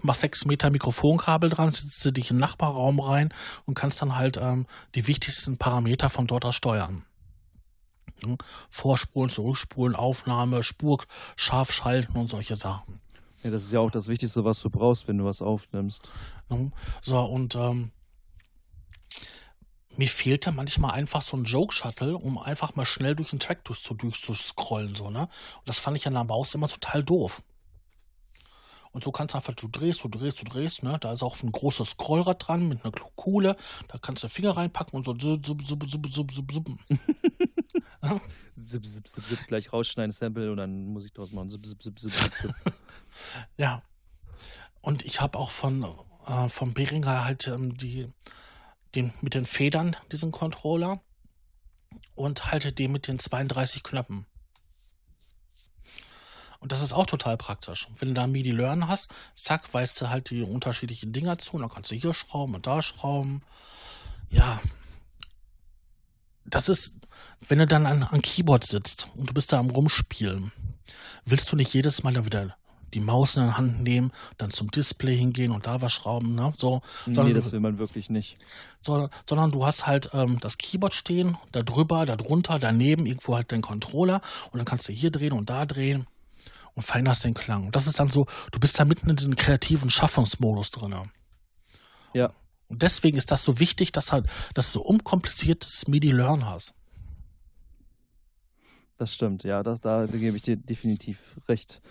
machst 0.02 0.22
sechs 0.22 0.46
Meter 0.46 0.70
Mikrofonkabel 0.70 1.50
dran, 1.50 1.72
setzt 1.72 2.04
du 2.06 2.12
dich 2.12 2.30
den 2.30 2.38
Nachbarraum 2.38 3.00
rein 3.00 3.34
und 3.66 3.76
kannst 3.76 4.02
dann 4.02 4.16
halt 4.16 4.38
ähm, 4.38 4.66
die 4.96 5.08
wichtigsten 5.08 5.58
Parameter 5.58 6.10
von 6.10 6.28
dort 6.28 6.46
aus 6.46 6.56
steuern. 6.56 7.06
Ja, 8.26 8.36
Vorspulen, 8.70 9.30
Zurückspulen, 9.30 9.96
Aufnahme, 9.96 10.64
Spur 10.64 11.04
scharf 11.36 11.72
schalten 11.72 12.18
und 12.18 12.28
solche 12.28 12.56
Sachen. 12.56 13.02
Ja, 13.44 13.52
das 13.52 13.64
ist 13.64 13.74
ja 13.74 13.80
auch 13.80 13.92
das 13.92 14.08
Wichtigste, 14.08 14.46
was 14.46 14.62
du 14.62 14.70
brauchst, 14.70 15.08
wenn 15.08 15.18
du 15.18 15.26
was 15.26 15.42
aufnimmst. 15.42 16.10
So, 17.02 17.20
und 17.20 17.56
ähm, 17.56 17.92
mir 19.96 20.08
fehlte 20.08 20.52
manchmal 20.52 20.92
einfach 20.92 21.22
so 21.22 21.38
ein 21.38 21.44
Joke-Shuttle, 21.44 22.18
um 22.18 22.38
einfach 22.38 22.76
mal 22.76 22.86
schnell 22.86 23.16
durch 23.16 23.32
den 23.32 23.40
Track 23.40 23.64
durch, 23.66 23.84
durchzuscrollen, 23.84 24.96
so, 24.96 25.10
ne? 25.10 25.24
Und 25.58 25.70
das 25.70 25.80
fand 25.80 25.98
ich 25.98 26.08
an 26.08 26.14
der 26.14 26.24
Maus 26.24 26.56
immer 26.56 26.68
total 26.68 27.04
doof. 27.04 27.44
Und 28.94 29.04
so 29.04 29.12
kannst 29.12 29.34
du 29.34 29.40
einfach, 29.40 29.56
du 29.56 29.68
drehst, 29.68 30.04
du 30.04 30.08
drehst, 30.08 30.40
du 30.40 30.46
drehst, 30.46 30.84
ne? 30.84 30.98
Da 31.00 31.12
ist 31.12 31.24
auch 31.24 31.42
ein 31.42 31.52
großes 31.52 31.90
Scrollrad 31.90 32.48
dran 32.48 32.68
mit 32.68 32.86
einer 32.86 32.94
Kuhle. 33.16 33.58
Da 33.88 33.98
kannst 33.98 34.24
du 34.24 34.30
Finger 34.30 34.56
reinpacken 34.56 34.96
und 34.96 35.04
so 35.04 35.14
ja? 38.04 38.22
Zip, 38.64 38.86
zip, 38.86 39.08
zip, 39.08 39.26
zip, 39.26 39.48
gleich 39.48 39.74
rausschneiden, 39.74 40.12
Sample 40.12 40.52
und 40.52 40.58
dann 40.58 40.86
muss 40.86 41.06
ich 41.06 41.12
draus 41.12 41.32
machen. 41.32 41.50
Zip, 41.50 41.66
zip, 41.66 41.82
zip, 41.82 42.00
zip, 42.00 42.12
zip. 42.12 42.54
ja. 43.58 43.82
Und 44.82 45.04
ich 45.06 45.22
habe 45.22 45.40
auch 45.40 45.50
von, 45.50 45.88
äh, 46.28 46.50
vom 46.50 46.76
Behringer 46.76 47.26
halt 47.26 47.48
ähm, 47.48 47.76
die, 47.76 48.10
den, 48.94 49.12
mit 49.22 49.34
den 49.34 49.46
Federn, 49.46 49.96
diesen 50.12 50.32
Controller. 50.32 51.02
Und 52.16 52.52
halte 52.52 52.72
den 52.72 52.92
mit 52.92 53.08
den 53.08 53.18
32 53.18 53.82
Knöpfen. 53.82 54.28
Und 56.64 56.72
das 56.72 56.82
ist 56.82 56.94
auch 56.94 57.06
total 57.06 57.36
praktisch. 57.36 57.90
Wenn 58.00 58.08
du 58.08 58.14
da 58.14 58.26
MIDI 58.26 58.52
Learn 58.52 58.88
hast, 58.88 59.14
zack, 59.36 59.74
weißt 59.74 60.00
du 60.00 60.10
halt 60.10 60.30
die 60.30 60.44
unterschiedlichen 60.44 61.12
Dinger 61.12 61.38
zu. 61.38 61.56
Und 61.56 61.62
dann 61.62 61.70
kannst 61.70 61.92
du 61.92 61.96
hier 61.96 62.14
schrauben 62.14 62.56
und 62.56 62.66
da 62.66 62.82
schrauben. 62.82 63.42
Ja. 64.30 64.62
Das 66.46 66.70
ist, 66.70 67.00
wenn 67.46 67.60
du 67.60 67.68
dann 67.68 67.86
an, 67.86 68.04
an 68.04 68.22
Keyboard 68.22 68.64
sitzt 68.64 69.10
und 69.18 69.30
du 69.30 69.34
bist 69.34 69.52
da 69.52 69.60
am 69.60 69.72
Rumspielen, 69.72 70.54
willst 71.26 71.52
du 71.52 71.58
nicht 71.58 71.74
jedes 71.74 72.04
Mal 72.04 72.14
dann 72.14 72.26
wieder 72.26 72.56
die 72.94 73.02
Maus 73.02 73.36
in 73.36 73.44
der 73.44 73.58
Hand 73.58 73.84
nehmen, 73.84 74.14
dann 74.38 74.50
zum 74.50 74.72
Display 74.72 75.18
hingehen 75.18 75.52
und 75.52 75.68
da 75.68 75.82
was 75.82 75.92
schrauben, 75.92 76.34
ne? 76.34 76.54
So, 76.56 76.82
nee, 77.08 77.14
sondern, 77.14 77.36
das 77.36 77.52
will 77.52 77.60
man 77.60 77.78
wirklich 77.78 78.10
nicht. 78.10 78.38
So, 78.80 79.10
sondern 79.28 79.52
du 79.52 79.66
hast 79.66 79.86
halt 79.86 80.12
ähm, 80.14 80.40
das 80.40 80.58
Keyboard 80.58 80.94
stehen, 80.94 81.38
da 81.52 81.62
drüber, 81.62 82.06
da 82.06 82.16
drunter, 82.16 82.58
daneben, 82.58 83.06
irgendwo 83.06 83.36
halt 83.36 83.52
den 83.52 83.62
Controller 83.62 84.22
und 84.52 84.60
dann 84.60 84.66
kannst 84.66 84.88
du 84.88 84.94
hier 84.94 85.12
drehen 85.12 85.34
und 85.34 85.50
da 85.50 85.66
drehen 85.66 86.08
und 86.76 86.84
veränderst 86.84 87.24
den 87.24 87.34
Klang. 87.34 87.72
Das 87.72 87.88
ist 87.88 88.00
dann 88.00 88.10
so, 88.10 88.26
du 88.52 88.60
bist 88.60 88.80
da 88.80 88.86
mitten 88.86 89.10
in 89.10 89.16
diesem 89.16 89.36
kreativen 89.36 89.90
Schaffungsmodus 89.90 90.72
drin. 90.72 90.96
Ja. 92.14 92.34
Und 92.68 92.82
deswegen 92.82 93.18
ist 93.18 93.32
das 93.32 93.44
so 93.44 93.60
wichtig, 93.60 93.92
dass 93.92 94.12
halt, 94.12 94.28
dass 94.54 94.74
du 94.74 94.80
so 94.80 94.86
unkompliziertes 94.86 95.88
MIDI-Learn 95.88 96.46
hast. 96.46 96.74
Das 98.98 99.14
stimmt, 99.14 99.44
ja, 99.44 99.64
das, 99.64 99.82
da, 99.82 100.08
da 100.08 100.18
gebe 100.18 100.38
ich 100.38 100.44
dir 100.44 100.56
definitiv 100.56 101.36
recht. 101.48 101.82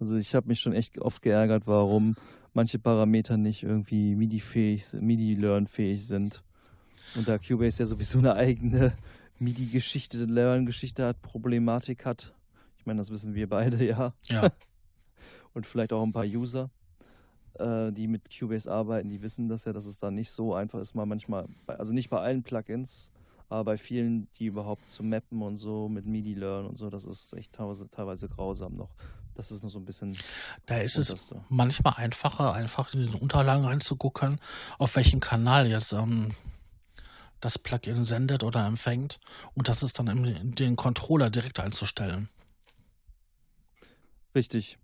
Also 0.00 0.16
ich 0.16 0.34
habe 0.34 0.48
mich 0.48 0.60
schon 0.60 0.72
echt 0.72 0.98
oft 0.98 1.22
geärgert, 1.22 1.66
warum 1.66 2.16
manche 2.52 2.78
Parameter 2.78 3.36
nicht 3.36 3.62
irgendwie 3.62 4.14
MIDI-fähig, 4.14 4.92
MIDI-Learn-fähig 5.00 6.06
sind. 6.06 6.42
Und 7.14 7.26
da 7.26 7.38
Cubase 7.38 7.82
ja 7.82 7.86
sowieso 7.86 8.18
eine 8.18 8.34
eigene 8.34 8.92
MIDI-Geschichte, 9.38 10.24
Learn-Geschichte 10.24 11.04
hat, 11.04 11.22
Problematik 11.22 12.04
hat, 12.04 12.34
meine, 12.88 12.98
das 12.98 13.10
wissen 13.10 13.34
wir 13.34 13.48
beide, 13.48 13.84
ja. 13.86 14.12
Ja. 14.24 14.50
Und 15.54 15.66
vielleicht 15.66 15.92
auch 15.92 16.02
ein 16.02 16.12
paar 16.12 16.24
User, 16.24 16.70
äh, 17.54 17.92
die 17.92 18.08
mit 18.08 18.28
Cubase 18.36 18.70
arbeiten, 18.70 19.08
die 19.08 19.22
wissen 19.22 19.48
das 19.48 19.64
ja, 19.64 19.72
dass 19.72 19.86
es 19.86 19.98
da 19.98 20.10
nicht 20.10 20.30
so 20.30 20.54
einfach 20.54 20.80
ist, 20.80 20.94
mal 20.94 21.06
manchmal, 21.06 21.46
bei, 21.66 21.76
also 21.76 21.92
nicht 21.92 22.10
bei 22.10 22.20
allen 22.20 22.42
Plugins, 22.42 23.12
aber 23.48 23.64
bei 23.64 23.76
vielen, 23.78 24.28
die 24.38 24.46
überhaupt 24.46 24.90
zu 24.90 25.02
mappen 25.02 25.40
und 25.42 25.56
so 25.56 25.88
mit 25.88 26.06
MIDI 26.06 26.34
Learn 26.34 26.66
und 26.66 26.76
so, 26.76 26.90
das 26.90 27.04
ist 27.04 27.32
echt 27.32 27.52
teilweise, 27.52 27.88
teilweise 27.90 28.28
grausam 28.28 28.76
noch. 28.76 28.90
Das 29.34 29.52
ist 29.52 29.62
nur 29.62 29.70
so 29.70 29.78
ein 29.78 29.84
bisschen. 29.84 30.18
Da 30.66 30.78
ist 30.78 30.98
es 30.98 31.32
manchmal 31.48 31.94
einfacher, 31.96 32.54
einfach 32.54 32.92
in 32.92 33.02
den 33.02 33.14
Unterlagen 33.14 33.64
reinzugucken, 33.64 34.40
auf 34.78 34.96
welchen 34.96 35.20
Kanal 35.20 35.68
jetzt 35.68 35.92
ähm, 35.92 36.34
das 37.40 37.58
Plugin 37.58 38.04
sendet 38.04 38.42
oder 38.42 38.66
empfängt 38.66 39.20
und 39.54 39.68
das 39.68 39.82
ist 39.82 39.98
dann 39.98 40.08
in 40.26 40.54
den 40.54 40.76
Controller 40.76 41.30
direkt 41.30 41.60
einzustellen. 41.60 42.28
Richtig. 44.34 44.78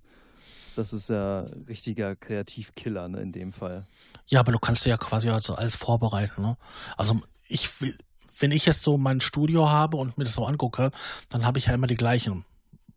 Das 0.76 0.92
ist 0.92 1.08
ja 1.08 1.44
richtiger 1.68 2.16
Kreativkiller 2.16 3.08
ne, 3.08 3.20
in 3.20 3.32
dem 3.32 3.52
Fall. 3.52 3.86
Ja, 4.26 4.40
aber 4.40 4.52
du 4.52 4.58
kannst 4.58 4.84
ja 4.86 4.96
quasi 4.96 5.28
also 5.30 5.54
alles 5.54 5.76
vorbereiten. 5.76 6.42
Ne? 6.42 6.56
Also 6.96 7.20
ich 7.46 7.80
will, 7.80 7.96
wenn 8.38 8.50
ich 8.50 8.66
jetzt 8.66 8.82
so 8.82 8.98
mein 8.98 9.20
Studio 9.20 9.68
habe 9.68 9.96
und 9.96 10.18
mir 10.18 10.24
das 10.24 10.34
so 10.34 10.44
angucke, 10.44 10.90
dann 11.28 11.44
habe 11.44 11.58
ich 11.58 11.66
ja 11.66 11.74
immer 11.74 11.86
die 11.86 11.94
gleichen 11.94 12.44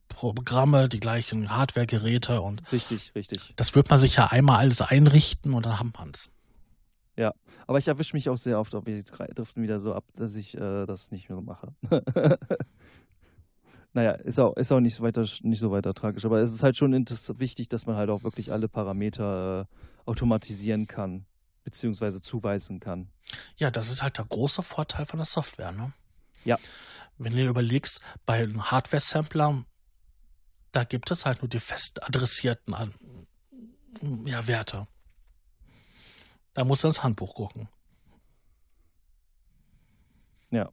Programme, 0.08 0.90
die 0.90 1.00
gleichen 1.00 1.50
Hardware-Geräte 1.56 2.42
und 2.42 2.64
richtig, 2.72 3.14
richtig. 3.14 3.54
Das 3.56 3.76
wird 3.76 3.90
man 3.90 4.00
sich 4.00 4.16
ja 4.16 4.28
einmal 4.28 4.58
alles 4.58 4.82
einrichten 4.82 5.54
und 5.54 5.66
dann 5.66 5.80
hat 5.80 5.94
man 5.98 6.12
es. 6.12 6.32
Ja, 7.16 7.34
aber 7.66 7.78
ich 7.78 7.88
erwische 7.88 8.16
mich 8.16 8.30
auch 8.30 8.38
sehr 8.38 8.60
oft, 8.60 8.74
ob 8.74 8.86
wir 8.86 9.04
driften 9.04 9.64
wieder 9.64 9.80
so 9.80 9.94
ab, 9.94 10.06
dass 10.16 10.36
ich 10.36 10.56
äh, 10.56 10.86
das 10.86 11.12
nicht 11.12 11.30
mehr 11.30 11.42
mache. 11.42 11.74
Naja, 13.98 14.12
ist 14.12 14.40
auch, 14.40 14.56
ist 14.58 14.72
auch 14.72 14.80
nicht, 14.80 14.94
so 14.94 15.02
weiter, 15.02 15.26
nicht 15.42 15.60
so 15.60 15.72
weiter 15.72 15.92
tragisch, 15.96 16.24
aber 16.24 16.40
es 16.40 16.54
ist 16.54 16.62
halt 16.62 16.78
schon 16.78 16.94
wichtig, 16.94 17.68
dass 17.68 17.88
man 17.88 17.96
halt 17.96 18.12
auch 18.12 18.22
wirklich 18.22 18.52
alle 18.52 18.70
Parameter 18.70 19.62
äh, 19.62 20.08
automatisieren 20.08 20.86
kann, 20.86 21.26
beziehungsweise 21.64 22.22
zuweisen 22.22 22.80
kann. 22.80 23.10
Ja, 23.56 23.72
das 23.72 23.90
ist 23.90 24.04
halt 24.04 24.20
der 24.20 24.26
große 24.26 24.62
Vorteil 24.62 25.08
von 25.08 25.18
der 25.18 25.26
Software, 25.26 25.72
ne? 25.72 25.94
Ja. 26.46 26.60
Wenn 27.18 27.36
du 27.36 27.44
überlegst, 27.44 28.02
bei 28.28 28.44
einem 28.44 28.70
Hardware-Sampler, 28.70 29.66
da 30.74 30.84
gibt 30.84 31.10
es 31.10 31.26
halt 31.26 31.42
nur 31.42 31.50
die 31.50 31.58
fest 31.58 32.04
adressierten 32.04 32.76
ja, 34.26 34.46
Werte. 34.46 34.88
Da 36.54 36.66
musst 36.66 36.84
du 36.84 36.88
ins 36.90 37.02
Handbuch 37.02 37.34
gucken. 37.34 37.68
Ja. 40.52 40.72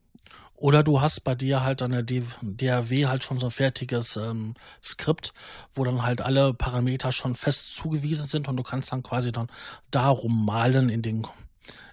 Oder 0.64 0.82
du 0.82 1.02
hast 1.02 1.24
bei 1.24 1.34
dir 1.34 1.62
halt 1.62 1.82
an 1.82 1.90
der 1.90 2.02
DAW 2.04 3.06
halt 3.06 3.22
schon 3.22 3.38
so 3.38 3.48
ein 3.48 3.50
fertiges 3.50 4.16
ähm, 4.16 4.54
Skript, 4.82 5.34
wo 5.74 5.84
dann 5.84 6.04
halt 6.04 6.22
alle 6.22 6.54
Parameter 6.54 7.12
schon 7.12 7.34
fest 7.34 7.76
zugewiesen 7.76 8.26
sind 8.26 8.48
und 8.48 8.56
du 8.56 8.62
kannst 8.62 8.90
dann 8.90 9.02
quasi 9.02 9.30
dann 9.30 9.48
darum 9.90 10.46
malen 10.46 10.88
in 10.88 11.02
den 11.02 11.26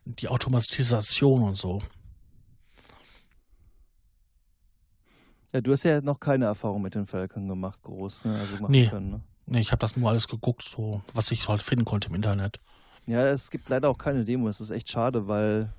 die 0.05 0.29
Automatisation 0.29 1.43
und 1.43 1.57
so. 1.57 1.79
Ja, 5.51 5.59
du 5.59 5.73
hast 5.73 5.83
ja 5.83 5.99
noch 5.99 6.21
keine 6.21 6.45
Erfahrung 6.45 6.81
mit 6.81 6.95
den 6.95 7.05
Völkern 7.05 7.49
gemacht, 7.49 7.83
groß, 7.83 8.23
ne? 8.23 8.35
Also 8.35 8.67
nee. 8.69 8.87
Können, 8.87 9.09
ne? 9.09 9.21
Nee, 9.47 9.59
ich 9.59 9.73
habe 9.73 9.81
das 9.81 9.97
nur 9.97 10.09
alles 10.09 10.29
geguckt, 10.29 10.63
so 10.63 11.01
was 11.13 11.29
ich 11.31 11.49
halt 11.49 11.61
finden 11.61 11.83
konnte 11.83 12.07
im 12.07 12.15
Internet. 12.15 12.61
Ja, 13.05 13.27
es 13.27 13.51
gibt 13.51 13.67
leider 13.67 13.89
auch 13.89 13.97
keine 13.97 14.23
Demo. 14.23 14.47
Es 14.47 14.61
ist 14.61 14.71
echt 14.71 14.89
schade, 14.89 15.27
weil 15.27 15.73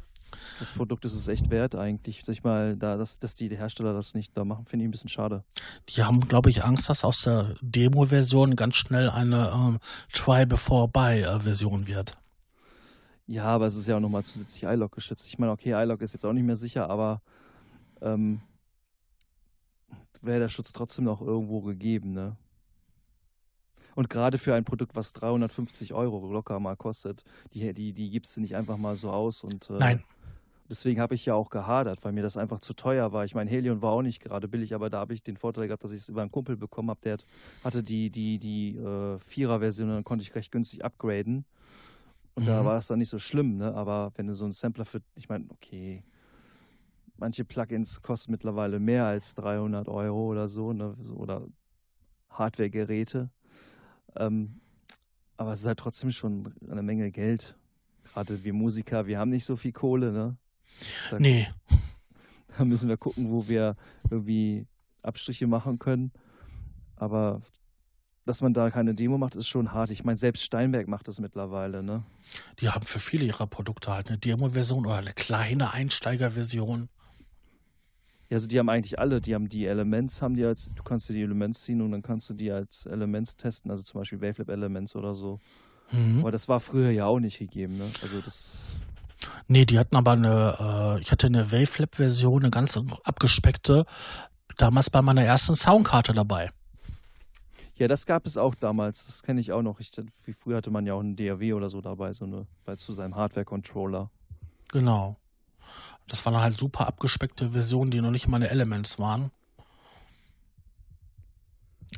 das 0.59 0.72
Produkt 0.72 1.05
ist 1.05 1.14
es 1.14 1.28
echt 1.28 1.51
wert 1.51 1.74
eigentlich. 1.74 2.22
Sag 2.24 2.33
ich 2.35 2.45
mal, 2.45 2.76
da, 2.76 2.97
dass, 2.97 3.18
dass 3.18 3.35
die 3.35 3.49
Hersteller 3.49 3.93
das 3.93 4.14
nicht 4.14 4.37
da 4.37 4.45
machen, 4.45 4.66
finde 4.66 4.85
ich 4.85 4.89
ein 4.89 4.93
bisschen 4.93 5.09
schade. 5.09 5.45
Die 5.89 6.03
haben, 6.03 6.20
glaube 6.20 6.51
ich, 6.51 6.64
Angst, 6.64 6.89
dass 6.89 7.05
aus 7.05 7.22
der 7.22 7.55
Demo-Version 7.61 8.57
ganz 8.57 8.76
schnell 8.76 9.11
eine 9.11 9.53
ähm, 9.55 9.78
Try-Before-Buy-Version 10.12 11.87
wird. 11.87 12.12
Ja, 13.26 13.45
aber 13.45 13.66
es 13.66 13.76
ist 13.76 13.87
ja 13.87 13.97
auch 13.97 14.01
nochmal 14.01 14.24
zusätzlich 14.24 14.64
iLog 14.64 14.93
geschützt. 14.93 15.26
Ich 15.26 15.39
meine, 15.39 15.53
okay, 15.53 15.72
iLog 15.72 16.01
ist 16.03 16.12
jetzt 16.12 16.26
auch 16.26 16.33
nicht 16.33 16.45
mehr 16.45 16.57
sicher, 16.57 16.91
aber 16.91 17.22
ähm, 18.01 18.41
wäre 20.22 20.41
der 20.41 20.49
Schutz 20.49 20.72
trotzdem 20.72 21.05
noch 21.05 21.20
irgendwo 21.20 21.61
gegeben, 21.61 22.12
ne? 22.12 22.37
Und 23.95 24.09
gerade 24.09 24.39
für 24.39 24.55
ein 24.55 24.64
Produkt, 24.64 24.97
was 24.97 25.12
350 25.12 25.93
Euro 25.93 26.33
locker 26.33 26.59
mal 26.61 26.76
kostet, 26.76 27.24
die, 27.53 27.74
die, 27.74 27.93
die 27.93 28.11
gibst 28.11 28.37
du 28.37 28.41
nicht 28.41 28.57
einfach 28.57 28.78
mal 28.78 28.97
so 28.97 29.11
aus. 29.11 29.45
Und, 29.45 29.68
äh, 29.68 29.74
Nein. 29.74 30.05
Deswegen 30.68 31.00
habe 31.00 31.14
ich 31.14 31.26
ja 31.26 31.34
auch 31.34 31.50
gehadert, 31.50 32.04
weil 32.04 32.12
mir 32.12 32.22
das 32.22 32.36
einfach 32.36 32.60
zu 32.60 32.72
teuer 32.72 33.12
war. 33.12 33.24
Ich 33.24 33.34
meine, 33.34 33.50
Helion 33.50 33.82
war 33.82 33.92
auch 33.92 34.02
nicht 34.02 34.20
gerade 34.20 34.48
billig, 34.48 34.74
aber 34.74 34.90
da 34.90 35.00
habe 35.00 35.12
ich 35.12 35.22
den 35.22 35.36
Vorteil 35.36 35.66
gehabt, 35.66 35.84
dass 35.84 35.90
ich 35.90 36.00
es 36.00 36.08
über 36.08 36.22
einen 36.22 36.30
Kumpel 36.30 36.56
bekommen 36.56 36.90
habe. 36.90 37.00
Der 37.02 37.18
hatte 37.62 37.82
die, 37.82 38.10
die, 38.10 38.38
die 38.38 38.76
äh, 38.76 39.18
Vierer-Version 39.18 39.88
und 39.88 39.94
dann 39.96 40.04
konnte 40.04 40.22
ich 40.22 40.34
recht 40.34 40.52
günstig 40.52 40.84
upgraden. 40.84 41.44
Und 42.34 42.44
mhm. 42.44 42.46
da 42.46 42.64
war 42.64 42.78
es 42.78 42.86
dann 42.86 42.98
nicht 42.98 43.10
so 43.10 43.18
schlimm, 43.18 43.58
ne? 43.58 43.74
Aber 43.74 44.12
wenn 44.16 44.26
du 44.26 44.34
so 44.34 44.44
einen 44.44 44.52
Sampler 44.52 44.84
für, 44.84 45.02
ich 45.14 45.28
meine, 45.28 45.46
okay, 45.50 46.02
manche 47.16 47.44
Plugins 47.44 48.00
kosten 48.00 48.32
mittlerweile 48.32 48.80
mehr 48.80 49.04
als 49.04 49.34
300 49.34 49.88
Euro 49.88 50.28
oder 50.28 50.48
so, 50.48 50.72
ne? 50.72 50.94
Oder 51.14 51.46
Hardware-Geräte. 52.30 53.30
Ähm, 54.16 54.60
aber 55.36 55.52
es 55.52 55.60
ist 55.60 55.66
halt 55.66 55.78
trotzdem 55.78 56.10
schon 56.10 56.54
eine 56.70 56.82
Menge 56.82 57.10
Geld. 57.10 57.56
Gerade 58.04 58.42
wir 58.44 58.52
Musiker, 58.52 59.06
wir 59.06 59.18
haben 59.18 59.30
nicht 59.30 59.44
so 59.44 59.56
viel 59.56 59.72
Kohle, 59.72 60.12
ne? 60.12 60.36
Da, 61.11 61.18
nee. 61.18 61.49
Da 62.59 62.66
müssen 62.66 62.91
wir 62.91 62.99
gucken, 62.99 63.31
wo 63.31 63.49
wir 63.49 63.77
irgendwie 64.11 64.66
Abstriche 65.01 65.47
machen 65.47 65.79
können. 65.79 66.12
Aber 66.97 67.41
dass 68.25 68.41
man 68.43 68.55
da 68.55 68.70
keine 68.70 68.95
Demo 68.95 69.18
macht, 69.18 69.35
ist 69.35 69.49
schon 69.49 69.73
hart. 69.73 69.91
Ich 69.91 70.05
meine, 70.05 70.18
selbst 70.18 70.45
Steinberg 70.45 70.87
macht 70.87 71.09
das 71.09 71.18
mittlerweile, 71.18 71.83
ne? 71.83 72.05
Die 72.61 72.68
haben 72.68 72.85
für 72.85 73.01
viele 73.01 73.25
ihrer 73.25 73.47
Produkte 73.47 73.93
halt 73.93 74.09
eine 74.09 74.18
Demo-Version 74.18 74.87
oder 74.87 74.97
eine 74.97 75.12
kleine 75.12 75.73
Einsteigerversion. 75.73 76.89
Ja, 78.29 78.37
also 78.37 78.47
die 78.47 78.59
haben 78.59 78.68
eigentlich 78.68 78.99
alle, 78.99 79.20
die 79.20 79.35
haben 79.35 79.49
die 79.49 79.66
Elements, 79.66 80.23
haben 80.23 80.37
die 80.37 80.45
als, 80.45 80.75
du 80.75 80.83
kannst 80.83 81.09
dir 81.09 81.14
die 81.14 81.23
Elements 81.23 81.64
ziehen 81.64 81.83
und 81.83 81.91
dann 81.91 82.03
kannst 82.03 82.31
du 82.31 82.35
die 82.35 82.51
als 82.51 82.87
Elements 82.87 83.37
testen, 83.37 83.70
also 83.70 83.83
zum 83.83 84.01
Beispiel 84.01 84.20
Wavelab 84.20 84.49
Elements 84.49 84.95
oder 84.95 85.14
so. 85.14 85.41
Mhm. 85.91 86.20
Aber 86.20 86.31
das 86.31 86.49
war 86.49 86.61
früher 86.61 86.91
ja 86.91 87.07
auch 87.07 87.18
nicht 87.18 87.39
gegeben, 87.39 87.77
ne? 87.77 87.85
Also 88.01 88.20
das. 88.20 88.73
Nee, 89.49 89.64
die 89.64 89.79
hatten 89.79 89.97
aber 89.97 90.12
eine, 90.12 90.97
äh, 90.99 91.03
ich 91.03 91.12
hatte 91.12 91.27
eine 91.27 91.53
Wavelab-Version, 91.53 92.43
eine 92.43 92.51
ganz 92.51 92.81
abgespeckte, 93.05 93.85
damals 94.57 94.91
bei 94.91 95.03
meiner 95.03 95.25
ersten 95.25 95.55
Soundkarte 95.55 96.12
dabei. 96.12 96.51
Ja, 97.77 97.89
das 97.89 98.07
gab 98.07 98.27
es 98.27 98.37
auch 98.37 98.55
damals. 98.55 99.07
Das 99.07 99.23
kenne 99.23 99.41
ich 99.41 99.53
auch 99.53 99.62
noch. 99.62 99.81
Ich, 99.81 99.91
wie 100.25 100.33
früher 100.33 100.59
hatte 100.59 100.70
man 100.70 100.87
ja 100.87 100.95
auch 100.95 101.01
einen 101.01 101.16
DAW 101.16 101.55
oder 101.55 101.68
so 101.68 101.81
dabei, 101.81 102.12
so 102.12 102.25
eine, 102.25 102.47
bei 102.64 102.77
zu 102.77 102.93
seinem 102.93 103.16
Hardware-Controller. 103.16 104.11
Genau. 104.70 105.16
Das 106.07 106.25
waren 106.27 106.37
halt 106.37 106.59
super 106.59 106.87
abgespeckte 106.87 107.53
Versionen, 107.53 107.91
die 107.91 108.01
noch 108.01 108.11
nicht 108.11 108.29
mal 108.29 108.37
eine 108.37 108.51
Elements 108.51 108.99
waren. 108.99 109.31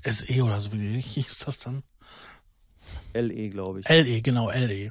SE 0.05 0.43
oder 0.43 0.61
so, 0.61 0.73
wie 0.73 1.01
hieß 1.03 1.39
das 1.41 1.59
dann? 1.59 1.83
LE, 3.13 3.51
glaube 3.51 3.81
ich. 3.81 3.89
LE, 3.89 4.23
genau, 4.23 4.51
LE. 4.51 4.91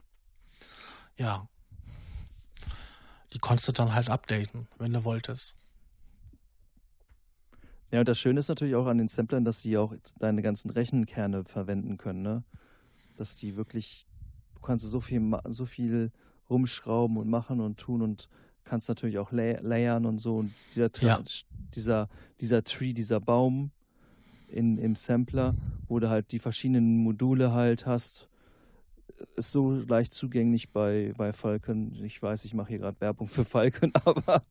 Ja. 1.17 1.47
Die 3.33 3.39
konntest 3.39 3.67
du 3.67 3.71
dann 3.71 3.93
halt 3.93 4.09
updaten, 4.09 4.67
wenn 4.77 4.93
du 4.93 5.03
wolltest. 5.03 5.55
Ja, 7.91 7.99
und 7.99 8.07
das 8.07 8.19
Schöne 8.19 8.39
ist 8.39 8.47
natürlich 8.47 8.75
auch 8.75 8.87
an 8.87 8.97
den 8.97 9.07
Samplern, 9.07 9.45
dass 9.45 9.61
die 9.61 9.77
auch 9.77 9.93
deine 10.19 10.41
ganzen 10.41 10.71
Rechenkerne 10.71 11.43
verwenden 11.43 11.97
können, 11.97 12.23
ne? 12.23 12.43
Dass 13.17 13.35
die 13.35 13.55
wirklich, 13.55 14.07
du 14.55 14.61
kannst 14.61 14.85
so 14.85 14.99
viel, 14.99 15.21
so 15.49 15.65
viel 15.65 16.11
rumschrauben 16.49 17.17
und 17.17 17.29
machen 17.29 17.59
und 17.59 17.77
tun 17.77 18.01
und 18.01 18.29
kannst 18.63 18.89
natürlich 18.89 19.19
auch 19.19 19.31
lay 19.31 19.59
layern 19.61 20.05
und 20.05 20.17
so. 20.17 20.37
Und 20.37 20.53
dieser, 20.73 20.89
ja. 21.01 21.19
dieser, 21.75 22.09
dieser 22.41 22.63
Tree, 22.63 22.93
dieser 22.93 23.19
Baum 23.19 23.71
in, 24.47 24.77
im 24.77 24.95
Sampler, 24.95 25.55
wo 25.87 25.99
du 25.99 26.09
halt 26.09 26.31
die 26.31 26.39
verschiedenen 26.39 26.97
Module 26.97 27.51
halt 27.51 27.85
hast, 27.85 28.27
ist 29.35 29.51
so 29.51 29.71
leicht 29.71 30.13
zugänglich 30.13 30.71
bei, 30.71 31.13
bei 31.17 31.33
Falcon. 31.33 31.93
Ich 32.03 32.21
weiß, 32.21 32.45
ich 32.45 32.53
mache 32.53 32.69
hier 32.69 32.79
gerade 32.79 32.99
Werbung 33.01 33.27
für 33.27 33.43
Falcon, 33.43 33.91
aber. 34.05 34.43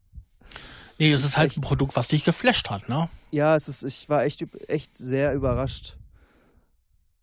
Nee, 0.98 1.12
es 1.12 1.24
ist 1.24 1.36
halt 1.36 1.56
ein 1.56 1.60
Produkt, 1.60 1.96
was 1.96 2.08
dich 2.08 2.24
geflasht 2.24 2.70
hat, 2.70 2.88
ne? 2.88 3.08
Ja, 3.30 3.56
es 3.56 3.68
ist, 3.68 3.82
ich 3.82 4.08
war 4.08 4.24
echt, 4.24 4.44
echt 4.68 4.96
sehr 4.98 5.34
überrascht, 5.34 5.96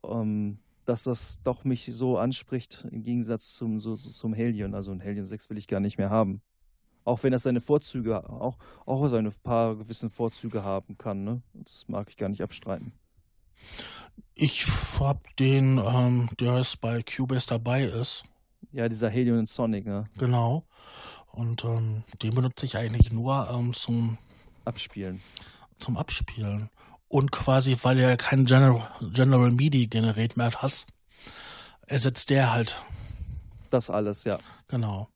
um, 0.02 0.22
ähm, 0.22 0.60
dass 0.86 1.04
das 1.04 1.40
doch 1.44 1.66
mich 1.66 1.88
so 1.94 2.18
anspricht, 2.18 2.88
im 2.90 3.04
Gegensatz 3.04 3.54
zum, 3.54 3.78
so, 3.78 3.96
zum 3.96 4.34
Helion. 4.34 4.74
Also 4.74 4.92
ein 4.92 5.00
Helion 5.00 5.26
6 5.26 5.50
will 5.52 5.58
ich 5.58 5.68
gar 5.68 5.80
nicht 5.80 6.00
mehr 6.00 6.10
haben. 6.10 6.42
Auch 7.06 7.24
wenn 7.24 7.32
das 7.32 7.44
seine 7.44 7.62
Vorzüge, 7.62 8.28
auch, 8.30 8.58
auch 8.86 9.08
seine 9.08 9.30
paar 9.32 9.76
gewissen 9.76 10.10
Vorzüge 10.10 10.64
haben 10.64 10.98
kann, 10.98 11.24
ne? 11.24 11.42
Das 11.54 11.88
mag 11.88 12.10
ich 12.10 12.18
gar 12.18 12.30
nicht 12.30 12.42
abstreiten. 12.42 12.94
Ich 14.34 14.66
hab 15.00 15.36
den, 15.38 15.78
ähm, 15.78 16.30
der 16.40 16.58
jetzt 16.58 16.80
bei 16.82 17.04
Cubase 17.04 17.48
dabei 17.48 17.84
ist. 17.84 18.24
Ja, 18.72 18.88
dieser 18.88 19.10
Helion 19.10 19.46
Sonic, 19.46 19.86
ne? 19.86 20.06
Genau. 20.18 20.66
Und 21.32 21.64
ähm, 21.64 22.04
den 22.22 22.36
benutze 22.36 22.66
ich 22.66 22.78
eigentlich 22.78 23.12
nur 23.12 23.50
ähm, 23.52 23.74
zum 23.74 24.18
Abspielen. 24.66 25.22
Zum 25.78 25.98
Abspielen. 25.98 26.70
Und 27.08 27.32
quasi, 27.32 27.78
weil 27.82 28.00
er 28.00 28.18
kein 28.18 28.46
General, 28.46 28.88
General 29.14 29.52
MIDI 29.52 29.88
generiert 29.88 30.38
mehr 30.38 30.52
hat, 30.52 30.86
ersetzt 31.88 32.30
der 32.30 32.54
halt. 32.54 32.82
Das 33.72 33.90
alles, 33.90 34.24
ja. 34.24 34.40
Genau. 34.68 35.10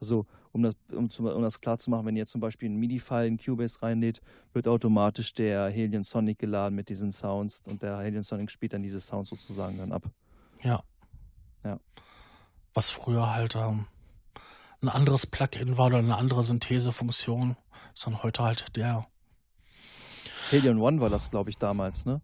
Also 0.00 0.26
um 0.56 0.62
das, 0.62 0.74
um, 0.90 1.08
um 1.08 1.42
das 1.42 1.60
klar 1.60 1.78
zu 1.78 1.90
machen, 1.90 2.06
wenn 2.06 2.16
ihr 2.16 2.26
zum 2.26 2.40
Beispiel 2.40 2.68
einen 2.68 2.78
MIDI-File 2.78 3.28
in 3.28 3.36
Cubase 3.36 3.82
reinlädt, 3.82 4.22
wird 4.54 4.66
automatisch 4.66 5.34
der 5.34 5.68
Helion 5.68 6.02
Sonic 6.02 6.38
geladen 6.38 6.74
mit 6.74 6.88
diesen 6.88 7.12
Sounds 7.12 7.62
und 7.66 7.82
der 7.82 7.98
Helion 7.98 8.22
Sonic 8.22 8.50
spielt 8.50 8.72
dann 8.72 8.82
diese 8.82 8.98
Sounds 8.98 9.28
sozusagen 9.28 9.76
dann 9.76 9.92
ab. 9.92 10.04
Ja. 10.62 10.82
Ja. 11.62 11.78
Was 12.72 12.90
früher 12.90 13.34
halt 13.34 13.54
ähm, 13.54 13.86
ein 14.80 14.88
anderes 14.88 15.26
Plugin 15.26 15.76
war 15.76 15.86
oder 15.86 15.98
eine 15.98 16.16
andere 16.16 16.42
Synthesefunktion, 16.42 17.56
ist 17.94 18.06
dann 18.06 18.22
heute 18.22 18.42
halt 18.42 18.76
der. 18.76 19.06
Helion 20.50 20.78
One 20.78 21.00
war 21.00 21.10
das, 21.10 21.30
glaube 21.30 21.50
ich, 21.50 21.56
damals, 21.56 22.06
ne? 22.06 22.22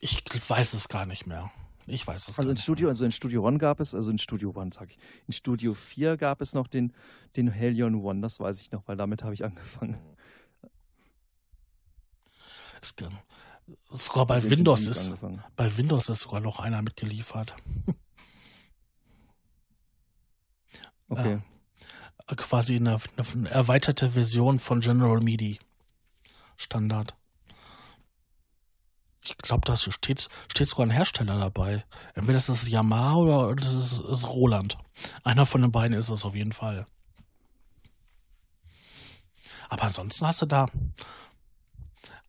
Ich 0.00 0.22
weiß 0.48 0.72
es 0.72 0.88
gar 0.88 1.04
nicht 1.04 1.26
mehr. 1.26 1.50
Ich 1.86 2.06
weiß 2.06 2.28
es 2.28 2.38
Also 2.38 2.50
in 2.50 2.56
Studio, 2.56 2.88
also 2.88 3.04
in 3.04 3.12
Studio 3.12 3.46
One 3.46 3.58
gab 3.58 3.80
es, 3.80 3.94
also 3.94 4.10
in 4.10 4.18
Studio 4.18 4.52
One 4.54 4.70
sag 4.72 4.90
ich, 4.90 4.98
in 5.26 5.32
Studio 5.32 5.74
4 5.74 6.16
gab 6.16 6.40
es 6.40 6.54
noch 6.54 6.66
den, 6.66 6.92
den 7.36 7.48
Helion 7.48 7.96
One, 7.96 8.20
das 8.20 8.40
weiß 8.40 8.60
ich 8.60 8.70
noch, 8.72 8.86
weil 8.88 8.96
damit 8.96 9.22
habe 9.22 9.34
ich 9.34 9.44
angefangen. 9.44 9.98
Es, 12.80 12.94
sogar 13.90 14.26
bei 14.26 14.50
Windows 14.50 14.86
ist, 14.86 15.12
bei 15.56 15.76
Windows 15.76 16.08
ist 16.08 16.20
sogar 16.20 16.40
noch 16.40 16.60
einer 16.60 16.82
mitgeliefert. 16.82 17.54
Okay. 21.10 21.38
Äh, 22.26 22.34
quasi 22.34 22.76
eine, 22.76 22.96
eine 23.16 23.50
erweiterte 23.50 24.10
Version 24.10 24.58
von 24.58 24.80
General 24.80 25.20
MIDI 25.20 25.58
Standard. 26.56 27.14
Ich 29.24 29.36
glaube, 29.38 29.62
da 29.64 29.74
steht, 29.74 30.28
steht 30.48 30.68
sogar 30.68 30.86
ein 30.86 30.90
Hersteller 30.90 31.38
dabei. 31.38 31.84
Entweder 32.14 32.36
ist 32.36 32.50
es 32.50 32.68
Yamaha 32.68 33.16
oder 33.16 33.56
das 33.56 33.74
ist, 33.74 34.00
ist 34.00 34.28
Roland. 34.28 34.76
Einer 35.22 35.46
von 35.46 35.62
den 35.62 35.72
beiden 35.72 35.96
ist 35.96 36.10
es 36.10 36.26
auf 36.26 36.34
jeden 36.34 36.52
Fall. 36.52 36.86
Aber 39.70 39.84
ansonsten 39.84 40.26
hast 40.26 40.42
du 40.42 40.46
da. 40.46 40.68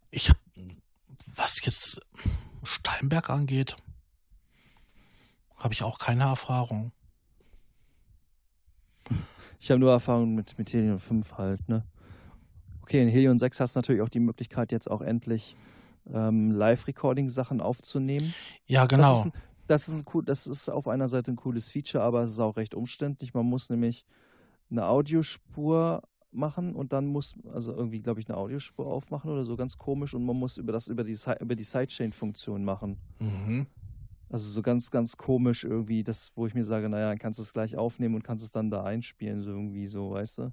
Ich 0.10 0.30
hab, 0.30 0.38
was 1.36 1.64
jetzt 1.66 2.00
Steinberg 2.64 3.30
angeht, 3.30 3.76
habe 5.58 5.74
ich 5.74 5.84
auch 5.84 6.00
keine 6.00 6.24
Erfahrung. 6.24 6.94
Ich 9.60 9.70
habe 9.70 9.80
nur 9.80 9.92
Erfahrung 9.92 10.34
mit, 10.34 10.58
mit 10.58 10.72
Helion 10.72 11.00
5 11.00 11.34
halt, 11.34 11.68
ne? 11.68 11.86
Okay, 12.84 13.02
in 13.02 13.10
Helion 13.10 13.38
6 13.38 13.60
hast 13.60 13.76
du 13.76 13.80
natürlich 13.80 14.02
auch 14.02 14.10
die 14.10 14.20
Möglichkeit, 14.20 14.72
jetzt 14.72 14.90
auch 14.90 15.02
endlich 15.02 15.56
ähm, 16.14 16.52
Live-Recording-Sachen 16.52 17.62
aufzunehmen. 17.62 18.34
Ja, 18.66 18.86
genau. 18.86 19.04
Das 19.04 19.20
ist, 19.20 19.26
ein, 19.26 19.34
das, 19.68 19.88
ist 19.88 19.96
ein 19.96 20.06
cool, 20.14 20.26
das 20.26 20.48
ist 20.48 20.70
auf 20.70 20.88
einer 20.88 21.08
Seite 21.08 21.32
ein 21.32 21.36
cooles 21.36 21.72
Feature, 21.72 22.04
aber 22.04 22.22
es 22.22 22.32
ist 22.32 22.40
auch 22.40 22.58
recht 22.58 22.76
umständlich. 22.76 23.34
Man 23.34 23.46
muss 23.46 23.70
nämlich 23.70 24.06
eine 24.70 24.86
Audiospur 24.86 26.04
machen 26.32 26.76
und 26.76 26.94
dann 26.94 27.08
muss, 27.08 27.36
also 27.52 27.74
irgendwie, 27.74 28.02
glaube 28.02 28.20
ich, 28.20 28.28
eine 28.28 28.38
Audiospur 28.38 28.88
aufmachen 28.88 29.32
oder 29.32 29.46
so 29.46 29.56
ganz 29.56 29.78
komisch 29.78 30.14
und 30.14 30.26
man 30.26 30.36
muss 30.36 30.58
über 30.58 30.72
das 30.72 30.88
über 30.88 31.04
die, 31.04 31.18
über 31.40 31.56
die 31.56 31.64
Sidechain-Funktion 31.64 32.64
machen. 32.64 32.98
Mhm. 33.20 33.68
Also 34.30 34.50
so 34.50 34.62
ganz, 34.62 34.92
ganz 34.92 35.18
komisch 35.18 35.64
irgendwie, 35.64 36.04
das, 36.04 36.32
wo 36.36 36.48
ich 36.48 36.54
mir 36.54 36.66
sage, 36.66 36.90
naja, 36.90 37.10
dann 37.10 37.20
kannst 37.20 37.40
du 37.40 37.44
es 37.44 37.54
gleich 37.54 37.78
aufnehmen 37.78 38.16
und 38.16 38.24
kannst 38.24 38.44
es 38.44 38.52
dann 38.52 38.70
da 38.70 38.84
einspielen, 38.84 39.42
so 39.42 39.52
irgendwie 39.52 39.86
so, 39.88 40.12
weißt 40.12 40.40
du. 40.40 40.52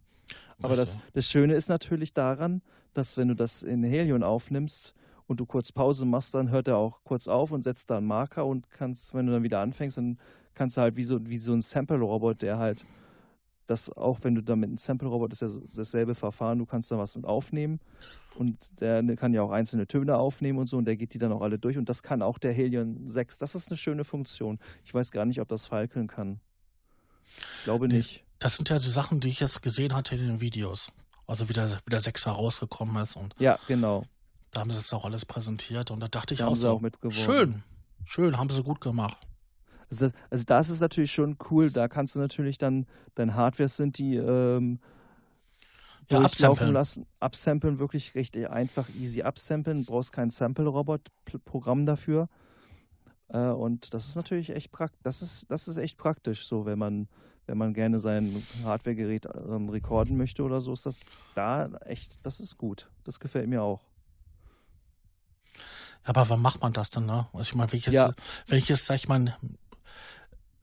Aber 0.62 0.76
das, 0.76 0.98
das 1.14 1.26
Schöne 1.26 1.54
ist 1.54 1.68
natürlich 1.68 2.12
daran, 2.12 2.62
dass 2.94 3.16
wenn 3.16 3.28
du 3.28 3.34
das 3.34 3.62
in 3.62 3.82
Helion 3.82 4.22
aufnimmst, 4.22 4.94
und 5.26 5.40
du 5.40 5.46
kurz 5.46 5.72
Pause 5.72 6.04
machst, 6.04 6.34
dann 6.34 6.50
hört 6.50 6.68
er 6.68 6.76
auch 6.76 7.00
kurz 7.04 7.28
auf 7.28 7.52
und 7.52 7.62
setzt 7.62 7.90
da 7.90 7.98
einen 7.98 8.06
Marker 8.06 8.46
und 8.46 8.70
kannst, 8.70 9.14
wenn 9.14 9.26
du 9.26 9.32
dann 9.32 9.42
wieder 9.42 9.60
anfängst, 9.60 9.96
dann 9.96 10.18
kannst 10.54 10.76
du 10.76 10.82
halt 10.82 10.96
wie 10.96 11.04
so, 11.04 11.26
wie 11.26 11.38
so 11.38 11.52
ein 11.52 11.60
Sample-Robot, 11.60 12.42
der 12.42 12.58
halt 12.58 12.84
das 13.66 13.90
auch, 13.90 14.18
wenn 14.22 14.34
du 14.34 14.42
da 14.42 14.56
mit 14.56 14.68
einem 14.68 14.78
Sample-Robot, 14.78 15.32
ist 15.32 15.42
ja 15.42 15.48
dasselbe 15.76 16.14
Verfahren, 16.14 16.58
du 16.58 16.66
kannst 16.66 16.90
da 16.90 16.98
was 16.98 17.16
mit 17.16 17.24
aufnehmen 17.24 17.80
und 18.34 18.80
der 18.80 19.02
kann 19.16 19.32
ja 19.32 19.42
auch 19.42 19.50
einzelne 19.50 19.86
Töne 19.86 20.16
aufnehmen 20.16 20.58
und 20.58 20.66
so 20.66 20.76
und 20.76 20.84
der 20.84 20.96
geht 20.96 21.14
die 21.14 21.18
dann 21.18 21.32
auch 21.32 21.42
alle 21.42 21.58
durch 21.58 21.78
und 21.78 21.88
das 21.88 22.02
kann 22.02 22.22
auch 22.22 22.38
der 22.38 22.52
Helion 22.52 23.08
6. 23.08 23.38
Das 23.38 23.54
ist 23.54 23.68
eine 23.68 23.76
schöne 23.76 24.04
Funktion. 24.04 24.58
Ich 24.84 24.92
weiß 24.92 25.10
gar 25.10 25.24
nicht, 25.24 25.40
ob 25.40 25.48
das 25.48 25.66
Falkeln 25.66 26.08
kann. 26.08 26.40
Ich 27.24 27.64
glaube 27.64 27.88
nicht. 27.88 28.24
Das 28.38 28.56
sind 28.56 28.68
ja 28.68 28.76
die 28.76 28.82
Sachen, 28.82 29.20
die 29.20 29.28
ich 29.28 29.40
jetzt 29.40 29.62
gesehen 29.62 29.94
hatte 29.94 30.16
in 30.16 30.26
den 30.26 30.40
Videos. 30.40 30.92
Also 31.26 31.48
wie 31.48 31.52
der, 31.52 31.70
wie 31.70 31.90
der 31.90 32.00
6er 32.00 32.30
rausgekommen 32.30 33.00
ist. 33.00 33.16
Und 33.16 33.34
ja, 33.38 33.58
genau. 33.68 34.04
Da 34.52 34.60
haben 34.60 34.70
sie 34.70 34.78
es 34.78 34.92
auch 34.92 35.04
alles 35.04 35.24
präsentiert 35.24 35.90
und 35.90 36.00
da 36.00 36.08
dachte 36.08 36.34
ich 36.34 36.40
da 36.40 36.46
auch, 36.46 36.56
so, 36.56 36.70
auch 36.70 37.10
schön, 37.10 37.62
schön, 38.04 38.36
haben 38.38 38.50
sie 38.50 38.62
gut 38.62 38.80
gemacht. 38.80 39.16
Also 39.90 40.06
das, 40.06 40.14
also 40.30 40.44
das 40.44 40.68
ist 40.68 40.80
natürlich 40.80 41.12
schon 41.12 41.36
cool. 41.50 41.70
Da 41.70 41.88
kannst 41.88 42.14
du 42.14 42.18
natürlich 42.18 42.58
dann 42.58 42.86
dein 43.14 43.34
Hardware 43.34 43.68
sind 43.68 43.98
die 43.98 44.16
ähm, 44.16 44.78
ja, 46.10 46.20
absampeln 46.20 46.72
lassen, 46.72 47.06
absampeln 47.18 47.78
wirklich 47.78 48.14
recht 48.14 48.36
einfach 48.36 48.88
easy 48.90 49.22
absampeln. 49.22 49.84
Du 49.84 49.92
brauchst 49.92 50.12
kein 50.12 50.30
Sample-Robot-Programm 50.30 51.86
dafür. 51.86 52.28
Äh, 53.28 53.38
und 53.38 53.94
das 53.94 54.06
ist 54.06 54.16
natürlich 54.16 54.50
echt 54.50 54.70
praktisch. 54.70 55.00
Das 55.02 55.22
ist, 55.22 55.50
das 55.50 55.66
ist 55.66 55.78
echt 55.78 55.96
praktisch, 55.96 56.46
so 56.46 56.66
wenn 56.66 56.78
man 56.78 57.08
wenn 57.46 57.58
man 57.58 57.74
gerne 57.74 57.98
sein 57.98 58.42
Hardware-Gerät 58.64 59.26
ähm, 59.26 59.68
rekorden 59.68 60.16
möchte 60.16 60.42
oder 60.42 60.60
so, 60.60 60.72
ist 60.72 60.86
das 60.86 61.04
da 61.34 61.70
echt, 61.84 62.24
das 62.24 62.38
ist 62.38 62.56
gut. 62.56 62.88
Das 63.04 63.18
gefällt 63.18 63.48
mir 63.48 63.62
auch. 63.62 63.91
Aber 66.04 66.28
wann 66.28 66.40
macht 66.40 66.60
man 66.60 66.72
das 66.72 66.90
denn, 66.90 67.06
ne? 67.06 67.28
Also 67.32 67.50
ich 67.50 67.54
meine, 67.54 67.70
wenn 67.70 67.78
ich 67.78 67.86
jetzt, 67.86 67.94
ja. 67.94 68.12
wenn 68.46 68.58
ich 68.58 68.68
jetzt, 68.68 68.86
sag 68.86 68.96
ich 68.96 69.08
mal, 69.08 69.36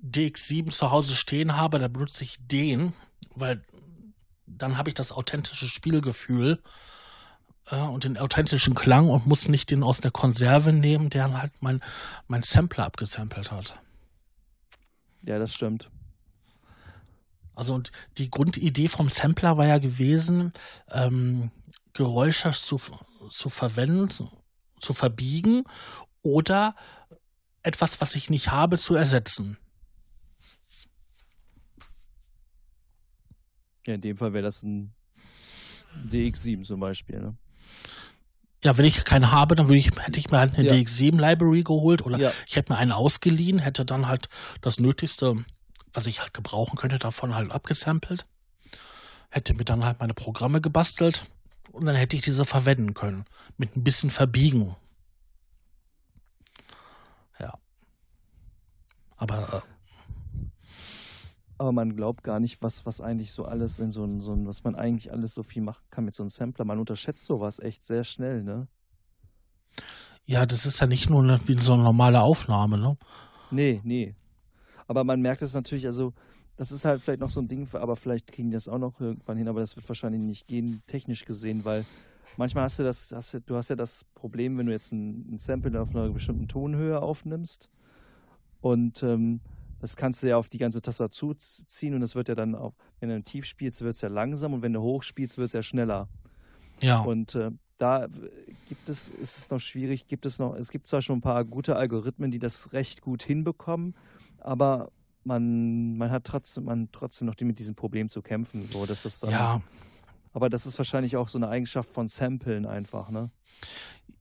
DX7 0.03 0.71
zu 0.71 0.91
Hause 0.91 1.15
stehen 1.15 1.55
habe, 1.55 1.79
dann 1.79 1.91
benutze 1.91 2.23
ich 2.23 2.37
den, 2.39 2.93
weil 3.35 3.63
dann 4.45 4.77
habe 4.77 4.89
ich 4.89 4.95
das 4.95 5.11
authentische 5.11 5.67
Spielgefühl 5.67 6.61
äh, 7.67 7.77
und 7.77 8.03
den 8.03 8.17
authentischen 8.17 8.75
Klang 8.75 9.09
und 9.09 9.27
muss 9.27 9.47
nicht 9.47 9.71
den 9.71 9.83
aus 9.83 10.01
der 10.01 10.11
Konserve 10.11 10.73
nehmen, 10.73 11.09
der 11.09 11.31
halt 11.39 11.53
mein, 11.61 11.81
mein 12.27 12.43
Sampler 12.43 12.85
abgesampelt 12.85 13.51
hat. 13.51 13.79
Ja, 15.23 15.39
das 15.39 15.53
stimmt. 15.53 15.89
Also 17.53 17.81
die 18.17 18.29
Grundidee 18.29 18.87
vom 18.87 19.09
Sampler 19.09 19.57
war 19.57 19.65
ja 19.65 19.79
gewesen, 19.79 20.53
ähm, 20.89 21.51
Geräusche 21.91 22.51
zu, 22.51 22.79
zu 23.29 23.49
verwenden, 23.49 24.29
zu 24.79 24.93
verbiegen 24.93 25.63
oder 26.21 26.75
etwas, 27.63 28.01
was 28.01 28.15
ich 28.15 28.29
nicht 28.29 28.51
habe, 28.51 28.77
zu 28.77 28.95
ersetzen. 28.95 29.57
Ja, 33.85 33.95
in 33.95 34.01
dem 34.01 34.17
Fall 34.17 34.33
wäre 34.33 34.43
das 34.43 34.63
ein 34.63 34.93
DX7 36.09 36.63
zum 36.63 36.79
Beispiel. 36.79 37.19
Ne? 37.19 37.37
Ja, 38.63 38.77
wenn 38.77 38.85
ich 38.85 39.03
keinen 39.05 39.31
habe, 39.31 39.55
dann 39.55 39.67
würde 39.67 39.77
ich, 39.77 39.89
hätte 39.99 40.19
ich 40.19 40.29
mir 40.29 40.39
halt 40.39 40.55
eine 40.55 40.67
ja. 40.67 40.73
DX7-Library 40.73 41.63
geholt 41.63 42.05
oder 42.05 42.19
ja. 42.19 42.31
ich 42.45 42.55
hätte 42.55 42.73
mir 42.73 42.77
einen 42.77 42.91
ausgeliehen, 42.91 43.59
hätte 43.59 43.85
dann 43.85 44.07
halt 44.07 44.29
das 44.61 44.79
Nötigste, 44.79 45.43
was 45.93 46.07
ich 46.07 46.21
halt 46.21 46.33
gebrauchen 46.33 46.77
könnte, 46.77 46.99
davon 46.99 47.35
halt 47.35 47.51
abgesampelt. 47.51 48.25
Hätte 49.29 49.53
mir 49.53 49.65
dann 49.65 49.85
halt 49.85 49.99
meine 49.99 50.13
Programme 50.13 50.59
gebastelt 50.59 51.29
und 51.71 51.85
dann 51.85 51.95
hätte 51.95 52.15
ich 52.15 52.21
diese 52.21 52.45
verwenden 52.45 52.93
können. 52.93 53.25
Mit 53.57 53.75
ein 53.75 53.83
bisschen 53.83 54.09
Verbiegen. 54.09 54.75
Ja. 57.39 57.53
Aber 59.17 59.63
äh, 59.63 59.79
aber 61.59 61.73
man 61.73 61.97
glaubt 61.97 62.23
gar 62.23 62.39
nicht, 62.39 62.61
was, 62.61 62.85
was 62.85 63.01
eigentlich 63.01 63.33
so 63.33 63.43
alles 63.43 63.79
in 63.79 63.91
so 63.91 64.05
ein, 64.05 64.21
so 64.21 64.31
ein, 64.31 64.47
was 64.47 64.63
man 64.63 64.75
eigentlich 64.75 65.11
alles 65.11 65.33
so 65.33 65.43
viel 65.43 65.61
machen 65.61 65.83
kann 65.89 66.05
mit 66.05 66.15
so 66.15 66.23
einem 66.23 66.29
Sampler. 66.29 66.63
Man 66.63 66.79
unterschätzt 66.79 67.25
sowas 67.25 67.59
echt 67.59 67.83
sehr 67.83 68.05
schnell, 68.05 68.43
ne? 68.43 68.69
Ja, 70.23 70.45
das 70.45 70.65
ist 70.65 70.79
ja 70.79 70.87
nicht 70.87 71.09
nur 71.09 71.21
wie 71.47 71.61
so 71.61 71.73
eine 71.73 71.83
normale 71.83 72.21
Aufnahme, 72.21 72.77
ne? 72.77 72.97
Nee, 73.51 73.81
nee. 73.83 74.15
Aber 74.87 75.03
man 75.03 75.19
merkt 75.19 75.41
es 75.41 75.53
natürlich, 75.53 75.85
also, 75.85 76.13
das 76.59 76.73
ist 76.73 76.83
halt 76.83 77.01
vielleicht 77.01 77.21
noch 77.21 77.29
so 77.29 77.39
ein 77.39 77.47
Ding, 77.47 77.69
aber 77.71 77.95
vielleicht 77.95 78.33
kriegen 78.33 78.49
die 78.49 78.55
das 78.55 78.67
auch 78.67 78.79
noch 78.79 78.99
irgendwann 78.99 79.37
hin, 79.37 79.47
aber 79.47 79.61
das 79.61 79.77
wird 79.77 79.87
wahrscheinlich 79.87 80.21
nicht 80.21 80.45
gehen, 80.45 80.81
technisch 80.87 81.23
gesehen, 81.23 81.63
weil 81.63 81.85
manchmal 82.35 82.65
hast 82.65 82.77
du 82.79 82.83
das, 82.83 83.13
hast 83.15 83.33
du, 83.33 83.39
du 83.39 83.55
hast 83.55 83.69
ja 83.69 83.77
das 83.77 84.03
Problem, 84.13 84.57
wenn 84.57 84.65
du 84.65 84.73
jetzt 84.73 84.91
ein, 84.91 85.35
ein 85.35 85.39
Sample 85.39 85.81
auf 85.81 85.95
einer 85.95 86.09
bestimmten 86.09 86.49
Tonhöhe 86.49 87.01
aufnimmst 87.01 87.69
und 88.59 89.01
ähm, 89.03 89.39
das 89.79 89.95
kannst 89.95 90.21
du 90.21 90.27
ja 90.27 90.35
auf 90.35 90.49
die 90.49 90.57
ganze 90.57 90.81
Tastatur 90.81 91.37
ziehen 91.37 91.93
und 91.93 92.01
es 92.01 92.13
wird 92.13 92.27
ja 92.27 92.35
dann 92.35 92.55
auch, 92.55 92.73
wenn 92.99 93.07
du 93.07 93.23
tief 93.23 93.45
spielst, 93.45 93.81
wird 93.81 93.95
es 93.95 94.01
ja 94.01 94.09
langsam 94.09 94.51
und 94.53 94.61
wenn 94.61 94.73
du 94.73 94.81
hoch 94.81 95.03
spielst, 95.03 95.37
wird 95.37 95.47
es 95.47 95.53
ja 95.53 95.63
schneller. 95.63 96.09
Ja. 96.81 97.03
Und 97.03 97.35
äh, 97.35 97.51
da 97.77 98.07
gibt 98.67 98.89
es, 98.89 99.07
ist 99.07 99.37
es 99.37 99.49
noch 99.49 99.61
schwierig, 99.61 100.07
gibt 100.07 100.25
es 100.25 100.39
noch, 100.39 100.55
es 100.55 100.71
gibt 100.71 100.87
zwar 100.87 101.01
schon 101.01 101.19
ein 101.19 101.21
paar 101.21 101.45
gute 101.45 101.77
Algorithmen, 101.77 102.31
die 102.31 102.39
das 102.39 102.73
recht 102.73 102.99
gut 102.99 103.23
hinbekommen, 103.23 103.95
aber 104.39 104.91
man, 105.23 105.97
man 105.97 106.11
hat 106.11 106.25
trotzdem, 106.25 106.65
man 106.65 106.89
trotzdem 106.91 107.27
noch 107.27 107.35
mit 107.39 107.59
diesem 107.59 107.75
Problem 107.75 108.09
zu 108.09 108.21
kämpfen. 108.21 108.67
So, 108.71 108.85
dass 108.85 109.03
das 109.03 109.19
dann, 109.19 109.31
ja. 109.31 109.61
Aber 110.33 110.49
das 110.49 110.65
ist 110.65 110.77
wahrscheinlich 110.77 111.17
auch 111.17 111.27
so 111.27 111.37
eine 111.37 111.49
Eigenschaft 111.49 111.89
von 111.89 112.07
Samplen 112.07 112.65
einfach, 112.65 113.09
ne? 113.09 113.31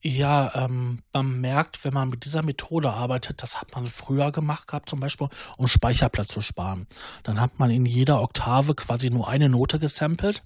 Ja, 0.00 0.64
ähm, 0.64 1.02
man 1.12 1.40
merkt, 1.40 1.84
wenn 1.84 1.92
man 1.92 2.08
mit 2.08 2.24
dieser 2.24 2.42
Methode 2.42 2.92
arbeitet, 2.92 3.42
das 3.42 3.60
hat 3.60 3.74
man 3.74 3.86
früher 3.86 4.30
gemacht 4.30 4.68
gehabt, 4.68 4.88
zum 4.88 5.00
Beispiel, 5.00 5.28
um 5.56 5.66
Speicherplatz 5.66 6.28
zu 6.28 6.40
sparen. 6.40 6.86
Dann 7.24 7.40
hat 7.40 7.58
man 7.58 7.70
in 7.70 7.84
jeder 7.84 8.22
Oktave 8.22 8.74
quasi 8.76 9.10
nur 9.10 9.28
eine 9.28 9.48
Note 9.48 9.80
gesampelt 9.80 10.42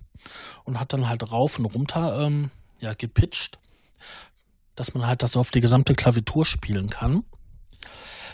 und 0.65 0.81
hat 0.81 0.95
dann 0.95 1.09
halt 1.09 1.31
rauf 1.33 1.59
und 1.59 1.67
runter 1.67 2.21
ähm, 2.23 2.51
ja, 2.81 2.95
gepitcht, 2.95 3.59
dass 4.75 4.95
man 4.95 5.07
halt 5.07 5.23
das 5.23 5.37
auf 5.37 5.51
die 5.51 5.61
gesamte 5.61 5.95
Klaviatur 5.95 6.47
spielen 6.47 6.89
kann. 6.89 7.25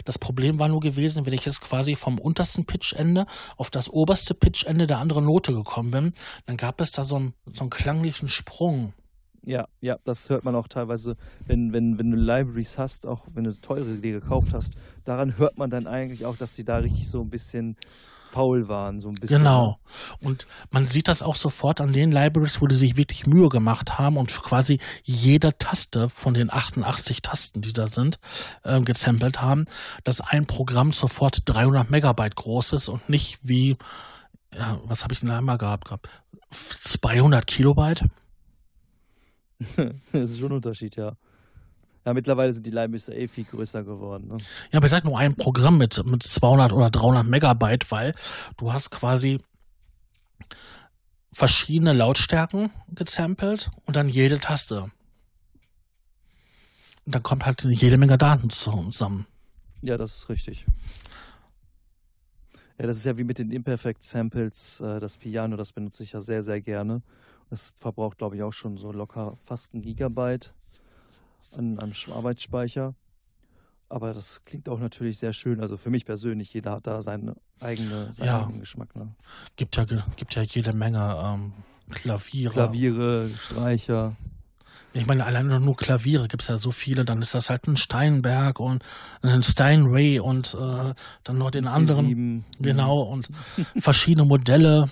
Das 0.05 0.18
Problem 0.18 0.59
war 0.59 0.68
nur 0.68 0.80
gewesen, 0.80 1.26
wenn 1.26 1.32
ich 1.32 1.44
jetzt 1.44 1.61
quasi 1.61 1.94
vom 1.94 2.18
untersten 2.18 2.64
Pitchende 2.64 3.26
auf 3.57 3.70
das 3.70 3.88
oberste 3.90 4.34
Pitchende 4.34 4.86
der 4.86 4.99
anderen 4.99 5.24
Note 5.24 5.53
gekommen 5.53 5.90
bin, 5.90 6.12
dann 6.46 6.57
gab 6.57 6.80
es 6.80 6.90
da 6.90 7.05
so 7.05 7.16
einen, 7.16 7.34
so 7.53 7.62
einen 7.62 7.70
klanglichen 7.70 8.28
Sprung. 8.28 8.92
Ja, 9.44 9.66
ja, 9.80 9.99
das 10.05 10.28
hört 10.28 10.44
man 10.44 10.55
auch 10.55 10.68
teilweise, 10.68 11.16
wenn, 11.46 11.72
wenn, 11.72 11.99
wenn 11.99 12.11
du 12.11 12.16
Libraries 12.16 12.76
hast, 12.76 13.07
auch 13.07 13.26
wenn 13.32 13.44
du 13.44 13.59
teure 13.59 13.96
dir 13.96 14.20
gekauft 14.20 14.53
hast, 14.53 14.74
daran 15.05 15.38
hört 15.38 15.57
man 15.57 15.70
dann 15.70 15.86
eigentlich 15.86 16.26
auch, 16.26 16.36
dass 16.36 16.55
sie 16.55 16.64
da 16.64 16.78
richtig 16.78 17.09
so 17.09 17.22
ein 17.22 17.30
bisschen 17.30 17.76
faul 18.29 18.68
waren, 18.68 19.01
so 19.01 19.09
ein 19.09 19.14
bisschen. 19.14 19.39
Genau. 19.39 19.79
Und 20.20 20.47
man 20.70 20.87
sieht 20.87 21.09
das 21.09 21.22
auch 21.22 21.35
sofort 21.35 21.81
an 21.81 21.93
den 21.93 22.12
Libraries, 22.12 22.61
wo 22.61 22.66
die 22.66 22.74
sich 22.74 22.97
wirklich 22.97 23.26
Mühe 23.26 23.49
gemacht 23.49 23.99
haben 23.99 24.16
und 24.16 24.31
quasi 24.31 24.79
jede 25.03 25.57
Taste 25.59 26.09
von 26.09 26.35
den 26.35 26.53
88 26.53 27.22
Tasten, 27.22 27.62
die 27.62 27.72
da 27.72 27.87
sind, 27.87 28.18
äh, 28.64 28.81
gesampelt 28.81 29.41
haben, 29.41 29.64
dass 30.05 30.20
ein 30.20 30.47
Programm 30.47 30.93
sofort 30.93 31.43
300 31.47 31.91
Megabyte 31.91 32.37
groß 32.37 32.74
ist 32.74 32.89
und 32.89 33.09
nicht 33.09 33.39
wie, 33.43 33.76
ja, 34.55 34.79
was 34.85 35.05
habe 35.05 35.14
ich 35.14 35.20
denn 35.20 35.31
einmal 35.31 35.59
gehabt? 35.59 35.89
200 36.51 37.47
Kilobyte? 37.47 38.05
das 40.12 40.31
ist 40.31 40.39
schon 40.39 40.53
ein 40.53 40.57
Unterschied, 40.57 40.97
ja. 40.97 41.16
Ja, 42.09 42.14
mittlerweile 42.14 42.54
sind 42.54 42.64
die 42.64 42.70
Libraries 42.70 43.11
eh 43.11 43.28
viel 43.28 43.44
größer 43.44 43.84
geworden. 43.84 44.28
Ne? 44.28 44.38
Ja, 44.72 44.78
aber 44.78 44.86
ich 44.86 44.90
sag 44.90 45.04
nur 45.04 45.18
ein 45.18 45.36
Programm 45.36 45.76
mit, 45.76 46.02
mit 46.06 46.22
200 46.22 46.72
oder 46.72 46.88
300 46.88 47.26
Megabyte, 47.26 47.90
weil 47.90 48.14
du 48.56 48.72
hast 48.72 48.88
quasi 48.88 49.42
verschiedene 51.30 51.92
Lautstärken 51.92 52.70
gesampelt 52.88 53.70
und 53.84 53.94
dann 53.94 54.09
jede 54.09 54.40
Taste. 54.40 54.84
Und 57.04 57.14
dann 57.14 57.22
kommt 57.22 57.44
halt 57.44 57.64
jede 57.64 57.98
Menge 57.98 58.16
Daten 58.16 58.48
zusammen. 58.48 59.26
Ja, 59.82 59.98
das 59.98 60.16
ist 60.16 60.28
richtig. 60.30 60.64
Ja, 62.78 62.86
das 62.86 62.96
ist 62.96 63.04
ja 63.04 63.18
wie 63.18 63.24
mit 63.24 63.38
den 63.38 63.50
Imperfect 63.50 64.02
Samples. 64.02 64.80
Äh, 64.80 64.98
das 64.98 65.18
Piano, 65.18 65.59
das 65.59 65.72
benutze 65.72 66.04
ich 66.04 66.12
ja 66.12 66.22
sehr, 66.22 66.42
sehr 66.42 66.62
gerne. 66.62 67.02
Das 67.50 67.74
verbraucht, 67.76 68.16
glaube 68.16 68.36
ich, 68.36 68.42
auch 68.42 68.54
schon 68.54 68.78
so 68.78 68.92
locker 68.92 69.36
fast 69.44 69.74
ein 69.74 69.82
Gigabyte 69.82 70.54
an, 71.57 71.78
an 71.78 71.92
Arbeitsspeicher. 72.12 72.94
Aber 73.88 74.12
das 74.12 74.44
klingt 74.44 74.68
auch 74.68 74.78
natürlich 74.78 75.18
sehr 75.18 75.32
schön. 75.32 75.61
Also 75.61 75.76
für 75.76 75.90
mich 75.90 76.05
persönlich, 76.05 76.53
jeder 76.53 76.72
hat 76.72 76.86
da 76.86 77.01
seine 77.01 77.36
eigene, 77.61 78.12
seinen 78.12 78.26
ja. 78.26 78.40
eigenen 78.42 78.61
Geschmack. 78.61 78.94
Ne? 78.94 79.14
Gibt, 79.57 79.76
ja, 79.76 79.84
gibt 79.84 80.34
ja 80.34 80.42
jede 80.42 80.74
Menge 80.74 81.16
ähm, 81.24 81.53
Klaviere. 81.90 82.53
Klaviere, 82.53 83.30
Streicher. 83.30 84.16
Ich 84.92 85.07
meine, 85.07 85.24
alleine 85.24 85.61
nur 85.61 85.76
Klaviere 85.76 86.28
gibt 86.28 86.42
es 86.42 86.49
ja 86.49 86.57
so 86.57 86.70
viele, 86.70 87.05
dann 87.05 87.20
ist 87.20 87.34
das 87.34 87.51
halt 87.51 87.66
ein 87.66 87.76
Steinberg 87.76 88.59
und 88.59 88.82
ein 89.22 89.42
Steinway 89.42 90.18
und 90.18 90.55
äh, 90.55 90.94
dann 91.24 91.38
noch 91.38 91.51
den 91.51 91.66
C7. 91.66 91.70
anderen. 91.70 92.44
Genau, 92.59 93.03
und 93.03 93.28
verschiedene 93.78 94.26
Modelle 94.26 94.90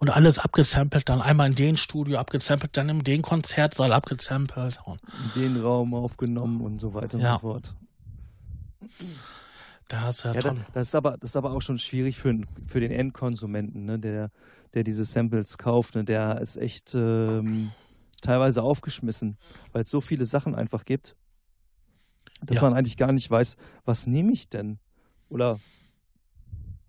und 0.00 0.08
alles 0.08 0.38
abgesampelt, 0.38 1.08
dann 1.10 1.20
einmal 1.20 1.50
in 1.50 1.54
den 1.54 1.76
Studio 1.76 2.18
abgesampelt, 2.18 2.76
dann 2.76 2.88
in 2.88 3.04
den 3.04 3.20
Konzertsaal 3.20 3.92
abgesampelt. 3.92 4.80
In 5.36 5.42
den 5.42 5.62
Raum 5.62 5.94
aufgenommen 5.94 6.62
und 6.62 6.80
so 6.80 6.94
weiter 6.94 7.18
ja. 7.18 7.34
und 7.34 7.40
so 7.40 7.48
fort. 7.48 7.74
Da 9.88 10.08
ist 10.08 10.24
ja, 10.24 10.32
ja 10.32 10.40
toll. 10.40 10.56
Das 10.72 10.88
ist, 10.88 10.94
aber, 10.94 11.18
das 11.18 11.30
ist 11.30 11.36
aber 11.36 11.52
auch 11.52 11.60
schon 11.60 11.76
schwierig 11.76 12.16
für, 12.16 12.34
für 12.66 12.80
den 12.80 12.92
Endkonsumenten, 12.92 13.84
ne, 13.84 13.98
der, 13.98 14.30
der 14.72 14.84
diese 14.84 15.04
Samples 15.04 15.58
kauft. 15.58 15.94
Ne, 15.94 16.04
der 16.04 16.40
ist 16.40 16.56
echt 16.56 16.94
ähm, 16.94 17.70
teilweise 18.22 18.62
aufgeschmissen, 18.62 19.36
weil 19.72 19.82
es 19.82 19.90
so 19.90 20.00
viele 20.00 20.24
Sachen 20.24 20.54
einfach 20.54 20.86
gibt, 20.86 21.14
dass 22.42 22.56
ja. 22.56 22.62
man 22.62 22.72
eigentlich 22.72 22.96
gar 22.96 23.12
nicht 23.12 23.30
weiß, 23.30 23.56
was 23.84 24.06
nehme 24.06 24.32
ich 24.32 24.48
denn? 24.48 24.78
Oder 25.28 25.60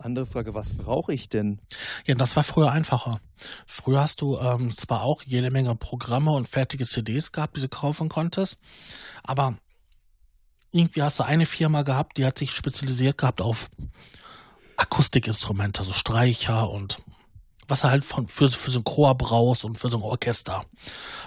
andere 0.02 0.26
Frage, 0.26 0.54
was 0.54 0.74
brauche 0.74 1.14
ich 1.14 1.30
denn? 1.30 1.60
Ja, 2.06 2.16
das 2.16 2.36
war 2.36 2.44
früher 2.44 2.72
einfacher. 2.72 3.20
Früher 3.66 4.02
hast 4.02 4.22
du 4.22 4.38
ähm, 4.38 4.72
zwar 4.72 5.04
auch 5.04 5.24
jede 5.24 5.52
Menge 5.52 5.76
Programme 5.76 6.32
und 6.32 6.48
fertige 6.48 6.86
CDs 6.86 7.32
gehabt, 7.32 7.58
die 7.58 7.62
du 7.62 7.70
kaufen 7.70 8.10
konntest, 8.10 8.60
aber 9.24 9.56
irgendwie 10.72 11.04
hast 11.04 11.20
du 11.20 11.24
eine 11.24 11.46
Firma 11.46 11.84
gehabt, 11.84 12.18
die 12.18 12.26
hat 12.26 12.38
sich 12.38 12.52
spezialisiert 12.52 13.18
gehabt 13.18 13.42
auf 13.42 13.70
Akustikinstrumente, 14.78 15.84
so 15.84 15.94
Streicher 15.94 16.70
und 16.70 17.04
was 17.68 17.84
er 17.84 17.92
halt 17.92 18.04
von, 18.04 18.28
für, 18.28 18.50
für 18.50 18.72
so 18.72 18.80
ein 18.80 18.84
Chor 18.84 19.16
brauchst 19.16 19.64
und 19.64 19.78
für 19.78 19.90
so 19.90 19.98
ein 19.98 20.04
Orchester. 20.04 20.66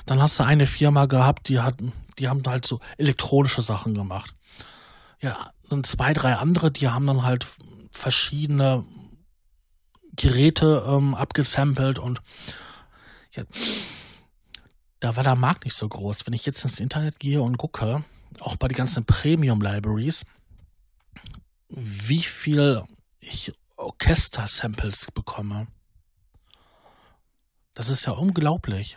Dann 0.07 0.21
hast 0.21 0.39
du 0.39 0.45
eine 0.45 0.67
Firma 0.67 1.07
gehabt, 1.07 1.49
die 1.49 1.61
hatten, 1.61 1.93
die 2.19 2.29
haben 2.29 2.43
halt 2.47 2.67
so 2.67 2.81
elektronische 2.99 3.63
Sachen 3.63 3.95
gemacht. 3.95 4.35
Ja, 5.21 5.53
und 5.71 5.87
zwei, 5.87 6.13
drei 6.13 6.35
andere, 6.35 6.71
die 6.71 6.89
haben 6.89 7.07
dann 7.07 7.23
halt 7.23 7.47
verschiedene 7.99 8.85
Geräte 10.17 10.85
ähm, 10.87 11.15
abgesampelt 11.15 11.99
und 11.99 12.21
ja, 13.35 13.45
da 15.01 15.17
war 15.17 15.25
der 15.25 15.37
Markt 15.37 15.65
nicht 15.65 15.75
so 15.75 15.89
groß. 15.89 16.27
Wenn 16.27 16.35
ich 16.35 16.47
jetzt 16.47 16.65
ins 16.65 16.81
Internet 16.81 17.19
gehe 17.19 17.43
und 17.43 17.59
gucke, 17.59 18.05
auch 18.41 18.57
bei 18.57 18.69
den 18.69 18.77
ganzen 18.77 19.05
Premium-Libraries, 19.05 20.25
wie 21.69 22.23
viel 22.23 22.83
ich 23.19 23.53
Orchester-Samples 23.77 25.11
bekomme. 25.13 25.67
Das 27.75 27.91
ist 27.91 28.07
ja 28.07 28.13
unglaublich. 28.13 28.97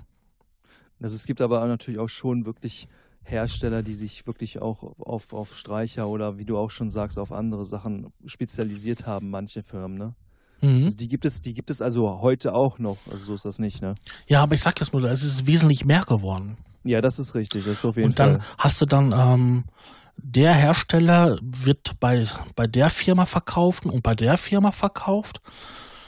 Also 1.02 1.16
es 1.16 1.26
gibt 1.26 1.42
aber 1.42 1.66
natürlich 1.66 2.00
auch 2.00 2.08
schon 2.08 2.46
wirklich 2.46 2.88
Hersteller, 3.30 3.84
die 3.84 3.94
sich 3.94 4.26
wirklich 4.26 4.62
auch 4.62 4.84
auf, 5.00 5.34
auf 5.34 5.56
Streicher 5.56 6.08
oder 6.08 6.38
wie 6.38 6.46
du 6.46 6.58
auch 6.58 6.72
schon 6.72 6.90
sagst, 6.90 7.20
auf 7.20 7.32
andere 7.32 7.66
Sachen 7.66 8.14
spezialisiert 8.26 9.06
haben, 9.06 9.30
manche 9.30 9.64
Firmen, 9.64 9.98
ne? 9.98 10.14
Mhm. 10.62 10.86
Also 10.86 10.96
die 10.98 11.08
gibt 11.08 11.26
es, 11.26 11.42
die 11.42 11.54
gibt 11.54 11.70
es 11.70 11.82
also 11.82 12.20
heute 12.22 12.54
auch 12.54 12.80
noch. 12.80 12.98
Also 13.12 13.26
so 13.26 13.34
ist 13.36 13.46
das 13.46 13.60
nicht, 13.60 13.82
ne? 13.82 13.96
Ja, 14.28 14.42
aber 14.42 14.56
ich 14.56 14.62
sag 14.62 14.80
jetzt 14.80 14.94
nur, 14.94 15.04
es 15.04 15.24
ist 15.24 15.46
wesentlich 15.46 15.86
mehr 15.86 16.04
geworden. 16.04 16.58
Ja, 16.84 17.02
das 17.02 17.20
ist 17.20 17.36
richtig, 17.36 17.66
das 17.66 17.74
ist 17.74 17.86
auf 17.86 17.98
jeden 17.98 18.10
Und 18.10 18.20
dann 18.20 18.42
Fall. 18.42 18.56
hast 18.58 18.82
du 18.82 18.86
dann, 18.86 19.12
ähm, 19.12 19.66
der 20.16 20.54
Hersteller 20.54 21.38
wird 21.42 22.00
bei, 22.00 22.26
bei 22.56 22.66
der 22.66 22.90
Firma 22.90 23.26
verkauft 23.26 23.86
und 23.86 24.02
bei 24.02 24.16
der 24.16 24.38
Firma 24.38 24.72
verkauft. 24.72 25.42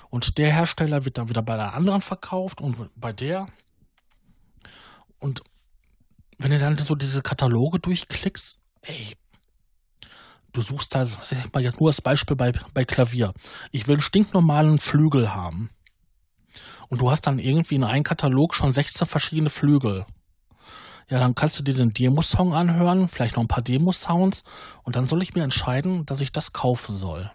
Und 0.10 0.40
der 0.40 0.52
Hersteller 0.52 1.06
wird 1.06 1.20
dann 1.20 1.30
wieder 1.30 1.44
bei 1.44 1.56
der 1.56 1.76
anderen 1.76 2.02
verkauft 2.02 2.62
und 2.62 2.90
bei 2.96 3.14
der. 3.14 3.48
Und 5.20 5.44
wenn 6.40 6.52
du 6.52 6.58
dann 6.58 6.78
so 6.78 6.96
diese 6.96 7.22
Kataloge 7.22 7.80
durchklickst, 7.80 8.60
ey, 8.82 9.16
du 10.54 10.62
suchst 10.62 10.96
da, 10.96 11.06
sag 11.06 11.54
mal 11.54 11.62
jetzt 11.62 11.80
nur 11.80 11.90
als 11.90 12.02
Beispiel 12.02 12.36
bei, 12.36 12.54
bei 12.74 12.86
Klavier. 12.86 13.34
Ich 13.72 13.88
will 13.88 13.96
einen 13.96 14.02
stinknormalen 14.02 14.80
Flügel 14.80 15.36
haben. 15.36 15.70
Und 16.88 17.02
du 17.02 17.12
hast 17.12 17.22
dann 17.22 17.38
irgendwie 17.38 17.76
in 17.76 17.84
einem 17.84 18.04
Katalog 18.04 18.56
schon 18.56 18.74
16 18.74 19.06
verschiedene 19.06 19.50
Flügel. 19.50 20.06
Ja, 21.10 21.20
dann 21.20 21.36
kannst 21.36 21.60
du 21.60 21.64
dir 21.64 21.74
den 21.74 21.94
Demo-Song 21.94 22.54
anhören, 22.54 23.10
vielleicht 23.10 23.36
noch 23.36 23.44
ein 23.44 23.48
paar 23.48 23.64
Demo-Sounds 23.64 24.44
und 24.84 24.96
dann 24.96 25.08
soll 25.08 25.22
ich 25.22 25.34
mir 25.34 25.44
entscheiden, 25.44 26.06
dass 26.06 26.22
ich 26.22 26.32
das 26.32 26.54
kaufen 26.54 26.96
soll. 26.96 27.32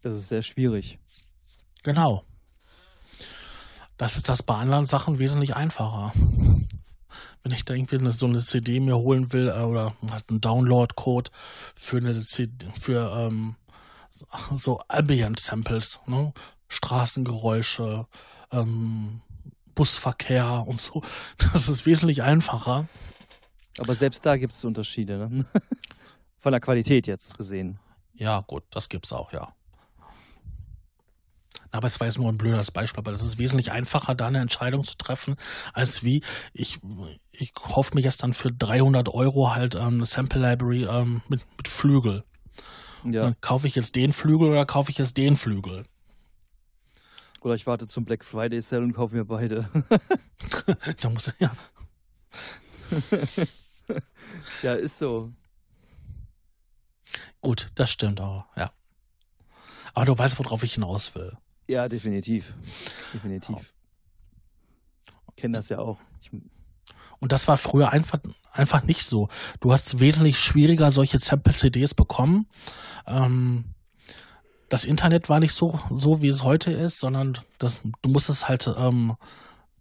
Das 0.00 0.16
ist 0.16 0.28
sehr 0.28 0.42
schwierig. 0.42 0.98
Genau. 1.82 2.24
Das 3.96 4.16
ist 4.16 4.28
das 4.28 4.42
bei 4.42 4.54
anderen 4.54 4.86
Sachen 4.86 5.18
wesentlich 5.18 5.56
einfacher. 5.56 6.12
Wenn 7.42 7.52
ich 7.52 7.64
da 7.64 7.74
irgendwie 7.74 8.12
so 8.12 8.26
eine 8.26 8.38
CD 8.38 8.80
mir 8.80 8.96
holen 8.96 9.32
will 9.32 9.48
äh, 9.48 9.62
oder 9.62 9.94
halt 10.10 10.28
einen 10.28 10.40
Download-Code 10.40 11.30
für 11.74 11.98
eine 11.98 12.20
CD, 12.20 12.66
für 12.78 13.10
ähm, 13.16 13.56
so 14.10 14.80
Ambient-Samples, 14.88 16.00
ne? 16.06 16.32
Straßengeräusche, 16.68 18.06
ähm, 18.50 19.20
Busverkehr 19.74 20.64
und 20.66 20.80
so. 20.80 21.02
Das 21.52 21.68
ist 21.68 21.86
wesentlich 21.86 22.22
einfacher. 22.22 22.88
Aber 23.78 23.94
selbst 23.94 24.24
da 24.24 24.36
gibt 24.36 24.52
es 24.52 24.64
Unterschiede, 24.64 25.18
ne? 25.28 25.46
Von 26.38 26.52
der 26.52 26.60
Qualität 26.60 27.06
jetzt 27.06 27.38
gesehen. 27.38 27.78
Ja, 28.14 28.40
gut, 28.46 28.62
das 28.70 28.88
gibt's 28.88 29.12
auch, 29.12 29.32
ja. 29.32 29.52
Aber 31.74 31.88
es 31.88 31.98
war 31.98 32.06
jetzt 32.06 32.18
nur 32.18 32.28
ein 32.28 32.38
blödes 32.38 32.70
Beispiel, 32.70 33.00
aber 33.00 33.10
es 33.10 33.20
ist 33.20 33.38
wesentlich 33.38 33.72
einfacher, 33.72 34.14
da 34.14 34.28
eine 34.28 34.38
Entscheidung 34.38 34.84
zu 34.84 34.96
treffen, 34.96 35.34
als 35.72 36.04
wie 36.04 36.22
ich, 36.52 36.78
ich 37.32 37.52
hoffe 37.58 37.96
mir 37.96 38.00
jetzt 38.00 38.22
dann 38.22 38.32
für 38.32 38.52
300 38.52 39.08
Euro 39.08 39.56
halt 39.56 39.74
ähm, 39.74 39.94
eine 39.94 40.06
Sample 40.06 40.40
Library 40.40 40.84
ähm, 40.84 41.22
mit, 41.28 41.44
mit 41.56 41.66
Flügel. 41.66 42.22
Ja. 43.02 43.24
Dann 43.24 43.40
kaufe 43.40 43.66
ich 43.66 43.74
jetzt 43.74 43.96
den 43.96 44.12
Flügel 44.12 44.50
oder 44.50 44.64
kaufe 44.66 44.92
ich 44.92 44.98
jetzt 44.98 45.16
den 45.16 45.34
Flügel? 45.34 45.84
Oder 47.40 47.56
ich 47.56 47.66
warte 47.66 47.88
zum 47.88 48.04
Black 48.04 48.24
Friday 48.24 48.62
Sale 48.62 48.84
und 48.84 48.92
kaufe 48.92 49.16
mir 49.16 49.24
beide. 49.24 49.68
da 51.00 51.10
muss 51.10 51.34
ja. 51.40 51.56
ja, 54.62 54.74
ist 54.74 54.98
so. 54.98 55.32
Gut, 57.40 57.72
das 57.74 57.90
stimmt 57.90 58.20
auch, 58.20 58.44
ja. 58.56 58.70
Aber 59.92 60.06
du 60.06 60.16
weißt, 60.16 60.38
worauf 60.38 60.62
ich 60.62 60.74
hinaus 60.74 61.16
will. 61.16 61.36
Ja, 61.66 61.88
definitiv. 61.88 62.54
Definitiv. 63.12 63.74
Ich 65.28 65.36
kenne 65.36 65.52
das 65.56 65.68
ja 65.68 65.78
auch. 65.78 65.98
Ich, 66.20 66.30
und 67.20 67.32
das 67.32 67.48
war 67.48 67.56
früher 67.56 67.90
einfach, 67.90 68.20
einfach 68.52 68.82
nicht 68.82 69.04
so. 69.04 69.28
Du 69.60 69.72
hast 69.72 69.98
wesentlich 69.98 70.38
schwieriger 70.38 70.90
solche 70.90 71.18
Sample-CDs 71.18 71.94
bekommen. 71.94 72.46
Ähm, 73.06 73.74
das 74.68 74.84
Internet 74.84 75.28
war 75.28 75.40
nicht 75.40 75.54
so, 75.54 75.78
so 75.90 76.20
wie 76.20 76.28
es 76.28 76.42
heute 76.42 76.72
ist, 76.72 76.98
sondern 76.98 77.38
das, 77.58 77.80
du 78.02 78.10
musstest 78.10 78.48
halt 78.48 78.68
ähm, 78.76 79.16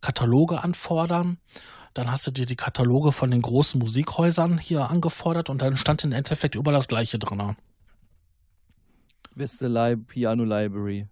Kataloge 0.01 0.63
anfordern. 0.63 1.37
Dann 1.93 2.11
hast 2.11 2.25
du 2.27 2.31
dir 2.31 2.45
die 2.45 2.55
Kataloge 2.55 3.11
von 3.11 3.29
den 3.29 3.41
großen 3.41 3.79
Musikhäusern 3.79 4.57
hier 4.57 4.89
angefordert 4.89 5.49
und 5.49 5.61
dann 5.61 5.77
stand 5.77 6.03
im 6.03 6.11
Endeffekt 6.11 6.55
über 6.55 6.71
das 6.71 6.87
Gleiche 6.87 7.19
drin. 7.19 7.55
Beste 9.35 9.67
Li 9.67 9.95
Piano 9.95 10.43
Library. 10.43 11.07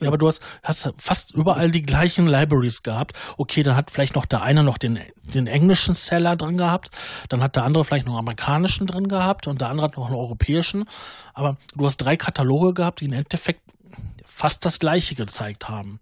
Ja, 0.00 0.08
aber 0.08 0.18
du 0.18 0.26
hast, 0.28 0.42
hast 0.62 0.92
fast 0.96 1.34
überall 1.34 1.70
die 1.70 1.82
gleichen 1.82 2.26
Libraries 2.26 2.82
gehabt. 2.82 3.18
Okay, 3.36 3.62
dann 3.62 3.76
hat 3.76 3.90
vielleicht 3.90 4.14
noch 4.14 4.26
der 4.26 4.42
eine 4.42 4.62
noch 4.62 4.78
den, 4.78 4.98
den 5.22 5.46
englischen 5.46 5.94
Seller 5.94 6.36
drin 6.36 6.56
gehabt, 6.56 6.90
dann 7.28 7.42
hat 7.42 7.56
der 7.56 7.64
andere 7.64 7.84
vielleicht 7.84 8.06
noch 8.06 8.12
einen 8.12 8.20
amerikanischen 8.20 8.86
drin 8.86 9.08
gehabt 9.08 9.46
und 9.46 9.60
der 9.60 9.70
andere 9.70 9.86
hat 9.86 9.96
noch 9.96 10.06
einen 10.06 10.16
europäischen. 10.16 10.84
Aber 11.34 11.56
du 11.74 11.84
hast 11.84 11.98
drei 11.98 12.16
Kataloge 12.16 12.74
gehabt, 12.74 13.00
die 13.00 13.06
im 13.06 13.12
Endeffekt 13.12 13.62
fast 14.24 14.64
das 14.64 14.78
gleiche 14.78 15.14
gezeigt 15.14 15.68
haben. 15.68 16.00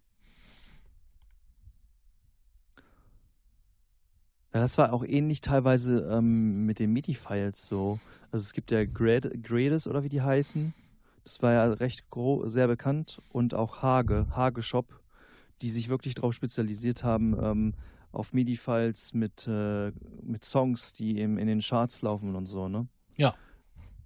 Ja, 4.53 4.61
das 4.61 4.79
war 4.79 4.93
auch 4.93 5.05
ähnlich 5.05 5.41
teilweise 5.41 6.09
ähm, 6.11 6.67
mit 6.67 6.81
den 6.81 6.93
MIDI-Files 6.93 7.67
so. 7.67 8.01
Also 8.33 8.45
es 8.45 8.53
gibt 8.53 8.73
ja 8.73 8.85
Grad 8.85 9.31
Grades 9.43 9.87
oder 9.87 10.03
wie 10.03 10.09
die 10.09 10.23
heißen. 10.23 10.75
Das 11.31 11.43
war 11.43 11.53
ja 11.53 11.65
recht 11.75 12.07
sehr 12.47 12.67
bekannt 12.67 13.23
und 13.31 13.55
auch 13.55 13.83
Hage, 13.83 14.27
Hage 14.35 14.63
Shop, 14.63 15.01
die 15.63 15.71
sich 15.71 15.89
wirklich 15.89 16.17
darauf 16.17 16.35
spezialisiert 16.35 17.05
haben, 17.05 17.39
ähm, 17.41 17.75
auf 18.11 18.33
MIDI-Files 18.33 19.15
mit, 19.15 19.47
äh, 19.47 19.93
mit 20.23 20.45
Songs, 20.45 20.93
die 20.93 21.21
im, 21.21 21.39
in 21.39 21.47
den 21.47 21.61
Charts 21.61 22.03
laufen 22.03 22.35
und 22.35 22.47
so, 22.47 22.67
ne? 22.67 22.89
Ja. 23.17 23.33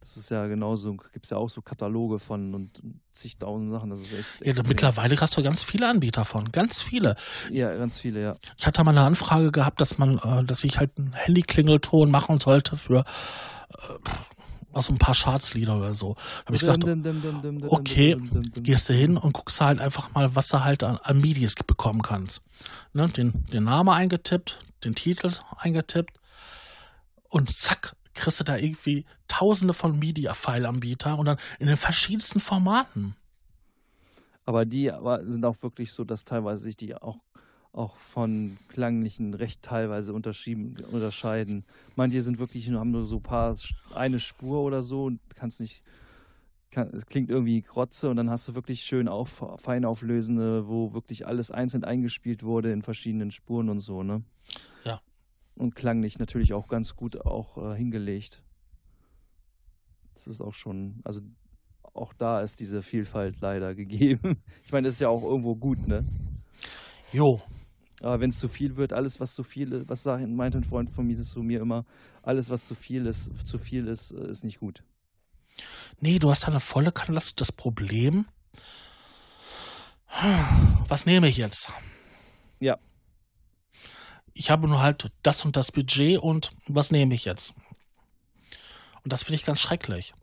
Das 0.00 0.18
ist 0.18 0.28
ja 0.28 0.46
genauso, 0.48 0.98
gibt 1.14 1.24
es 1.24 1.30
ja 1.30 1.38
auch 1.38 1.48
so 1.48 1.62
Kataloge 1.62 2.18
von 2.18 2.54
und 2.54 2.82
zigtausend 3.14 3.70
Sachen. 3.70 3.88
Das 3.88 4.02
ist 4.02 4.12
echt. 4.12 4.58
Ja, 4.58 4.62
mittlerweile 4.68 5.18
hast 5.18 5.34
du 5.34 5.42
ganz 5.42 5.64
viele 5.64 5.88
Anbieter 5.88 6.26
von, 6.26 6.52
ganz 6.52 6.82
viele. 6.82 7.16
Ja, 7.50 7.74
ganz 7.74 7.98
viele, 7.98 8.20
ja. 8.20 8.36
Ich 8.58 8.66
hatte 8.66 8.84
mal 8.84 8.90
eine 8.90 9.06
Anfrage 9.06 9.50
gehabt, 9.50 9.80
dass 9.80 9.96
man, 9.96 10.18
äh, 10.18 10.44
dass 10.44 10.62
ich 10.62 10.78
halt 10.78 10.98
einen 10.98 11.14
Handyklingelton 11.14 12.10
machen 12.10 12.38
sollte 12.38 12.76
für 12.76 13.06
äh, 13.70 13.76
aus 14.74 14.90
ein 14.90 14.98
paar 14.98 15.14
Chartslieder 15.14 15.76
oder 15.76 15.94
so. 15.94 16.14
Da 16.14 16.46
habe 16.46 16.56
ich 16.56 16.60
gesagt, 16.60 16.84
okay, 17.68 18.16
gehst 18.54 18.88
du 18.88 18.94
hin 18.94 19.16
und 19.16 19.32
guckst 19.32 19.60
halt 19.60 19.80
einfach 19.80 20.12
mal, 20.12 20.34
was 20.34 20.48
du 20.48 20.64
halt 20.64 20.84
an, 20.84 20.98
an 21.02 21.20
Midis 21.20 21.54
bekommen 21.54 22.02
kannst. 22.02 22.44
Ne, 22.92 23.08
den, 23.08 23.44
den 23.52 23.64
Namen 23.64 23.90
eingetippt, 23.90 24.58
den 24.84 24.94
Titel 24.94 25.32
eingetippt 25.56 26.18
und 27.28 27.50
zack, 27.50 27.94
kriegst 28.14 28.40
du 28.40 28.44
da 28.44 28.56
irgendwie 28.56 29.04
tausende 29.28 29.74
von 29.74 29.98
Media-File-Anbieter 29.98 31.18
und 31.18 31.26
dann 31.26 31.38
in 31.58 31.66
den 31.66 31.76
verschiedensten 31.76 32.40
Formaten. 32.40 33.16
Aber 34.46 34.64
die 34.64 34.90
aber 34.92 35.26
sind 35.26 35.44
auch 35.44 35.62
wirklich 35.62 35.92
so, 35.92 36.04
dass 36.04 36.24
teilweise 36.24 36.64
sich 36.64 36.76
die 36.76 36.94
auch 36.94 37.18
auch 37.74 37.96
von 37.96 38.56
klanglichen 38.68 39.34
recht 39.34 39.62
teilweise 39.62 40.12
unterscheiden. 40.14 41.64
Manche 41.96 42.22
sind 42.22 42.38
wirklich 42.38 42.70
haben 42.70 42.90
nur 42.92 43.06
so 43.06 43.16
ein 43.16 43.22
paar 43.22 43.56
eine 43.94 44.20
Spur 44.20 44.60
oder 44.60 44.82
so 44.82 45.04
und 45.04 45.20
kannst 45.34 45.60
nicht 45.60 45.82
kann, 46.74 46.90
es 46.92 47.06
klingt 47.06 47.30
irgendwie 47.30 47.62
Grotze 47.62 48.10
und 48.10 48.16
dann 48.16 48.28
hast 48.28 48.48
du 48.48 48.54
wirklich 48.54 48.82
schön 48.82 49.08
auf, 49.08 49.42
feinauflösende, 49.56 50.68
wo 50.68 50.92
wirklich 50.92 51.26
alles 51.26 51.50
einzeln 51.50 51.84
eingespielt 51.84 52.42
wurde 52.42 52.72
in 52.72 52.82
verschiedenen 52.82 53.30
Spuren 53.30 53.70
und 53.70 53.80
so, 53.80 54.02
ne? 54.02 54.22
Ja. 54.84 55.00
Und 55.56 55.76
klanglich 55.76 56.18
natürlich 56.18 56.52
auch 56.52 56.68
ganz 56.68 56.96
gut 56.96 57.24
auch 57.24 57.56
äh, 57.58 57.76
hingelegt. 57.76 58.42
Das 60.14 60.26
ist 60.26 60.40
auch 60.40 60.52
schon, 60.52 61.00
also 61.04 61.20
auch 61.82 62.12
da 62.12 62.40
ist 62.40 62.58
diese 62.58 62.82
Vielfalt 62.82 63.40
leider 63.40 63.74
gegeben. 63.74 64.42
Ich 64.64 64.72
meine, 64.72 64.88
das 64.88 64.96
ist 64.96 65.00
ja 65.00 65.08
auch 65.08 65.22
irgendwo 65.22 65.54
gut, 65.54 65.86
ne? 65.86 66.04
Jo, 67.12 67.40
aber 68.04 68.20
wenn 68.20 68.30
es 68.30 68.38
zu 68.38 68.48
viel 68.48 68.76
wird, 68.76 68.92
alles, 68.92 69.18
was 69.18 69.34
zu 69.34 69.42
viel 69.42 69.72
ist, 69.72 69.88
was 69.88 70.02
sagt, 70.02 70.28
meint 70.28 70.54
ein 70.54 70.64
Freund 70.64 70.90
von 70.90 71.06
mir 71.06 71.22
zu 71.22 71.42
mir 71.42 71.60
immer, 71.60 71.86
alles, 72.22 72.50
was 72.50 72.66
zu 72.66 72.74
viel 72.74 73.06
ist, 73.06 73.30
zu 73.46 73.58
viel 73.58 73.88
ist, 73.88 74.10
äh, 74.10 74.28
ist 74.28 74.44
nicht 74.44 74.60
gut. 74.60 74.82
Nee, 76.00 76.18
du 76.18 76.30
hast 76.30 76.46
eine 76.46 76.60
volle 76.60 76.92
Kanne, 76.92 77.18
das 77.36 77.52
Problem. 77.52 78.26
Was 80.88 81.06
nehme 81.06 81.28
ich 81.28 81.38
jetzt? 81.38 81.72
Ja. 82.60 82.78
Ich 84.32 84.50
habe 84.50 84.68
nur 84.68 84.82
halt 84.82 85.10
das 85.22 85.44
und 85.44 85.56
das 85.56 85.72
Budget 85.72 86.18
und 86.18 86.50
was 86.66 86.90
nehme 86.90 87.14
ich 87.14 87.24
jetzt? 87.24 87.54
Und 89.02 89.12
das 89.12 89.22
finde 89.22 89.36
ich 89.36 89.44
ganz 89.44 89.60
schrecklich. 89.60 90.14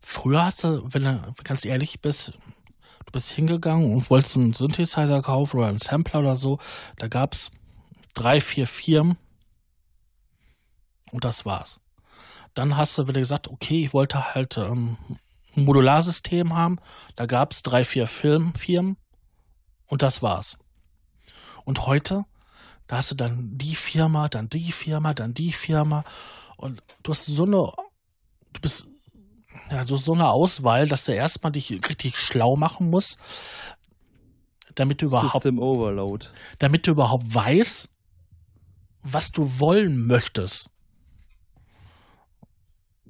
Früher 0.00 0.44
hast 0.44 0.64
du, 0.64 0.82
wenn 0.92 1.04
du 1.04 1.34
ganz 1.42 1.64
ehrlich 1.64 2.00
bist, 2.00 2.34
du 3.06 3.12
bist 3.12 3.30
hingegangen 3.30 3.92
und 3.92 4.08
wolltest 4.10 4.36
einen 4.36 4.52
Synthesizer 4.52 5.22
kaufen 5.22 5.58
oder 5.58 5.68
einen 5.68 5.78
Sampler 5.78 6.20
oder 6.20 6.36
so, 6.36 6.58
da 6.96 7.08
gab 7.08 7.34
es 7.34 7.50
drei, 8.14 8.40
vier 8.40 8.66
Firmen. 8.66 9.18
Und 11.10 11.24
das 11.24 11.44
war's. 11.44 11.80
Dann 12.54 12.76
hast 12.76 12.96
du 12.98 13.08
wieder 13.08 13.20
gesagt, 13.20 13.48
okay, 13.48 13.84
ich 13.84 13.92
wollte 13.92 14.34
halt 14.34 14.56
ähm, 14.56 14.96
ein 15.56 15.64
Modularsystem 15.64 16.54
haben, 16.54 16.78
da 17.16 17.26
gab 17.26 17.52
es 17.52 17.62
drei, 17.62 17.84
vier 17.84 18.06
Film 18.06 18.54
Firmen. 18.54 18.96
Und 19.86 20.02
das 20.02 20.22
war's. 20.22 20.58
Und 21.64 21.86
heute, 21.86 22.24
da 22.86 22.96
hast 22.96 23.10
du 23.10 23.14
dann 23.14 23.56
die 23.56 23.74
Firma, 23.74 24.28
dann 24.28 24.48
die 24.48 24.72
Firma, 24.72 25.14
dann 25.14 25.34
die 25.34 25.52
Firma. 25.52 26.04
Und 26.56 26.82
du 27.02 27.12
hast 27.12 27.26
so 27.26 27.44
eine, 27.44 27.56
du 28.52 28.60
bist 28.60 28.88
ja, 29.70 29.84
so, 29.86 29.96
so 29.96 30.12
eine 30.12 30.28
Auswahl, 30.28 30.88
dass 30.88 31.04
du 31.04 31.12
erstmal 31.12 31.52
dich 31.52 31.70
richtig 31.88 32.18
schlau 32.18 32.56
machen 32.56 32.90
musst, 32.90 33.18
damit 34.74 35.02
du 35.02 35.06
überhaupt, 35.06 35.32
System 35.32 35.58
Overload. 35.58 36.26
damit 36.58 36.86
du 36.86 36.92
überhaupt 36.92 37.34
weißt, 37.34 37.90
was 39.02 39.32
du 39.32 39.60
wollen 39.60 40.06
möchtest. 40.06 40.70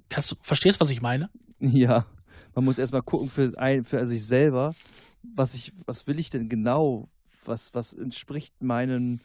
Kannst 0.09 0.33
du, 0.33 0.37
verstehst, 0.41 0.81
was 0.81 0.91
ich 0.91 1.03
meine? 1.03 1.31
Ja, 1.59 2.07
man 2.55 2.65
muss 2.65 2.79
erstmal 2.79 3.03
gucken 3.03 3.29
für, 3.29 3.53
ein, 3.57 3.85
für 3.85 4.05
sich 4.07 4.27
selber, 4.27 4.75
was 5.35 5.55
ich, 5.55 5.73
was 5.87 6.07
will 6.07 6.19
ich 6.19 6.31
denn 6.31 6.49
genau? 6.49 7.09
Was, 7.47 7.75
was 7.75 7.93
entspricht 7.93 8.63
meinen, 8.63 9.21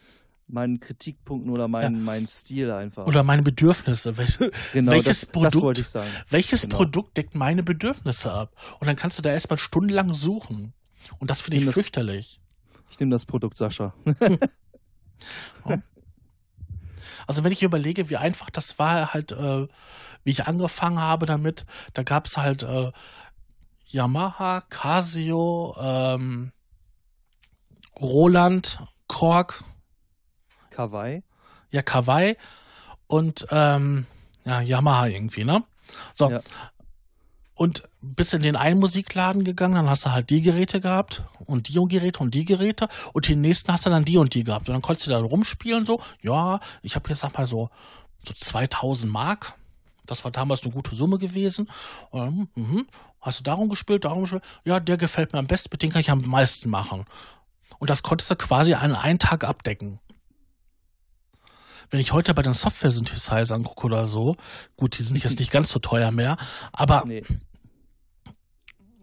meinen 0.52 0.80
Kritikpunkten 0.80 1.50
oder 1.50 1.68
meinen, 1.68 2.02
meinem 2.04 2.28
Stil 2.28 2.70
einfach. 2.70 3.06
Oder 3.06 3.22
meine 3.22 3.42
Bedürfnisse. 3.42 4.16
Welche, 4.16 4.50
genau, 4.72 4.92
welches 4.92 5.20
das, 5.22 5.42
das 5.42 5.52
Produkt, 5.52 5.78
ich 5.78 5.88
sagen. 5.88 6.08
welches 6.28 6.62
Genau. 6.62 6.76
Produkt 6.76 7.16
deckt 7.16 7.34
meine 7.34 7.62
Bedürfnisse 7.62 8.32
ab? 8.32 8.54
Und 8.80 8.86
dann 8.86 8.96
kannst 8.96 9.18
du 9.18 9.22
da 9.22 9.30
erstmal 9.30 9.58
stundenlang 9.58 10.12
suchen. 10.14 10.72
Und 11.18 11.30
das 11.30 11.40
finde 11.40 11.58
ich 11.58 11.64
das- 11.64 11.74
fürchterlich. 11.74 12.40
Ich 12.90 12.98
nehme 12.98 13.10
das 13.12 13.24
Produkt 13.26 13.56
Sascha. 13.56 13.94
Also 17.26 17.44
wenn 17.44 17.52
ich 17.52 17.62
überlege, 17.62 18.10
wie 18.10 18.16
einfach 18.16 18.50
das 18.50 18.78
war, 18.78 19.12
halt, 19.14 19.32
äh, 19.32 19.66
wie 20.24 20.30
ich 20.30 20.46
angefangen 20.46 20.98
habe 21.00 21.26
damit, 21.26 21.66
da 21.94 22.02
gab 22.02 22.26
es 22.26 22.36
halt 22.36 22.62
äh, 22.62 22.90
Yamaha, 23.86 24.62
Casio, 24.62 25.76
ähm, 25.80 26.52
Roland, 28.00 28.80
Korg, 29.06 29.62
Kawaii. 30.70 31.22
ja, 31.70 31.82
Kawai 31.82 32.36
und 33.06 33.46
ähm, 33.50 34.06
ja, 34.44 34.60
Yamaha 34.60 35.06
irgendwie, 35.06 35.44
ne? 35.44 35.64
So. 36.14 36.30
Ja. 36.30 36.40
Und 37.54 37.82
bist 38.00 38.32
in 38.32 38.40
den 38.40 38.56
einen 38.56 38.80
Musikladen 38.80 39.44
gegangen, 39.44 39.74
dann 39.74 39.90
hast 39.90 40.06
du 40.06 40.12
halt 40.12 40.30
die 40.30 40.40
Geräte 40.40 40.80
gehabt 40.80 41.22
und 41.44 41.68
die 41.68 41.74
Geräte 41.88 42.20
und 42.20 42.34
die 42.34 42.46
Geräte 42.46 42.88
und 43.12 43.28
den 43.28 43.42
nächsten 43.42 43.70
hast 43.70 43.84
du 43.84 43.90
dann 43.90 44.06
die 44.06 44.16
und 44.16 44.32
die 44.32 44.44
gehabt. 44.44 44.68
Und 44.68 44.72
dann 44.72 44.80
konntest 44.80 45.06
du 45.06 45.10
da 45.10 45.18
rumspielen 45.18 45.84
so. 45.84 46.00
Ja, 46.22 46.60
ich 46.80 46.94
habe 46.94 47.10
jetzt 47.10 47.20
sag 47.20 47.36
mal 47.36 47.44
so, 47.44 47.68
so 48.22 48.32
2000 48.32 49.12
Mark. 49.12 49.54
Das 50.06 50.24
war 50.24 50.30
damals 50.30 50.64
eine 50.64 50.72
gute 50.72 50.94
Summe 50.94 51.18
gewesen. 51.18 51.68
Und 52.10 52.20
dann, 52.20 52.48
mhm, 52.54 52.86
hast 53.20 53.40
du 53.40 53.44
darum 53.44 53.68
gespielt, 53.68 54.06
darum 54.06 54.22
gespielt? 54.22 54.44
Ja, 54.64 54.80
der 54.80 54.96
gefällt 54.96 55.34
mir 55.34 55.38
am 55.38 55.46
besten, 55.46 55.68
mit 55.70 55.82
dem 55.82 55.90
kann 55.90 56.00
ich 56.00 56.10
am 56.10 56.22
meisten 56.22 56.70
machen. 56.70 57.04
Und 57.78 57.90
das 57.90 58.02
konntest 58.02 58.30
du 58.30 58.36
quasi 58.36 58.72
an 58.72 58.94
einen 58.94 59.18
Tag 59.18 59.44
abdecken. 59.44 60.00
Wenn 61.90 62.00
ich 62.00 62.12
heute 62.12 62.34
bei 62.34 62.42
den 62.42 62.52
Software-Synthesizern 62.54 63.64
gucke 63.64 63.86
oder 63.86 64.06
so, 64.06 64.36
gut, 64.76 64.98
die 64.98 65.02
sind 65.02 65.22
jetzt 65.22 65.38
nicht 65.38 65.50
ganz 65.50 65.70
so 65.70 65.78
teuer 65.78 66.10
mehr, 66.10 66.36
aber 66.72 67.04
Nee. 67.04 67.24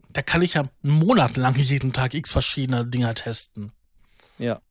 da 0.10 0.22
kann 0.22 0.42
ich 0.42 0.54
ja 0.54 0.70
einen 0.84 0.94
Monat 0.94 1.36
lang 1.38 1.56
jeden 1.56 1.92
Tag 1.94 2.14
x 2.14 2.32
verschiedene 2.32 2.86
Dinger 2.86 3.14
testen. 3.14 3.72
Ja. 4.38 4.62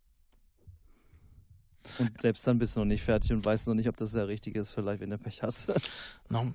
Und 1.98 2.20
selbst 2.20 2.46
dann 2.46 2.58
bist 2.58 2.74
du 2.74 2.80
noch 2.80 2.86
nicht 2.86 3.02
fertig 3.02 3.32
und 3.32 3.44
weißt 3.44 3.68
noch 3.68 3.74
nicht, 3.74 3.88
ob 3.88 3.96
das 3.96 4.12
der 4.12 4.28
richtige 4.28 4.60
ist, 4.60 4.70
vielleicht, 4.70 5.00
wenn 5.00 5.10
du 5.10 5.18
Pech 5.18 5.42
hast. 5.42 5.68
Ne? 6.28 6.54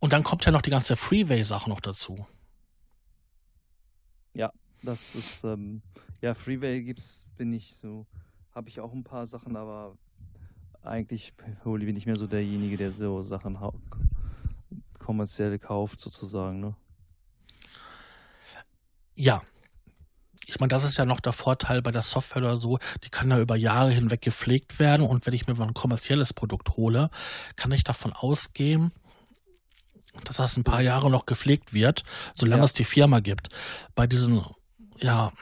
Und 0.00 0.12
dann 0.12 0.24
kommt 0.24 0.44
ja 0.44 0.50
noch 0.50 0.62
die 0.62 0.70
ganze 0.70 0.96
Freeway-Sache 0.96 1.70
noch 1.70 1.80
dazu. 1.80 2.26
Das 4.82 5.14
ist, 5.14 5.44
ähm, 5.44 5.82
ja, 6.20 6.34
Freeway 6.34 6.82
gibt's, 6.82 7.24
bin 7.36 7.52
ich 7.52 7.76
so, 7.76 8.06
habe 8.50 8.68
ich 8.68 8.80
auch 8.80 8.92
ein 8.92 9.04
paar 9.04 9.26
Sachen, 9.26 9.54
aber 9.56 9.96
eigentlich 10.82 11.32
hole 11.64 11.84
ich 11.84 11.92
nicht 11.94 12.06
mehr 12.06 12.16
so 12.16 12.26
derjenige, 12.26 12.76
der 12.76 12.92
so 12.92 13.22
Sachen 13.22 13.58
kommerziell 14.98 15.58
kauft, 15.58 16.00
sozusagen, 16.00 16.60
ne? 16.60 16.74
Ja. 19.14 19.42
Ich 20.46 20.58
meine, 20.58 20.68
das 20.68 20.84
ist 20.84 20.96
ja 20.96 21.04
noch 21.04 21.20
der 21.20 21.32
Vorteil 21.32 21.82
bei 21.82 21.92
der 21.92 22.02
Software 22.02 22.42
oder 22.42 22.56
so, 22.56 22.78
die 23.04 23.10
kann 23.10 23.30
ja 23.30 23.38
über 23.38 23.56
Jahre 23.56 23.90
hinweg 23.90 24.22
gepflegt 24.22 24.78
werden 24.80 25.06
und 25.06 25.24
wenn 25.24 25.32
ich 25.34 25.46
mir 25.46 25.54
mal 25.54 25.68
ein 25.68 25.74
kommerzielles 25.74 26.32
Produkt 26.32 26.76
hole, 26.76 27.10
kann 27.56 27.70
ich 27.72 27.84
davon 27.84 28.12
ausgehen, 28.12 28.90
dass 30.24 30.36
das 30.36 30.56
ein 30.56 30.64
paar 30.64 30.82
Jahre 30.82 31.10
noch 31.10 31.26
gepflegt 31.26 31.72
wird, 31.72 32.02
solange 32.34 32.60
Ja. 32.60 32.64
es 32.64 32.74
die 32.74 32.84
Firma 32.84 33.20
gibt. 33.20 33.48
Bei 33.94 34.06
diesen, 34.06 34.44
ja, 35.00 35.32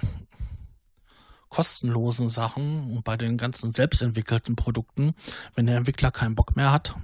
kostenlosen 1.51 2.29
Sachen 2.31 2.91
und 2.97 3.05
bei 3.05 3.17
den 3.19 3.37
ganzen 3.37 3.73
selbstentwickelten 3.73 4.57
Produkten, 4.57 5.15
wenn 5.55 5.67
der 5.67 5.77
Entwickler 5.77 6.11
keinen 6.11 6.35
Bock 6.35 6.57
mehr 6.57 6.73
hat, 6.73 6.95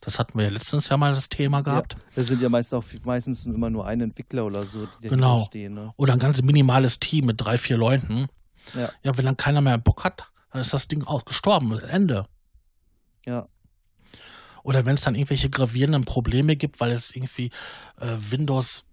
das 0.00 0.18
hatten 0.18 0.38
wir 0.38 0.44
ja 0.46 0.50
letztens 0.50 0.88
ja 0.88 0.96
mal 0.96 1.12
das 1.12 1.28
Thema 1.28 1.60
gehabt, 1.62 1.96
Da 2.14 2.22
sind 2.22 2.40
ja 2.40 2.48
meist 2.48 2.72
auch 2.72 2.84
meistens 3.04 3.44
immer 3.44 3.68
nur 3.68 3.86
ein 3.86 4.00
Entwickler 4.00 4.46
oder 4.46 4.62
so, 4.62 4.88
die 5.02 5.08
Genau. 5.08 5.44
stehen, 5.44 5.74
ne? 5.74 5.92
oder 5.98 6.14
ein 6.14 6.18
ganz 6.18 6.40
minimales 6.40 6.98
Team 7.00 7.26
mit 7.26 7.38
drei, 7.40 7.58
vier 7.58 7.76
Leuten, 7.76 8.28
Ja. 8.74 8.88
ja, 9.02 9.16
wenn 9.18 9.26
dann 9.26 9.36
keiner 9.36 9.60
mehr 9.60 9.76
Bock 9.78 10.04
hat, 10.04 10.24
dann 10.52 10.60
ist 10.62 10.72
das 10.72 10.88
Ding 10.88 11.04
auch 11.04 11.24
gestorben, 11.26 11.78
Ende. 11.80 12.26
Ja, 13.26 13.46
Oder 14.62 14.84
wenn 14.86 14.94
es 14.94 15.00
dann 15.02 15.14
irgendwelche 15.14 15.48
gravierenden 15.50 16.04
Probleme 16.04 16.54
gibt, 16.56 16.80
weil 16.80 16.90
es 16.92 17.14
irgendwie 17.16 17.50
äh, 17.98 18.16
Windows 18.30 18.86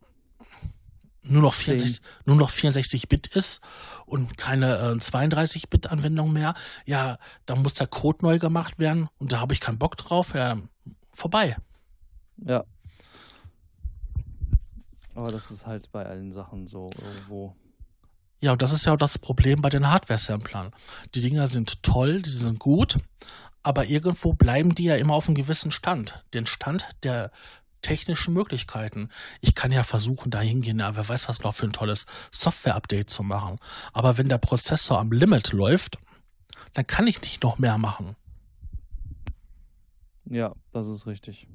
nur 1.24 1.42
noch 1.42 1.54
64, 1.54 2.02
nur 2.26 2.36
noch 2.36 2.50
64-Bit 2.50 3.28
ist 3.28 3.62
und 4.06 4.38
keine 4.38 4.78
äh, 4.78 4.94
32-Bit-Anwendung 4.94 6.32
mehr, 6.32 6.54
ja, 6.86 7.18
dann 7.46 7.62
muss 7.62 7.74
der 7.74 7.88
Code 7.88 8.20
neu 8.22 8.40
gemacht 8.40 8.80
werden 8.80 9.10
und 9.18 9.32
da 9.32 9.40
habe 9.40 9.54
ich 9.54 9.60
keinen 9.60 9.80
Bock 9.80 9.98
drauf, 9.98 10.34
ja, 10.34 10.58
vorbei. 11.12 11.58
ja. 12.44 12.64
Aber 15.16 15.32
das 15.32 15.50
ist 15.50 15.66
halt 15.66 15.92
bei 15.92 16.06
allen 16.06 16.32
Sachen 16.32 16.68
so 16.68 16.92
irgendwo. 17.02 17.56
Ja, 18.40 18.52
und 18.52 18.62
das 18.62 18.72
ist 18.72 18.86
ja 18.86 18.94
auch 18.94 18.98
das 18.98 19.18
Problem 19.18 19.62
bei 19.64 19.70
den 19.70 19.90
Hardware-Samplern. 19.90 20.72
Die 21.16 21.22
Dinger 21.22 21.48
sind 21.48 21.82
toll, 21.82 22.22
die 22.22 22.30
sind 22.30 22.60
gut, 22.60 23.00
aber 23.64 23.88
irgendwo 23.88 24.34
bleiben 24.34 24.76
die 24.76 24.84
ja 24.84 24.96
immer 24.96 25.16
auf 25.16 25.28
einem 25.28 25.34
gewissen 25.34 25.72
Stand. 25.72 26.24
Den 26.36 26.46
Stand 26.46 26.88
der 27.02 27.32
technischen 27.82 28.34
Möglichkeiten. 28.34 29.10
Ich 29.42 29.56
kann 29.56 29.72
ja 29.72 29.84
versuchen, 29.84 30.32
da 30.32 30.40
hingehen, 30.40 30.80
ja, 30.80 30.96
wer 30.96 31.08
weiß, 31.08 31.28
was 31.28 31.44
noch 31.44 31.56
für 31.56 31.66
ein 31.66 31.74
tolles 31.74 32.06
Software-Update 32.32 33.10
zu 33.10 33.24
machen. 33.24 33.60
Aber 33.94 34.18
wenn 34.18 34.30
der 34.30 34.38
Prozessor 34.38 35.00
am 35.00 35.12
Limit 35.12 35.52
läuft, 35.52 35.98
dann 36.74 36.88
kann 36.88 37.08
ich 37.08 37.22
nicht 37.22 37.44
noch 37.44 37.58
mehr 37.58 37.78
machen. 37.78 38.16
Ja, 40.26 40.54
das 40.74 40.88
ist 40.88 41.08
richtig. 41.08 41.48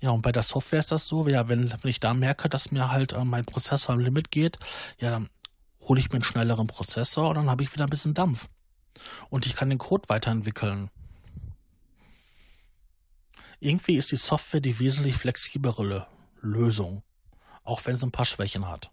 Ja, 0.00 0.10
und 0.10 0.22
bei 0.22 0.32
der 0.32 0.42
Software 0.42 0.78
ist 0.78 0.92
das 0.92 1.06
so, 1.06 1.26
ja, 1.28 1.48
wenn, 1.48 1.70
wenn 1.70 1.90
ich 1.90 2.00
da 2.00 2.12
merke, 2.12 2.48
dass 2.48 2.70
mir 2.70 2.90
halt 2.90 3.12
äh, 3.12 3.24
mein 3.24 3.44
Prozessor 3.44 3.94
am 3.94 4.00
Limit 4.00 4.30
geht, 4.30 4.58
ja, 4.98 5.10
dann 5.10 5.30
hole 5.80 6.00
ich 6.00 6.10
mir 6.10 6.16
einen 6.16 6.24
schnelleren 6.24 6.66
Prozessor 6.66 7.30
und 7.30 7.36
dann 7.36 7.50
habe 7.50 7.62
ich 7.62 7.72
wieder 7.72 7.84
ein 7.84 7.90
bisschen 7.90 8.14
Dampf. 8.14 8.48
Und 9.30 9.46
ich 9.46 9.56
kann 9.56 9.70
den 9.70 9.78
Code 9.78 10.08
weiterentwickeln. 10.08 10.90
Irgendwie 13.66 13.96
ist 13.96 14.12
die 14.12 14.16
Software 14.16 14.60
die 14.60 14.78
wesentlich 14.78 15.16
flexiblere 15.16 16.06
Lösung, 16.40 17.02
auch 17.64 17.84
wenn 17.84 17.96
sie 17.96 18.06
ein 18.06 18.12
paar 18.12 18.24
Schwächen 18.24 18.68
hat. 18.68 18.90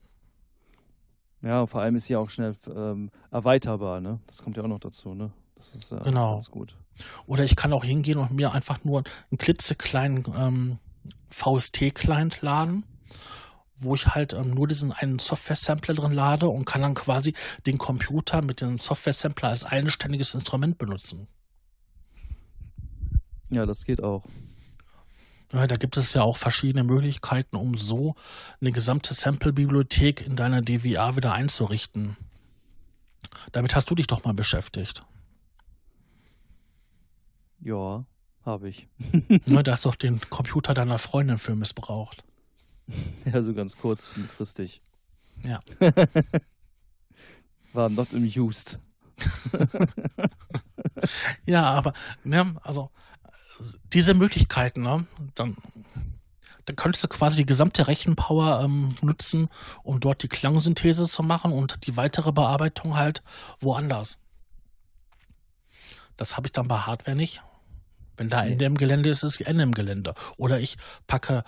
Ja, 1.43 1.67
vor 1.67 1.82
allem 1.82 1.95
ist 1.95 2.05
sie 2.05 2.15
auch 2.15 2.30
schnell 2.32 2.55
ähm, 2.74 3.11
erweiterbar, 3.30 4.01
ne? 4.01 4.19
Das 4.26 4.41
kommt 4.41 4.57
ja 4.57 4.63
auch 4.63 4.67
noch 4.67 4.80
dazu, 4.80 5.13
ne? 5.13 5.32
Das 5.55 5.76
ist 5.76 5.91
ja 5.91 5.99
Genau. 5.99 6.34
ganz 6.36 6.49
gut. 6.49 6.76
Oder 7.28 7.43
ich 7.43 7.55
kann 7.55 7.71
auch 7.71 7.84
hingehen 7.84 8.17
und 8.17 8.32
mir 8.32 8.51
einfach 8.51 8.84
nur 8.84 9.03
einen 9.30 9.38
klitzekleinen 9.38 10.26
ähm, 10.36 10.80
VST-Client 11.30 12.41
laden, 12.41 12.84
wo 13.76 13.93
ich 13.93 14.07
halt 14.07 14.34
ähm, 14.34 14.55
nur 14.55 14.67
diesen 14.67 14.91
einen 14.91 15.19
Software-Sampler 15.19 15.93
drin 15.93 16.13
lade 16.13 16.47
und 16.49 16.65
kann 16.65 16.82
dann 16.82 16.95
quasi 16.95 17.34
den 17.67 17.78
Computer 17.78 18.41
mit 18.41 18.61
dem 18.61 18.78
Software-Sampler 18.80 19.49
als 19.49 19.65
eigenständiges 19.65 20.34
Instrument 20.34 20.78
benutzen. 20.80 21.28
Ja, 23.51 23.65
das 23.67 23.86
geht 23.86 24.01
auch. 24.01 24.24
Ja, 25.54 25.68
da 25.68 25.76
gibt 25.76 25.97
es 25.97 26.16
ja 26.16 26.24
auch 26.24 26.36
verschiedene 26.36 26.84
Möglichkeiten, 26.84 27.56
um 27.56 27.76
so 27.76 28.16
eine 28.60 28.72
gesamte 28.72 29.14
Sample-Bibliothek 29.14 30.26
in 30.26 30.36
deiner 30.36 30.62
DWA 30.64 31.16
wieder 31.16 31.34
einzurichten. 31.34 32.18
Damit 33.51 33.76
hast 33.76 33.89
du 33.91 33.95
dich 33.95 34.08
doch 34.08 34.24
mal 34.24 34.34
beschäftigt. 34.34 35.06
Ja, 37.62 38.04
habe 38.43 38.70
ich. 38.70 38.88
da 39.45 39.72
hast 39.72 39.86
du 39.86 39.89
doch 39.89 39.95
den 39.95 40.20
Computer 40.30 40.74
deiner 40.74 40.97
Freundin 40.97 41.38
für 41.38 41.56
missbraucht. 41.56 42.24
Ja, 43.26 43.41
so 43.41 43.54
ganz 43.54 43.78
kurzfristig. 43.78 44.82
Ja. 45.45 45.62
War 47.72 47.88
not 47.88 48.14
amused. 48.14 48.78
Ja, 51.45 51.72
aber, 51.72 51.93
ne, 52.26 52.56
also 52.62 52.91
diese 53.93 54.14
Möglichkeiten, 54.14 54.82
ne, 54.82 55.05
dann, 55.36 55.57
dann 56.66 56.76
könntest 56.76 57.03
du 57.03 57.07
quasi 57.07 57.38
die 57.38 57.45
gesamte 57.45 57.88
Rechenpower 57.88 58.61
ähm, 58.64 58.95
nutzen, 59.01 59.49
um 59.84 59.99
dort 59.99 60.24
die 60.24 60.30
Klangsynthese 60.30 61.07
zu 61.07 61.24
machen 61.24 61.51
und 61.51 61.86
die 61.86 61.97
weitere 61.97 62.32
Bearbeitung 62.32 62.95
halt 62.95 63.24
woanders. 63.59 64.20
Das 66.18 66.38
habe 66.38 66.47
ich 66.47 66.51
dann 66.51 66.68
bei 66.68 66.78
Hardware 66.78 67.16
nicht. 67.16 67.41
Wenn 68.18 68.30
da 68.30 68.45
Ende 68.45 68.66
im 68.66 68.78
Gelände 68.78 69.09
ist, 69.09 69.24
ist 69.24 69.41
Ende 69.41 69.64
im 69.64 69.74
Gelände. 69.74 70.14
Oder 70.38 70.59
ich 70.59 70.78
packe 71.07 71.43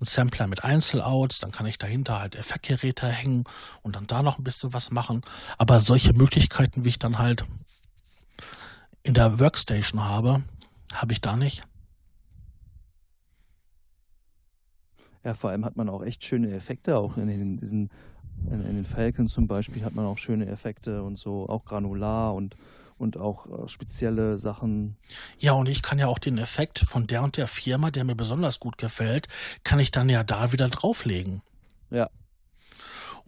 einen 0.00 0.06
Sampler 0.06 0.46
mit 0.46 0.62
Einzelouts, 0.62 1.40
dann 1.40 1.50
kann 1.50 1.66
ich 1.66 1.78
dahinter 1.78 2.20
halt 2.20 2.36
Effektgeräte 2.36 3.08
hängen 3.08 3.44
und 3.82 3.96
dann 3.96 4.06
da 4.06 4.22
noch 4.22 4.38
ein 4.38 4.44
bisschen 4.44 4.72
was 4.72 4.92
machen. 4.92 5.22
Aber 5.56 5.80
solche 5.80 6.12
Möglichkeiten, 6.12 6.84
wie 6.84 6.90
ich 6.90 6.98
dann 7.00 7.18
halt 7.18 7.44
in 9.02 9.14
der 9.14 9.40
Workstation 9.40 10.04
habe, 10.04 10.44
habe 10.94 11.12
ich 11.12 11.20
da 11.20 11.36
nicht. 11.36 11.62
Ja, 15.24 15.34
vor 15.34 15.50
allem 15.50 15.64
hat 15.64 15.76
man 15.76 15.88
auch 15.88 16.02
echt 16.02 16.24
schöne 16.24 16.52
Effekte, 16.52 16.96
auch 16.96 17.16
in 17.16 17.26
den, 17.26 17.58
diesen, 17.58 17.90
in, 18.50 18.64
in 18.64 18.76
den 18.76 18.84
Falcon 18.84 19.28
zum 19.28 19.46
Beispiel 19.46 19.84
hat 19.84 19.94
man 19.94 20.06
auch 20.06 20.18
schöne 20.18 20.46
Effekte 20.46 21.02
und 21.02 21.18
so, 21.18 21.48
auch 21.48 21.64
granular 21.64 22.34
und 22.34 22.56
und 22.98 23.16
auch 23.16 23.46
äh, 23.46 23.68
spezielle 23.68 24.38
Sachen. 24.38 24.96
Ja, 25.38 25.52
und 25.52 25.68
ich 25.68 25.82
kann 25.82 25.98
ja 25.98 26.08
auch 26.08 26.18
den 26.18 26.36
Effekt 26.36 26.80
von 26.80 27.06
der 27.06 27.22
und 27.22 27.36
der 27.36 27.46
Firma, 27.46 27.90
der 27.90 28.04
mir 28.04 28.16
besonders 28.16 28.60
gut 28.60 28.76
gefällt, 28.76 29.28
kann 29.64 29.78
ich 29.78 29.90
dann 29.90 30.08
ja 30.08 30.24
da 30.24 30.52
wieder 30.52 30.68
drauflegen. 30.68 31.42
Ja. 31.90 32.10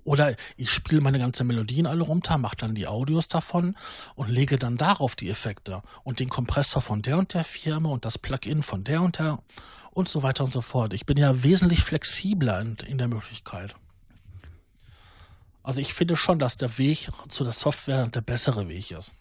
Oder 0.05 0.37
ich 0.57 0.71
spiele 0.71 1.01
meine 1.01 1.19
ganzen 1.19 1.47
Melodien 1.47 1.87
alle 1.87 2.03
runter, 2.03 2.39
mache 2.39 2.57
dann 2.57 2.75
die 2.75 2.87
Audios 2.87 3.29
davon 3.29 3.77
und 4.15 4.29
lege 4.29 4.59
dann 4.59 4.77
darauf 4.77 5.15
die 5.15 5.31
Effekte 5.31 5.83
und 6.05 6.21
den 6.21 6.29
Kompressor 6.29 6.83
von 6.83 7.03
der 7.03 7.19
und 7.19 7.35
der 7.35 7.45
Firma 7.45 7.91
und 7.91 8.05
das 8.05 8.19
Plugin 8.19 8.63
von 8.63 8.85
der 8.85 9.03
und 9.03 9.19
der 9.19 9.39
und 9.91 10.09
so 10.09 10.23
weiter 10.23 10.45
und 10.45 10.53
so 10.53 10.61
fort. 10.61 10.95
Ich 10.95 11.07
bin 11.07 11.17
ja 11.17 11.43
wesentlich 11.43 11.83
flexibler 11.83 12.61
in, 12.61 12.77
in 12.87 12.99
der 12.99 13.09
Möglichkeit. 13.09 13.75
Also 15.63 15.81
ich 15.81 15.93
finde 15.93 16.17
schon, 16.17 16.39
dass 16.39 16.57
der 16.57 16.79
Weg 16.79 17.11
zu 17.29 17.45
der 17.45 17.53
Software 17.53 18.07
der 18.07 18.23
bessere 18.23 18.69
Weg 18.69 18.91
ist. 18.93 19.17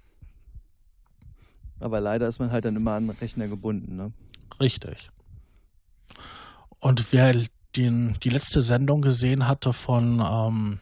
Aber 1.80 2.00
leider 2.00 2.28
ist 2.28 2.40
man 2.40 2.52
halt 2.52 2.66
dann 2.66 2.76
immer 2.76 2.94
an 2.94 3.08
den 3.08 3.18
Rechner 3.18 3.48
gebunden, 3.48 3.96
ne? 3.96 4.12
Richtig. 4.60 5.10
Und 6.80 7.12
wer 7.12 7.34
den, 7.76 8.16
die 8.24 8.30
letzte 8.30 8.62
Sendung 8.62 9.02
gesehen 9.02 9.48
hatte 9.48 9.74
von 9.74 10.22
ähm, 10.26 10.80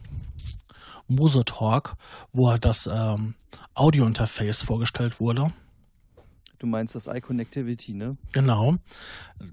Muse 1.07 1.43
Talk, 1.45 1.95
wo 2.31 2.55
das 2.57 2.89
ähm, 2.91 3.35
Audio-Interface 3.73 4.61
vorgestellt 4.61 5.19
wurde. 5.19 5.51
Du 6.59 6.65
meinst 6.65 6.95
das 6.95 7.07
iConnectivity, 7.07 7.93
ne? 7.93 8.17
Genau. 8.31 8.77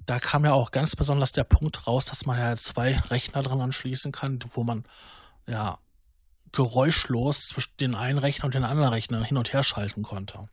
Da 0.06 0.18
kam 0.18 0.44
ja 0.44 0.52
auch 0.52 0.70
ganz 0.70 0.96
besonders 0.96 1.32
der 1.32 1.44
Punkt 1.44 1.86
raus, 1.86 2.06
dass 2.06 2.24
man 2.24 2.38
ja 2.38 2.56
zwei 2.56 2.96
Rechner 2.96 3.42
dran 3.42 3.60
anschließen 3.60 4.10
kann, 4.10 4.38
wo 4.52 4.64
man 4.64 4.84
ja 5.46 5.78
geräuschlos 6.52 7.48
zwischen 7.48 7.76
den 7.78 7.94
einen 7.94 8.18
Rechner 8.18 8.46
und 8.46 8.54
den 8.54 8.64
anderen 8.64 8.90
Rechner 8.90 9.22
hin 9.22 9.36
und 9.36 9.52
her 9.52 9.62
schalten 9.62 10.02
konnte. 10.02 10.48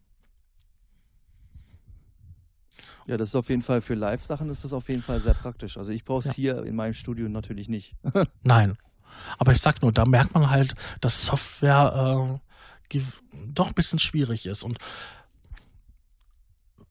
Ja, 3.11 3.17
das 3.17 3.27
ist 3.27 3.35
auf 3.35 3.49
jeden 3.49 3.61
Fall 3.61 3.81
für 3.81 3.93
Live-Sachen 3.93 4.49
ist 4.49 4.63
das 4.63 4.71
auf 4.71 4.87
jeden 4.87 5.01
Fall 5.01 5.19
sehr 5.19 5.33
praktisch. 5.33 5.77
Also 5.77 5.91
ich 5.91 6.05
brauche 6.05 6.19
es 6.19 6.27
ja. 6.27 6.31
hier 6.31 6.63
in 6.63 6.77
meinem 6.77 6.93
Studio 6.93 7.27
natürlich 7.27 7.67
nicht. 7.67 7.93
Nein. 8.41 8.77
Aber 9.37 9.51
ich 9.51 9.59
sag 9.59 9.81
nur, 9.81 9.91
da 9.91 10.05
merkt 10.05 10.33
man 10.33 10.49
halt, 10.49 10.75
dass 11.01 11.25
Software 11.25 12.39
äh, 12.93 13.01
doch 13.53 13.67
ein 13.67 13.73
bisschen 13.73 13.99
schwierig 13.99 14.45
ist. 14.45 14.63
Und 14.63 14.77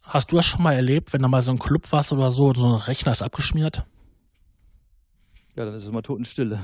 hast 0.03 0.31
du 0.31 0.37
das 0.37 0.45
schon 0.45 0.63
mal 0.63 0.75
erlebt, 0.75 1.15
wenn 1.15 1.23
da 1.23 1.29
mal 1.29 1.41
so 1.41 1.53
ein 1.53 1.59
Club 1.59 1.91
warst 1.91 2.13
oder 2.13 2.31
so, 2.31 2.53
so 2.53 2.67
ein 2.67 2.75
Rechner 2.75 3.13
ist 3.13 3.23
abgeschmiert? 3.23 3.87
Ja, 5.57 5.65
dann 5.65 5.73
ist 5.73 5.85
es 5.85 5.89
immer 5.89 6.03
Totenstille. 6.03 6.61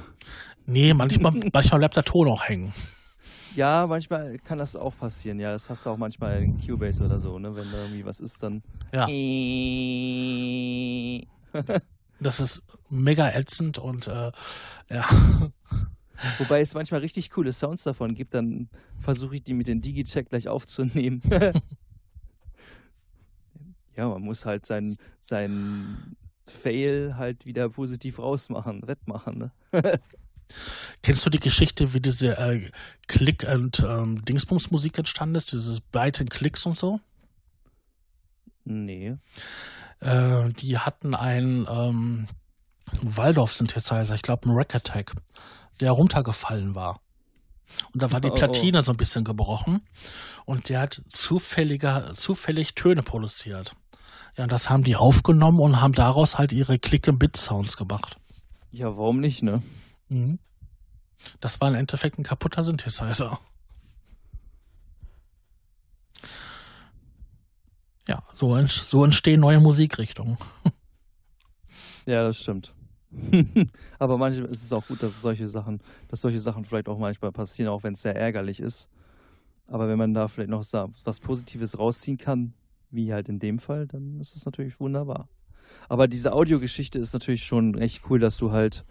Nee, 0.66 0.92
manchmal, 0.92 1.32
manchmal 1.54 1.78
bleibt 1.78 1.96
der 1.96 2.04
Ton 2.04 2.28
auch 2.28 2.44
hängen. 2.44 2.74
Ja, 3.56 3.86
manchmal 3.86 4.38
kann 4.38 4.58
das 4.58 4.76
auch 4.76 4.94
passieren. 4.96 5.40
Ja, 5.40 5.50
das 5.50 5.68
hast 5.70 5.86
du 5.86 5.90
auch 5.90 5.96
manchmal 5.96 6.42
in 6.42 6.60
Cubase 6.60 7.02
oder 7.02 7.18
so, 7.18 7.38
ne? 7.38 7.56
Wenn 7.56 7.72
da 7.72 7.78
irgendwie 7.78 8.04
was 8.04 8.20
ist, 8.20 8.42
dann. 8.42 8.62
Ja. 8.92 9.06
das 12.20 12.40
ist 12.40 12.62
mega 12.90 13.30
ätzend 13.30 13.78
und 13.78 14.08
äh, 14.08 14.30
ja. 14.90 15.06
Wobei 16.38 16.60
es 16.60 16.74
manchmal 16.74 17.00
richtig 17.00 17.30
coole 17.30 17.52
Sounds 17.52 17.82
davon 17.82 18.14
gibt, 18.14 18.34
dann 18.34 18.68
versuche 19.00 19.36
ich 19.36 19.42
die 19.42 19.54
mit 19.54 19.68
dem 19.68 19.80
Digi-Check 19.80 20.28
gleich 20.30 20.48
aufzunehmen. 20.48 21.22
ja, 23.96 24.08
man 24.08 24.22
muss 24.22 24.44
halt 24.46 24.66
sein, 24.66 24.96
sein 25.20 26.16
Fail 26.46 27.16
halt 27.16 27.46
wieder 27.46 27.70
positiv 27.70 28.18
rausmachen, 28.18 28.86
wettmachen. 28.86 29.38
Ne? 29.38 29.50
Kennst 31.02 31.24
du 31.26 31.30
die 31.30 31.40
Geschichte, 31.40 31.92
wie 31.94 32.00
diese 32.00 32.36
äh, 32.38 32.70
Klick- 33.06 33.46
und 33.46 33.84
ähm, 33.86 34.24
Dingsbums-Musik 34.24 34.98
entstanden 34.98 35.36
ist? 35.36 35.52
Dieses 35.52 35.80
Byte 35.80 36.28
Klicks 36.30 36.66
und 36.66 36.76
so? 36.76 37.00
Nee. 38.64 39.16
Äh, 40.00 40.50
die 40.50 40.78
hatten 40.78 41.14
einen 41.14 41.66
ähm, 41.68 42.26
Waldorf-Synthesizer, 43.02 44.14
ich 44.14 44.22
glaube 44.22 44.48
ein 44.48 44.54
Record 44.54 44.84
Tag, 44.84 45.14
der 45.80 45.92
runtergefallen 45.92 46.74
war. 46.74 47.00
Und 47.92 48.02
da 48.02 48.12
war 48.12 48.20
die 48.20 48.28
oh, 48.28 48.32
oh. 48.32 48.36
Platine 48.36 48.78
oh. 48.78 48.82
so 48.82 48.92
ein 48.92 48.96
bisschen 48.96 49.24
gebrochen 49.24 49.80
und 50.44 50.68
der 50.68 50.80
hat 50.80 51.02
zufälliger, 51.08 52.12
zufällig 52.14 52.74
Töne 52.74 53.02
produziert. 53.02 53.74
Ja, 54.36 54.44
und 54.44 54.52
das 54.52 54.68
haben 54.68 54.84
die 54.84 54.96
aufgenommen 54.96 55.60
und 55.60 55.80
haben 55.80 55.94
daraus 55.94 56.38
halt 56.38 56.52
ihre 56.52 56.78
Click-and-Bit-Sounds 56.78 57.76
gemacht. 57.76 58.18
Ja, 58.70 58.96
warum 58.96 59.20
nicht, 59.20 59.42
ne? 59.42 59.62
Mhm. 60.08 60.38
Das 61.40 61.60
war 61.60 61.68
im 61.68 61.74
Endeffekt 61.74 62.18
ein 62.18 62.22
kaputter 62.22 62.62
Synthesizer. 62.62 63.40
Ja, 68.08 68.22
so, 68.34 68.64
so 68.66 69.04
entstehen 69.04 69.40
neue 69.40 69.60
Musikrichtungen. 69.60 70.38
Ja, 72.06 72.22
das 72.22 72.40
stimmt. 72.40 72.72
Aber 73.98 74.16
manchmal 74.16 74.48
ist 74.48 74.62
es 74.62 74.72
auch 74.72 74.86
gut, 74.86 75.02
dass 75.02 75.20
solche 75.20 75.48
Sachen, 75.48 75.80
dass 76.06 76.20
solche 76.20 76.38
Sachen 76.38 76.64
vielleicht 76.64 76.88
auch 76.88 76.98
manchmal 76.98 77.32
passieren, 77.32 77.68
auch 77.68 77.82
wenn 77.82 77.94
es 77.94 78.02
sehr 78.02 78.14
ärgerlich 78.14 78.60
ist. 78.60 78.88
Aber 79.66 79.88
wenn 79.88 79.98
man 79.98 80.14
da 80.14 80.28
vielleicht 80.28 80.50
noch 80.50 80.64
was 81.04 81.20
Positives 81.20 81.78
rausziehen 81.78 82.16
kann, 82.16 82.54
wie 82.90 83.12
halt 83.12 83.28
in 83.28 83.40
dem 83.40 83.58
Fall, 83.58 83.86
dann 83.88 84.20
ist 84.20 84.36
das 84.36 84.44
natürlich 84.44 84.78
wunderbar. 84.78 85.28
Aber 85.88 86.06
diese 86.06 86.32
Audiogeschichte 86.32 87.00
ist 87.00 87.12
natürlich 87.12 87.44
schon 87.44 87.76
echt 87.76 88.02
cool, 88.08 88.20
dass 88.20 88.36
du 88.36 88.52
halt 88.52 88.84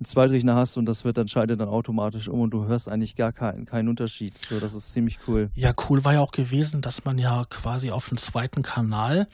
einen 0.00 0.06
Zweitrechner 0.06 0.54
hast 0.54 0.76
und 0.76 0.86
das 0.86 1.04
wird 1.04 1.18
dann 1.18 1.26
schaltet 1.26 1.60
dann 1.60 1.68
automatisch 1.68 2.28
um 2.28 2.40
und 2.40 2.50
du 2.50 2.66
hörst 2.66 2.88
eigentlich 2.88 3.16
gar 3.16 3.32
keinen, 3.32 3.66
keinen 3.66 3.88
Unterschied. 3.88 4.38
So, 4.48 4.60
das 4.60 4.72
ist 4.72 4.92
ziemlich 4.92 5.18
cool. 5.26 5.50
Ja, 5.54 5.74
cool 5.88 6.04
war 6.04 6.14
ja 6.14 6.20
auch 6.20 6.30
gewesen, 6.30 6.82
dass 6.82 7.04
man 7.04 7.18
ja 7.18 7.44
quasi 7.50 7.90
auf 7.90 8.08
dem 8.08 8.16
zweiten 8.16 8.62
Kanal 8.62 9.26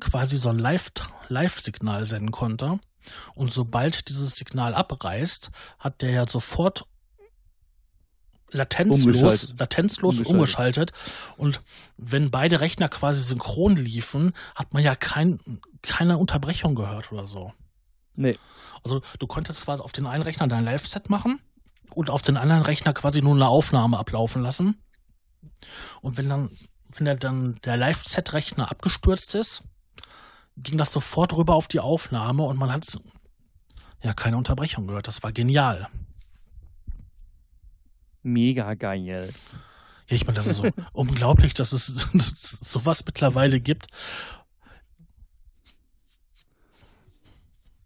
quasi 0.00 0.36
so 0.36 0.48
ein 0.48 0.58
Live-Signal 0.58 2.04
senden 2.04 2.32
konnte. 2.32 2.80
Und 3.34 3.52
sobald 3.52 4.08
dieses 4.08 4.32
Signal 4.32 4.74
abreißt, 4.74 5.50
hat 5.78 6.02
der 6.02 6.10
ja 6.10 6.26
sofort 6.26 6.84
latenzlos, 8.50 9.04
umgeschaltet. 9.04 9.60
latenzlos 9.60 10.20
umgeschaltet. 10.22 10.90
umgeschaltet. 10.90 10.92
Und 11.36 11.60
wenn 11.96 12.30
beide 12.30 12.60
Rechner 12.60 12.88
quasi 12.88 13.22
synchron 13.22 13.76
liefen, 13.76 14.32
hat 14.56 14.74
man 14.74 14.82
ja 14.82 14.94
kein, 14.96 15.38
keine 15.82 16.18
Unterbrechung 16.18 16.74
gehört 16.74 17.12
oder 17.12 17.26
so. 17.26 17.52
Nee. 18.18 18.36
Also 18.82 19.00
du 19.20 19.26
konntest 19.28 19.60
zwar 19.60 19.80
auf 19.80 19.92
den 19.92 20.06
einen 20.06 20.22
Rechner 20.22 20.48
dein 20.48 20.64
Live-Set 20.64 21.08
machen 21.08 21.40
und 21.90 22.10
auf 22.10 22.22
den 22.22 22.36
anderen 22.36 22.62
Rechner 22.62 22.92
quasi 22.92 23.22
nur 23.22 23.34
eine 23.34 23.46
Aufnahme 23.46 23.96
ablaufen 23.96 24.42
lassen. 24.42 24.82
Und 26.00 26.16
wenn 26.16 26.28
dann, 26.28 26.50
wenn 26.96 27.04
der 27.04 27.14
dann 27.14 27.54
der 27.64 27.76
Live-Set-Rechner 27.76 28.70
abgestürzt 28.70 29.36
ist, 29.36 29.62
ging 30.56 30.78
das 30.78 30.92
sofort 30.92 31.32
rüber 31.36 31.54
auf 31.54 31.68
die 31.68 31.78
Aufnahme 31.78 32.42
und 32.42 32.56
man 32.58 32.72
hat 32.72 32.84
ja 34.02 34.12
keine 34.14 34.36
Unterbrechung 34.36 34.88
gehört. 34.88 35.06
Das 35.06 35.22
war 35.22 35.30
genial. 35.30 35.88
Mega 38.24 38.74
geil. 38.74 39.32
Ja, 40.08 40.16
ich 40.16 40.26
meine, 40.26 40.36
das 40.36 40.48
ist 40.48 40.56
so 40.56 40.68
unglaublich, 40.92 41.54
dass 41.54 41.72
es, 41.72 42.08
dass 42.12 42.32
es 42.32 42.50
sowas 42.62 43.04
mittlerweile 43.06 43.60
gibt. 43.60 43.86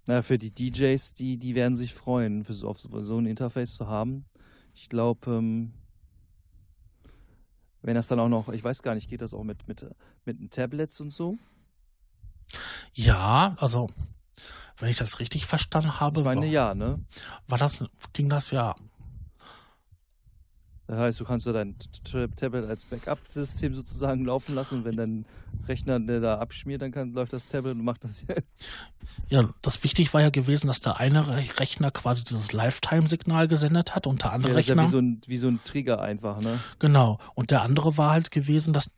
Na, 0.07 0.23
für 0.23 0.39
die 0.39 0.53
DJs, 0.53 1.15
die, 1.15 1.39
die 1.39 1.55
werden 1.55 1.77
sich 1.77 1.95
freuen, 1.95 2.45
für 2.45 2.55
so, 2.55 2.69
auf 2.69 2.79
so 2.81 3.19
ein 3.19 3.27
Interface 3.27 3.75
zu 3.75 3.87
haben. 3.87 4.25
Ich 4.75 4.89
glaube, 4.89 5.31
ähm, 5.31 5.73
wenn 7.83 7.95
das 7.95 8.09
dann 8.09 8.21
auch 8.21 8.29
noch, 8.29 8.49
ich 8.49 8.65
weiß 8.65 8.83
gar 8.83 8.95
nicht, 8.95 9.09
geht 9.09 9.21
das 9.21 9.35
auch 9.35 9.45
mit, 9.45 9.69
mit, 9.69 9.87
mit 10.25 10.53
Tablets 10.53 11.01
und 11.01 11.13
so? 11.13 11.37
Ja, 12.95 13.55
also, 13.59 13.89
wenn 14.79 14.89
ich 14.89 14.97
das 14.97 15.21
richtig 15.21 15.47
verstanden 15.47 16.01
habe. 16.01 16.21
Ich 16.21 16.25
meine, 16.25 16.43
war, 16.43 16.47
ja, 16.49 16.75
ne? 16.75 17.05
War 17.47 17.59
das, 17.59 17.85
ging 18.13 18.29
das 18.29 18.51
ja 18.51 18.75
das 20.93 21.01
heißt, 21.01 21.21
du 21.21 21.25
kannst 21.25 21.47
dein 21.47 21.75
Tablet 22.37 22.69
als 22.69 22.85
Backup-System 22.85 23.75
sozusagen 23.75 24.27
laufen 24.27 24.55
lassen 24.55 24.81
und 24.81 24.85
wenn 24.85 24.95
dein 24.95 25.25
Rechner 25.67 25.99
da 25.99 26.39
abschmiert, 26.39 26.83
dann 26.83 26.93
kann, 26.93 27.15
läuft 27.15 27.33
das 27.33 27.47
Tablet 27.47 27.77
und 27.77 27.83
macht 27.83 28.05
das 28.05 28.23
ja. 28.29 28.35
Ja, 29.31 29.49
das 29.63 29.83
wichtig 29.85 30.13
war 30.13 30.21
ja 30.21 30.29
gewesen, 30.29 30.67
dass 30.67 30.81
der 30.81 30.99
eine 30.99 31.27
Rechner 31.59 31.91
quasi 31.93 32.25
dieses 32.25 32.53
Lifetime-Signal 32.53 33.49
gesendet 33.49 33.95
hat 33.95 34.07
und 34.07 34.23
der 34.23 34.35
andere 34.35 34.53
ja, 34.53 34.59
das 34.59 34.69
Rechner. 34.69 34.83
Ist 34.83 34.93
ja 34.93 34.99
wie 34.99 34.99
so, 34.99 34.99
ein, 34.99 35.21
wie 35.27 35.39
so 35.39 35.49
ein 35.49 35.61
Trigger 35.65 36.03
einfach, 36.03 36.43
ne? 36.43 36.59
Genau. 36.79 37.19
Und 37.35 37.51
der 37.51 37.63
andere 37.63 37.97
war 37.97 38.11
halt 38.11 38.31
gewesen, 38.31 38.75
dass 38.75 38.91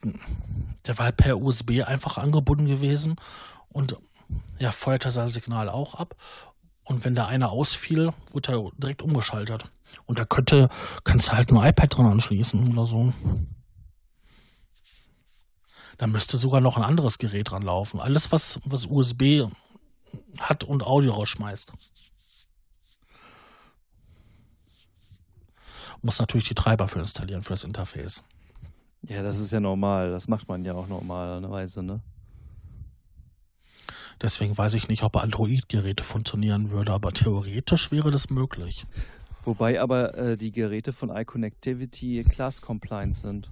der 0.86 0.98
war 0.98 1.04
halt 1.04 1.16
per 1.16 1.40
USB 1.40 1.84
einfach 1.84 2.18
angebunden 2.18 2.66
gewesen 2.66 3.14
und 3.68 3.96
ja, 4.58 4.72
feuerte 4.72 5.12
sein 5.12 5.28
Signal 5.28 5.68
auch 5.68 5.94
ab. 5.94 6.16
Und 6.84 7.04
wenn 7.04 7.14
da 7.14 7.26
einer 7.26 7.50
ausfiel, 7.50 8.12
wurde 8.32 8.52
er 8.52 8.70
direkt 8.76 9.02
umgeschaltet. 9.02 9.72
Und 10.06 10.18
da 10.18 10.24
könnte, 10.24 10.68
kannst 11.04 11.28
du 11.28 11.32
halt 11.32 11.50
ein 11.50 11.56
iPad 11.56 11.96
dran 11.96 12.06
anschließen 12.06 12.72
oder 12.72 12.84
so. 12.84 13.12
Da 15.96 16.06
müsste 16.06 16.36
sogar 16.36 16.60
noch 16.60 16.76
ein 16.76 16.82
anderes 16.82 17.18
Gerät 17.18 17.50
dran 17.50 17.62
laufen. 17.62 18.00
Alles, 18.00 18.32
was, 18.32 18.60
was 18.64 18.86
USB 18.86 19.44
hat 20.40 20.64
und 20.64 20.82
Audio 20.82 21.12
rausschmeißt. 21.12 21.72
Muss 26.02 26.18
natürlich 26.18 26.48
die 26.48 26.54
Treiber 26.54 26.88
für 26.88 26.98
installieren, 26.98 27.42
für 27.42 27.54
das 27.54 27.64
Interface. 27.64 28.24
Ja, 29.02 29.22
das 29.22 29.38
ist 29.38 29.52
ja 29.52 29.60
normal. 29.60 30.10
Das 30.10 30.28
macht 30.28 30.48
man 30.48 30.64
ja 30.64 30.74
auch 30.74 30.86
normalerweise, 30.86 31.82
ne? 31.82 32.00
Deswegen 34.20 34.56
weiß 34.56 34.74
ich 34.74 34.88
nicht, 34.88 35.02
ob 35.02 35.16
Android-Geräte 35.16 36.04
funktionieren 36.04 36.70
würde, 36.70 36.92
aber 36.92 37.12
theoretisch 37.12 37.90
wäre 37.90 38.10
das 38.10 38.30
möglich. 38.30 38.86
Wobei 39.44 39.80
aber 39.80 40.16
äh, 40.16 40.36
die 40.36 40.52
Geräte 40.52 40.92
von 40.92 41.10
iConnectivity 41.10 42.24
Class-compliant 42.24 43.14
sind. 43.14 43.50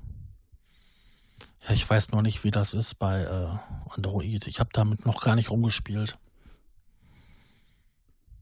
Ja, 1.66 1.74
ich 1.74 1.88
weiß 1.88 2.12
noch 2.12 2.22
nicht, 2.22 2.44
wie 2.44 2.50
das 2.50 2.74
ist 2.74 2.98
bei 2.98 3.22
äh, 3.22 3.90
Android. 3.90 4.46
Ich 4.46 4.58
habe 4.58 4.70
damit 4.72 5.04
noch 5.06 5.22
gar 5.22 5.36
nicht 5.36 5.50
rumgespielt. 5.50 6.16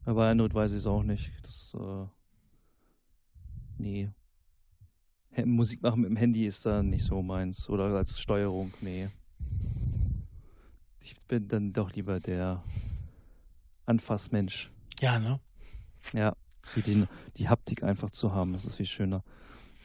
Aber 0.05 0.29
Android 0.29 0.55
weiß 0.55 0.73
ich 0.73 0.79
es 0.79 0.87
auch 0.87 1.03
nicht. 1.03 1.31
Das, 1.43 1.77
äh, 1.79 2.07
nee. 3.79 4.11
Musik 5.45 5.83
machen 5.83 6.03
mit 6.03 6.11
dem 6.11 6.17
Handy 6.17 6.47
ist 6.47 6.67
da 6.67 6.83
nicht 6.83 7.05
so 7.05 7.23
meins. 7.23 7.69
Oder 7.69 7.85
als 7.97 8.21
Steuerung, 8.21 8.73
nee. 8.81 9.09
Ich 11.11 11.21
bin 11.23 11.49
dann 11.49 11.73
doch 11.73 11.93
lieber 11.93 12.21
der 12.21 12.63
Anfassmensch. 13.85 14.71
Ja, 15.01 15.19
ne? 15.19 15.41
Ja, 16.13 16.37
die, 16.77 16.83
die, 16.83 17.05
die 17.37 17.49
Haptik 17.49 17.83
einfach 17.83 18.11
zu 18.11 18.33
haben, 18.33 18.53
das 18.53 18.65
ist 18.65 18.77
viel 18.77 18.87
schöner. 18.87 19.25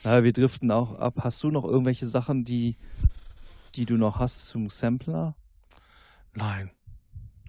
Ja, 0.04 0.24
wir 0.24 0.34
driften 0.34 0.70
auch 0.70 0.94
ab. 1.00 1.16
Hast 1.22 1.42
du 1.42 1.50
noch 1.50 1.64
irgendwelche 1.64 2.06
Sachen, 2.06 2.46
die, 2.46 2.76
die 3.74 3.86
du 3.86 3.98
noch 3.98 4.20
hast 4.20 4.50
zum 4.50 4.70
Sampler? 4.70 5.36
Nein. 6.34 6.70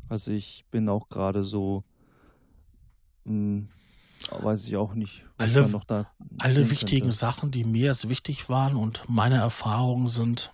Also 0.08 0.30
ich 0.30 0.64
bin 0.70 0.88
auch 0.88 1.10
gerade 1.10 1.44
so, 1.44 1.84
mh, 3.24 3.32
hm, 3.32 3.68
weiß 4.40 4.64
ich 4.64 4.76
auch 4.76 4.94
nicht. 4.94 5.22
Alle, 5.36 5.68
alle 6.38 6.70
wichtigen 6.70 7.02
könnte. 7.02 7.14
Sachen, 7.14 7.50
die 7.50 7.64
mir 7.64 7.86
jetzt 7.86 8.08
wichtig 8.08 8.48
waren 8.48 8.74
und 8.74 9.04
meine 9.08 9.36
Erfahrungen 9.36 10.08
sind, 10.08 10.50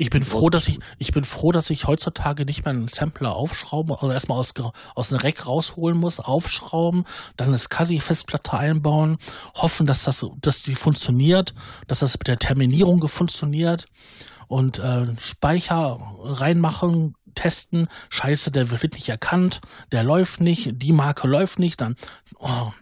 Ich 0.00 0.08
bin 0.08 0.22
froh, 0.22 0.48
dass 0.48 0.66
ich, 0.66 0.78
ich 0.96 1.12
bin 1.12 1.24
froh, 1.24 1.52
dass 1.52 1.68
ich 1.68 1.86
heutzutage 1.86 2.46
nicht 2.46 2.64
mehr 2.64 2.72
einen 2.72 2.88
Sampler 2.88 3.36
aufschrauben, 3.36 3.92
also 3.92 4.10
erstmal 4.10 4.38
aus, 4.38 4.54
aus 4.94 5.12
einem 5.12 5.20
Rack 5.20 5.46
rausholen 5.46 5.98
muss, 5.98 6.20
aufschrauben, 6.20 7.04
dann 7.36 7.48
eine 7.48 7.58
SCSI-Festplatte 7.58 8.56
einbauen, 8.56 9.18
hoffen, 9.56 9.86
dass 9.86 10.04
das, 10.04 10.26
dass 10.40 10.62
die 10.62 10.74
funktioniert, 10.74 11.52
dass 11.86 11.98
das 11.98 12.18
mit 12.18 12.28
der 12.28 12.38
Terminierung 12.38 13.06
funktioniert 13.08 13.84
und 14.48 14.78
äh, 14.78 15.14
Speicher 15.18 15.98
reinmachen, 16.22 17.14
testen, 17.34 17.88
scheiße, 18.08 18.52
der 18.52 18.70
wird 18.70 18.94
nicht 18.94 19.10
erkannt, 19.10 19.60
der 19.92 20.02
läuft 20.02 20.40
nicht, 20.40 20.80
die 20.82 20.92
Marke 20.92 21.28
läuft 21.28 21.58
nicht, 21.58 21.78
dann, 21.82 21.94
oh, 22.38 22.72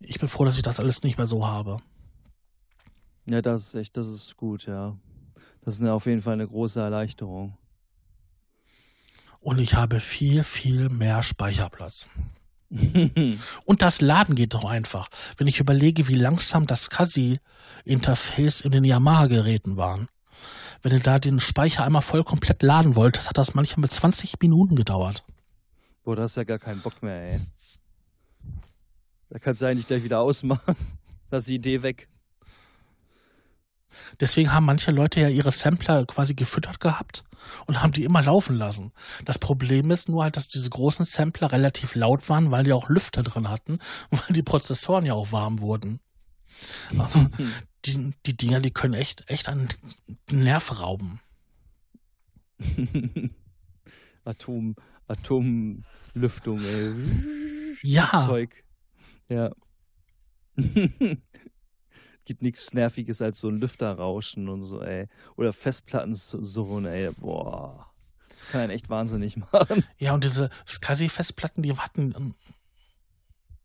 ich 0.00 0.18
bin 0.18 0.28
froh, 0.28 0.46
dass 0.46 0.56
ich 0.56 0.62
das 0.62 0.80
alles 0.80 1.02
nicht 1.02 1.18
mehr 1.18 1.26
so 1.26 1.46
habe. 1.46 1.76
Ja, 3.26 3.42
das 3.42 3.66
ist 3.66 3.74
echt, 3.74 3.98
das 3.98 4.08
ist 4.08 4.38
gut, 4.38 4.64
ja. 4.64 4.96
Das 5.62 5.78
ist 5.78 5.86
auf 5.86 6.06
jeden 6.06 6.22
Fall 6.22 6.34
eine 6.34 6.46
große 6.46 6.80
Erleichterung. 6.80 7.56
Und 9.40 9.58
ich 9.58 9.74
habe 9.74 10.00
viel, 10.00 10.42
viel 10.42 10.88
mehr 10.88 11.22
Speicherplatz. 11.22 12.08
und 13.64 13.82
das 13.82 14.00
Laden 14.00 14.34
geht 14.34 14.54
doch 14.54 14.64
einfach. 14.64 15.08
Wenn 15.36 15.46
ich 15.46 15.60
überlege, 15.60 16.08
wie 16.08 16.14
langsam 16.14 16.66
das 16.66 16.90
CASI-Interface 16.90 18.60
in 18.60 18.72
den 18.72 18.84
Yamaha-Geräten 18.84 19.76
waren. 19.76 20.08
Wenn 20.82 20.92
du 20.92 21.00
da 21.00 21.18
den 21.18 21.40
Speicher 21.40 21.84
einmal 21.84 22.02
voll 22.02 22.24
komplett 22.24 22.62
laden 22.62 22.94
wolltest, 22.94 23.28
hat 23.28 23.38
das 23.38 23.54
manchmal 23.54 23.82
mit 23.82 23.92
20 23.92 24.34
Minuten 24.40 24.76
gedauert. 24.76 25.24
Boah, 26.04 26.16
da 26.16 26.22
hast 26.22 26.36
ja 26.36 26.44
gar 26.44 26.58
keinen 26.58 26.80
Bock 26.80 27.02
mehr, 27.02 27.32
ey. 27.32 27.40
Da 29.30 29.38
kannst 29.38 29.60
du 29.60 29.66
eigentlich 29.66 29.86
gleich 29.86 30.04
wieder 30.04 30.20
ausmachen. 30.20 30.76
Das 31.30 31.42
ist 31.42 31.50
die 31.50 31.56
Idee 31.56 31.82
weg. 31.82 32.08
Deswegen 34.20 34.52
haben 34.52 34.66
manche 34.66 34.90
Leute 34.90 35.20
ja 35.20 35.28
ihre 35.28 35.52
Sampler 35.52 36.04
quasi 36.06 36.34
gefüttert 36.34 36.80
gehabt 36.80 37.24
und 37.66 37.82
haben 37.82 37.92
die 37.92 38.04
immer 38.04 38.22
laufen 38.22 38.56
lassen. 38.56 38.92
Das 39.24 39.38
Problem 39.38 39.90
ist 39.90 40.08
nur 40.08 40.24
halt, 40.24 40.36
dass 40.36 40.48
diese 40.48 40.70
großen 40.70 41.04
Sampler 41.04 41.52
relativ 41.52 41.94
laut 41.94 42.28
waren, 42.28 42.50
weil 42.50 42.64
die 42.64 42.72
auch 42.72 42.88
Lüfter 42.88 43.22
drin 43.22 43.48
hatten, 43.48 43.78
weil 44.10 44.20
die 44.30 44.42
Prozessoren 44.42 45.06
ja 45.06 45.14
auch 45.14 45.32
warm 45.32 45.60
wurden. 45.60 46.00
Also 46.98 47.26
die, 47.84 48.12
die 48.26 48.36
Dinger, 48.36 48.60
die 48.60 48.72
können 48.72 48.94
echt, 48.94 49.28
echt 49.30 49.48
an 49.48 49.68
Nerv 50.30 50.80
rauben. 50.80 51.20
Atom, 54.24 54.74
Atomlüftung, 55.06 56.60
ey. 56.60 56.94
Ja. 57.82 58.26
Zeug. 58.26 58.64
Ja 59.28 59.52
gibt 62.28 62.42
nichts 62.42 62.72
Nerviges 62.74 63.20
als 63.20 63.38
so 63.38 63.48
ein 63.48 63.58
Lüfterrauschen 63.58 64.48
und 64.48 64.62
so, 64.62 64.82
ey. 64.82 65.08
Oder 65.36 65.52
Festplatten 65.52 66.14
surren, 66.14 66.84
ey. 66.84 67.10
Boah. 67.12 67.90
Das 68.28 68.48
kann 68.50 68.60
einen 68.60 68.70
echt 68.70 68.88
wahnsinnig 68.88 69.36
machen. 69.52 69.84
Ja, 69.98 70.12
und 70.12 70.22
diese 70.22 70.50
SCSI-Festplatten, 70.66 71.62
die 71.62 71.76
hatten 71.76 72.14
ähm, 72.16 72.34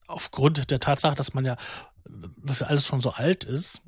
aufgrund 0.07 0.71
der 0.71 0.79
Tatsache, 0.79 1.15
dass 1.15 1.33
man 1.33 1.45
ja, 1.45 1.57
dass 2.37 2.63
alles 2.63 2.87
schon 2.87 3.01
so 3.01 3.11
alt 3.11 3.43
ist 3.43 3.81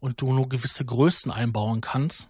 und 0.00 0.20
du 0.20 0.32
nur 0.32 0.48
gewisse 0.48 0.84
Größen 0.84 1.32
einbauen 1.32 1.80
kannst, 1.80 2.28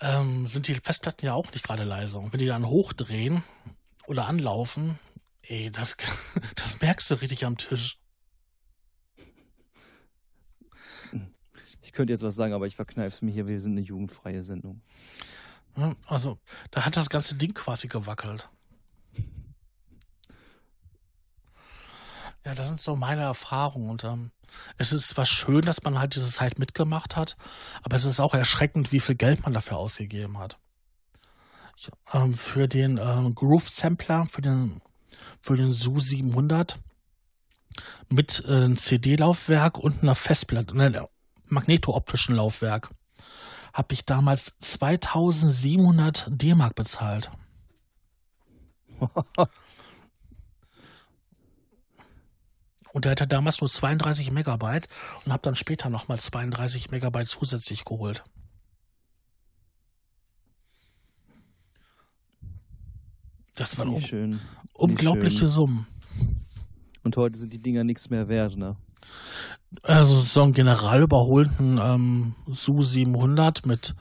ähm, 0.00 0.46
sind 0.46 0.66
die 0.66 0.74
Festplatten 0.74 1.26
ja 1.26 1.34
auch 1.34 1.50
nicht 1.52 1.64
gerade 1.64 1.84
leise. 1.84 2.18
Und 2.18 2.32
wenn 2.32 2.40
die 2.40 2.46
dann 2.46 2.66
hochdrehen 2.66 3.44
oder 4.06 4.26
anlaufen, 4.26 4.98
ey, 5.42 5.70
das, 5.70 5.96
das 6.56 6.80
merkst 6.80 7.08
du 7.10 7.14
richtig 7.14 7.44
am 7.44 7.56
Tisch. 7.56 7.98
Ich 11.86 11.92
könnte 11.92 12.12
jetzt 12.12 12.24
was 12.24 12.34
sagen, 12.34 12.52
aber 12.52 12.66
ich 12.66 12.74
verkneife 12.74 13.14
es 13.14 13.22
mir 13.22 13.30
hier. 13.30 13.46
Wir 13.46 13.60
sind 13.60 13.72
eine 13.72 13.80
jugendfreie 13.80 14.42
Sendung. 14.42 14.82
Also, 16.06 16.38
da 16.72 16.84
hat 16.84 16.96
das 16.96 17.10
ganze 17.10 17.36
Ding 17.36 17.54
quasi 17.54 17.86
gewackelt. 17.86 18.50
Ja, 22.44 22.56
das 22.56 22.66
sind 22.66 22.80
so 22.80 22.96
meine 22.96 23.22
Erfahrungen. 23.22 23.88
Und 23.88 24.02
ähm, 24.02 24.32
es 24.78 24.92
ist 24.92 25.10
zwar 25.10 25.26
schön, 25.26 25.60
dass 25.60 25.84
man 25.84 26.00
halt 26.00 26.16
diese 26.16 26.28
Zeit 26.28 26.58
mitgemacht 26.58 27.14
hat, 27.14 27.36
aber 27.82 27.94
es 27.94 28.04
ist 28.04 28.18
auch 28.18 28.34
erschreckend, 28.34 28.90
wie 28.90 29.00
viel 29.00 29.14
Geld 29.14 29.44
man 29.44 29.52
dafür 29.52 29.76
ausgegeben 29.76 30.38
hat. 30.40 30.58
Ich, 31.76 31.88
ähm, 32.12 32.34
für 32.34 32.66
den 32.66 32.98
ähm, 32.98 33.32
Groove 33.36 33.68
Sampler, 33.68 34.26
für 34.26 34.42
den, 34.42 34.80
für 35.40 35.54
den 35.54 35.70
SU 35.70 36.00
700 36.00 36.80
mit 38.08 38.44
äh, 38.44 38.74
CD-Laufwerk 38.74 39.78
und 39.78 40.02
einer 40.02 40.16
Festplatte, 40.16 40.76
ne, 40.76 41.08
magnetooptischen 41.48 42.34
Laufwerk 42.34 42.90
habe 43.72 43.94
ich 43.94 44.04
damals 44.04 44.58
2700 44.58 46.26
D-Mark 46.28 46.74
bezahlt. 46.74 47.30
Und 52.96 53.04
der 53.04 53.12
hatte 53.12 53.26
damals 53.26 53.60
nur 53.60 53.68
32 53.68 54.30
Megabyte 54.30 54.88
und 55.22 55.30
habe 55.30 55.42
dann 55.42 55.54
später 55.54 55.90
nochmal 55.90 56.18
32 56.18 56.90
Megabyte 56.90 57.28
zusätzlich 57.28 57.84
geholt. 57.84 58.24
Das 63.54 63.76
waren 63.76 63.90
um, 63.90 64.40
unglaubliche 64.72 65.40
schön. 65.40 65.46
Summen. 65.46 65.86
Und 67.02 67.18
heute 67.18 67.38
sind 67.38 67.52
die 67.52 67.60
Dinger 67.60 67.84
nichts 67.84 68.08
mehr 68.08 68.28
wert, 68.28 68.56
ne? 68.56 68.76
Also 69.82 70.20
so 70.20 70.42
einen 70.42 70.52
general 70.52 71.02
überholten 71.02 71.78
ähm, 71.78 72.34
Su 72.46 72.80
700 72.82 73.66
mit 73.66 73.94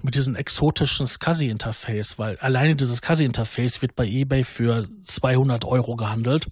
mit 0.00 0.14
diesem 0.14 0.36
exotischen 0.36 1.06
SCSI-Interface, 1.06 2.18
weil 2.18 2.36
alleine 2.38 2.76
dieses 2.76 2.98
SCSI-Interface 2.98 3.82
wird 3.82 3.96
bei 3.96 4.06
eBay 4.06 4.44
für 4.44 4.86
200 5.02 5.64
Euro 5.64 5.96
gehandelt. 5.96 6.46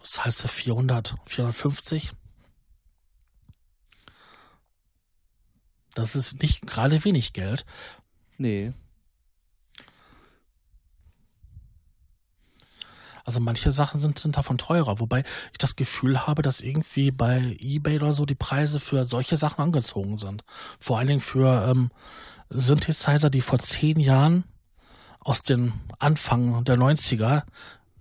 Das 0.00 0.24
heißt 0.24 0.48
400, 0.48 1.14
450. 1.26 2.12
Das 5.94 6.16
ist 6.16 6.40
nicht 6.42 6.66
gerade 6.66 7.04
wenig 7.04 7.32
Geld. 7.32 7.64
Nee. 8.38 8.72
Also 13.24 13.40
manche 13.40 13.70
Sachen 13.70 14.00
sind, 14.00 14.18
sind 14.18 14.36
davon 14.36 14.58
teurer, 14.58 15.00
wobei 15.00 15.20
ich 15.52 15.58
das 15.58 15.76
Gefühl 15.76 16.26
habe, 16.26 16.42
dass 16.42 16.60
irgendwie 16.60 17.10
bei 17.10 17.56
eBay 17.60 17.96
oder 17.96 18.12
so 18.12 18.26
die 18.26 18.34
Preise 18.34 18.80
für 18.80 19.04
solche 19.04 19.36
Sachen 19.36 19.62
angezogen 19.62 20.18
sind. 20.18 20.44
Vor 20.78 20.98
allen 20.98 21.08
Dingen 21.08 21.20
für 21.20 21.68
ähm, 21.68 21.90
Synthesizer, 22.50 23.30
die 23.30 23.40
vor 23.40 23.58
zehn 23.58 24.00
Jahren 24.00 24.44
aus 25.20 25.42
den 25.42 25.72
Anfang 25.98 26.64
der 26.64 26.76
90er 26.76 27.44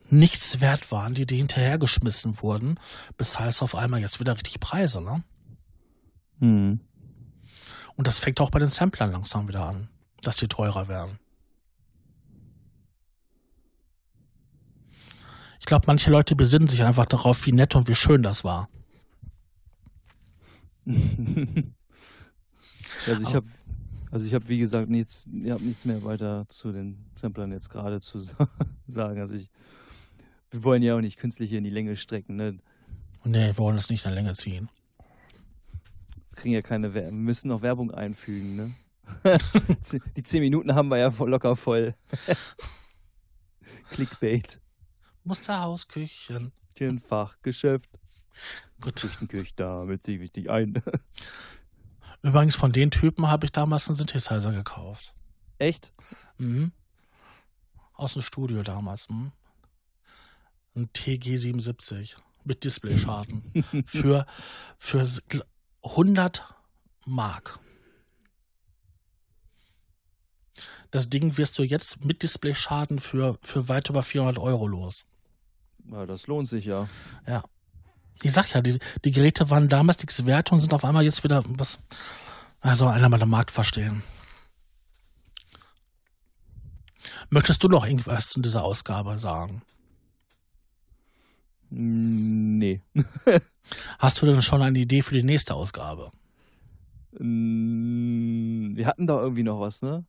nichts 0.10 0.60
wert 0.60 0.91
waren, 0.91 1.14
die, 1.14 1.26
die 1.26 1.38
hinterhergeschmissen 1.38 2.41
wurden, 2.41 2.80
bezahlst 3.18 3.61
du 3.61 3.65
auf 3.65 3.76
einmal 3.76 4.02
jetzt 4.02 4.19
wieder 4.19 4.35
richtig 4.35 4.60
Preise, 4.60 5.02
ne? 5.02 5.23
Hm. 6.39 6.81
Und 7.95 8.07
das 8.07 8.19
fängt 8.19 8.41
auch 8.41 8.49
bei 8.49 8.60
den 8.60 8.69
Samplern 8.69 9.11
langsam 9.11 9.48
wieder 9.48 9.65
an, 9.65 9.88
dass 10.22 10.38
die 10.38 10.48
teurer 10.48 10.88
werden. 10.88 11.19
Ich 15.61 15.65
glaube, 15.67 15.85
manche 15.85 16.09
Leute 16.09 16.35
besinnen 16.35 16.67
sich 16.67 16.83
einfach 16.83 17.05
darauf, 17.05 17.45
wie 17.45 17.51
nett 17.51 17.75
und 17.75 17.88
wie 17.88 17.93
schön 17.93 18.23
das 18.23 18.43
war. 18.43 18.67
also 23.05 23.21
ich 23.21 23.35
habe 23.35 23.45
also 24.09 24.25
ich 24.25 24.33
habe 24.33 24.47
wie 24.49 24.57
gesagt 24.57 24.89
nichts, 24.89 25.27
ich 25.31 25.51
habe 25.51 25.63
nichts 25.63 25.85
mehr 25.85 26.03
weiter 26.03 26.45
zu 26.49 26.71
den 26.71 26.97
Samplern 27.13 27.51
jetzt 27.51 27.69
gerade 27.69 28.01
zu 28.01 28.19
sagen. 28.88 29.21
Also 29.21 29.35
ich, 29.35 29.51
wir 30.49 30.63
wollen 30.63 30.81
ja 30.81 30.97
auch 30.97 31.01
nicht 31.01 31.17
künstlich 31.17 31.49
hier 31.49 31.59
in 31.59 31.63
die 31.63 31.69
Länge 31.69 31.95
strecken, 31.95 32.35
ne? 32.38 32.57
Nee, 33.23 33.47
wir 33.47 33.57
wollen 33.59 33.77
es 33.77 33.91
nicht 33.91 34.03
in 34.03 34.09
der 34.09 34.15
Länge 34.15 34.33
ziehen. 34.33 34.67
Wir 36.31 36.35
kriegen 36.35 36.55
ja 36.55 36.61
keine, 36.61 36.95
wir 36.95 37.11
müssen 37.11 37.49
noch 37.49 37.61
Werbung 37.61 37.91
einfügen, 37.91 38.55
ne? 38.55 38.75
die 40.17 40.23
zehn 40.23 40.41
Minuten 40.41 40.73
haben 40.73 40.89
wir 40.89 40.97
ja 40.97 41.07
locker 41.19 41.55
voll. 41.55 41.93
Clickbait. 43.91 44.59
Musterhausküchen. 45.23 46.52
Fachgeschäft. 46.99 47.89
Gut. 48.80 48.95
Küchenküche, 48.95 49.53
damit 49.56 50.03
ziehe 50.03 50.19
ich 50.19 50.31
dich 50.31 50.49
ein. 50.49 50.81
Übrigens, 52.23 52.56
von 52.56 52.72
den 52.72 52.91
Typen 52.91 53.27
habe 53.27 53.45
ich 53.45 53.52
damals 53.52 53.88
einen 53.88 53.95
Synthesizer 53.95 54.52
gekauft. 54.52 55.14
Echt? 55.57 55.93
Mhm. 56.38 56.72
Aus 57.93 58.14
dem 58.14 58.22
Studio 58.22 58.64
damals. 58.64 59.10
Mhm. 59.10 59.31
Ein 60.76 60.89
TG77 60.89 62.15
mit 62.43 62.64
Displayschaden. 62.64 63.52
für, 63.85 64.26
für 64.77 65.07
100 65.84 66.56
Mark. 67.06 67.60
Das 70.91 71.09
Ding 71.09 71.37
wirst 71.37 71.57
du 71.57 71.63
jetzt 71.63 72.03
mit 72.03 72.23
Displayschaden 72.23 72.99
für, 72.99 73.37
für 73.41 73.69
weit 73.69 73.89
über 73.89 74.03
400 74.03 74.39
Euro 74.39 74.67
los. 74.67 75.05
Ja, 75.89 76.05
das 76.05 76.27
lohnt 76.27 76.47
sich 76.47 76.65
ja. 76.65 76.87
Ja. 77.27 77.43
Ich 78.23 78.33
sag 78.33 78.53
ja, 78.53 78.61
die, 78.61 78.77
die 79.03 79.11
Geräte 79.11 79.49
waren 79.49 79.69
damals 79.69 79.99
nichts 79.99 80.25
wert 80.25 80.51
und 80.51 80.59
sind 80.59 80.73
auf 80.73 80.85
einmal 80.85 81.03
jetzt 81.03 81.23
wieder 81.23 81.43
was. 81.47 81.79
Also 82.59 82.87
einer 82.87 83.09
mal 83.09 83.17
den 83.17 83.29
Markt 83.29 83.51
verstehen. 83.51 84.03
Möchtest 87.29 87.63
du 87.63 87.67
noch 87.67 87.85
irgendwas 87.85 88.27
zu 88.27 88.41
dieser 88.41 88.63
Ausgabe 88.63 89.17
sagen? 89.17 89.63
Nee. 91.69 92.81
Hast 93.99 94.21
du 94.21 94.25
denn 94.25 94.41
schon 94.41 94.61
eine 94.61 94.77
Idee 94.77 95.01
für 95.01 95.15
die 95.15 95.23
nächste 95.23 95.55
Ausgabe? 95.55 96.11
Wir 97.13 98.87
hatten 98.87 99.07
da 99.07 99.21
irgendwie 99.21 99.43
noch 99.43 99.59
was, 99.59 99.81
ne? 99.81 100.05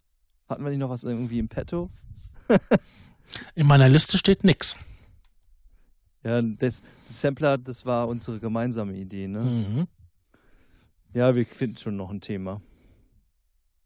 Hatten 0.53 0.65
wir 0.65 0.70
nicht 0.70 0.81
noch 0.81 0.91
was 0.91 1.03
irgendwie 1.03 1.39
im 1.39 1.49
Petto? 1.49 1.91
In 3.55 3.66
meiner 3.66 3.89
Liste 3.89 4.19
steht 4.19 4.45
nix. 4.45 4.77
Ja, 6.23 6.43
das, 6.43 6.83
das 7.09 7.20
Sampler, 7.23 7.57
das 7.57 7.87
war 7.87 8.07
unsere 8.07 8.39
gemeinsame 8.39 8.93
Idee, 8.93 9.29
ne? 9.29 9.41
Mhm. 9.41 9.89
Ja, 11.15 11.35
wir 11.35 11.47
finden 11.47 11.79
schon 11.79 11.97
noch 11.97 12.11
ein 12.11 12.20
Thema. 12.20 12.61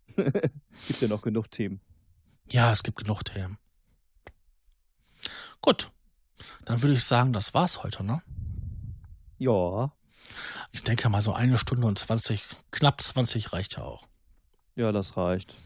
Gibt 0.16 1.01
ja 1.01 1.06
noch 1.06 1.22
genug 1.22 1.52
Themen. 1.52 1.80
Ja, 2.51 2.72
es 2.72 2.82
gibt 2.82 2.98
genug 2.98 3.22
Themen. 3.22 3.59
Gut. 5.60 5.93
Dann 6.64 6.82
würde 6.82 6.94
ich 6.94 7.05
sagen, 7.05 7.32
das 7.32 7.55
war's 7.55 7.84
heute, 7.84 8.02
ne? 8.02 8.22
Ja. 9.38 9.93
Ich 10.72 10.82
denke 10.82 11.09
mal, 11.10 11.22
so 11.22 11.32
eine 11.32 11.59
Stunde 11.59 11.86
und 11.86 11.97
20, 11.97 12.44
knapp 12.72 13.01
20 13.01 13.52
reicht 13.52 13.76
ja 13.76 13.84
auch. 13.84 14.09
Ja, 14.74 14.90
das 14.90 15.16
reicht. 15.16 15.56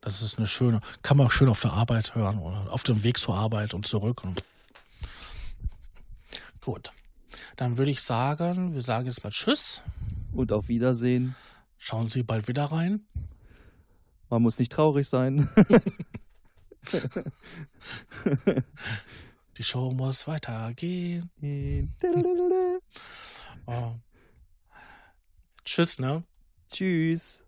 Das 0.00 0.22
ist 0.22 0.38
eine 0.38 0.46
schöne, 0.46 0.80
kann 1.02 1.16
man 1.16 1.26
auch 1.26 1.32
schön 1.32 1.48
auf 1.48 1.60
der 1.60 1.72
Arbeit 1.72 2.14
hören 2.14 2.38
oder 2.38 2.72
auf 2.72 2.82
dem 2.82 3.02
Weg 3.02 3.18
zur 3.18 3.34
Arbeit 3.34 3.74
und 3.74 3.86
zurück. 3.86 4.22
Gut. 6.60 6.90
Dann 7.56 7.78
würde 7.78 7.90
ich 7.90 8.02
sagen, 8.02 8.74
wir 8.74 8.82
sagen 8.82 9.06
jetzt 9.06 9.24
mal 9.24 9.30
Tschüss. 9.30 9.82
Und 10.32 10.52
auf 10.52 10.68
Wiedersehen. 10.68 11.34
Schauen 11.78 12.08
Sie 12.08 12.22
bald 12.22 12.48
wieder 12.48 12.64
rein. 12.64 13.06
Man 14.28 14.42
muss 14.42 14.58
nicht 14.58 14.72
traurig 14.72 15.08
sein. 15.08 15.48
Die 19.56 19.62
Show 19.62 19.92
muss 19.92 20.26
weitergehen. 20.26 21.30
Oh. 23.68 23.94
Tschüss, 25.64 25.98
ne? 25.98 26.22
Tschüss. 26.70 27.45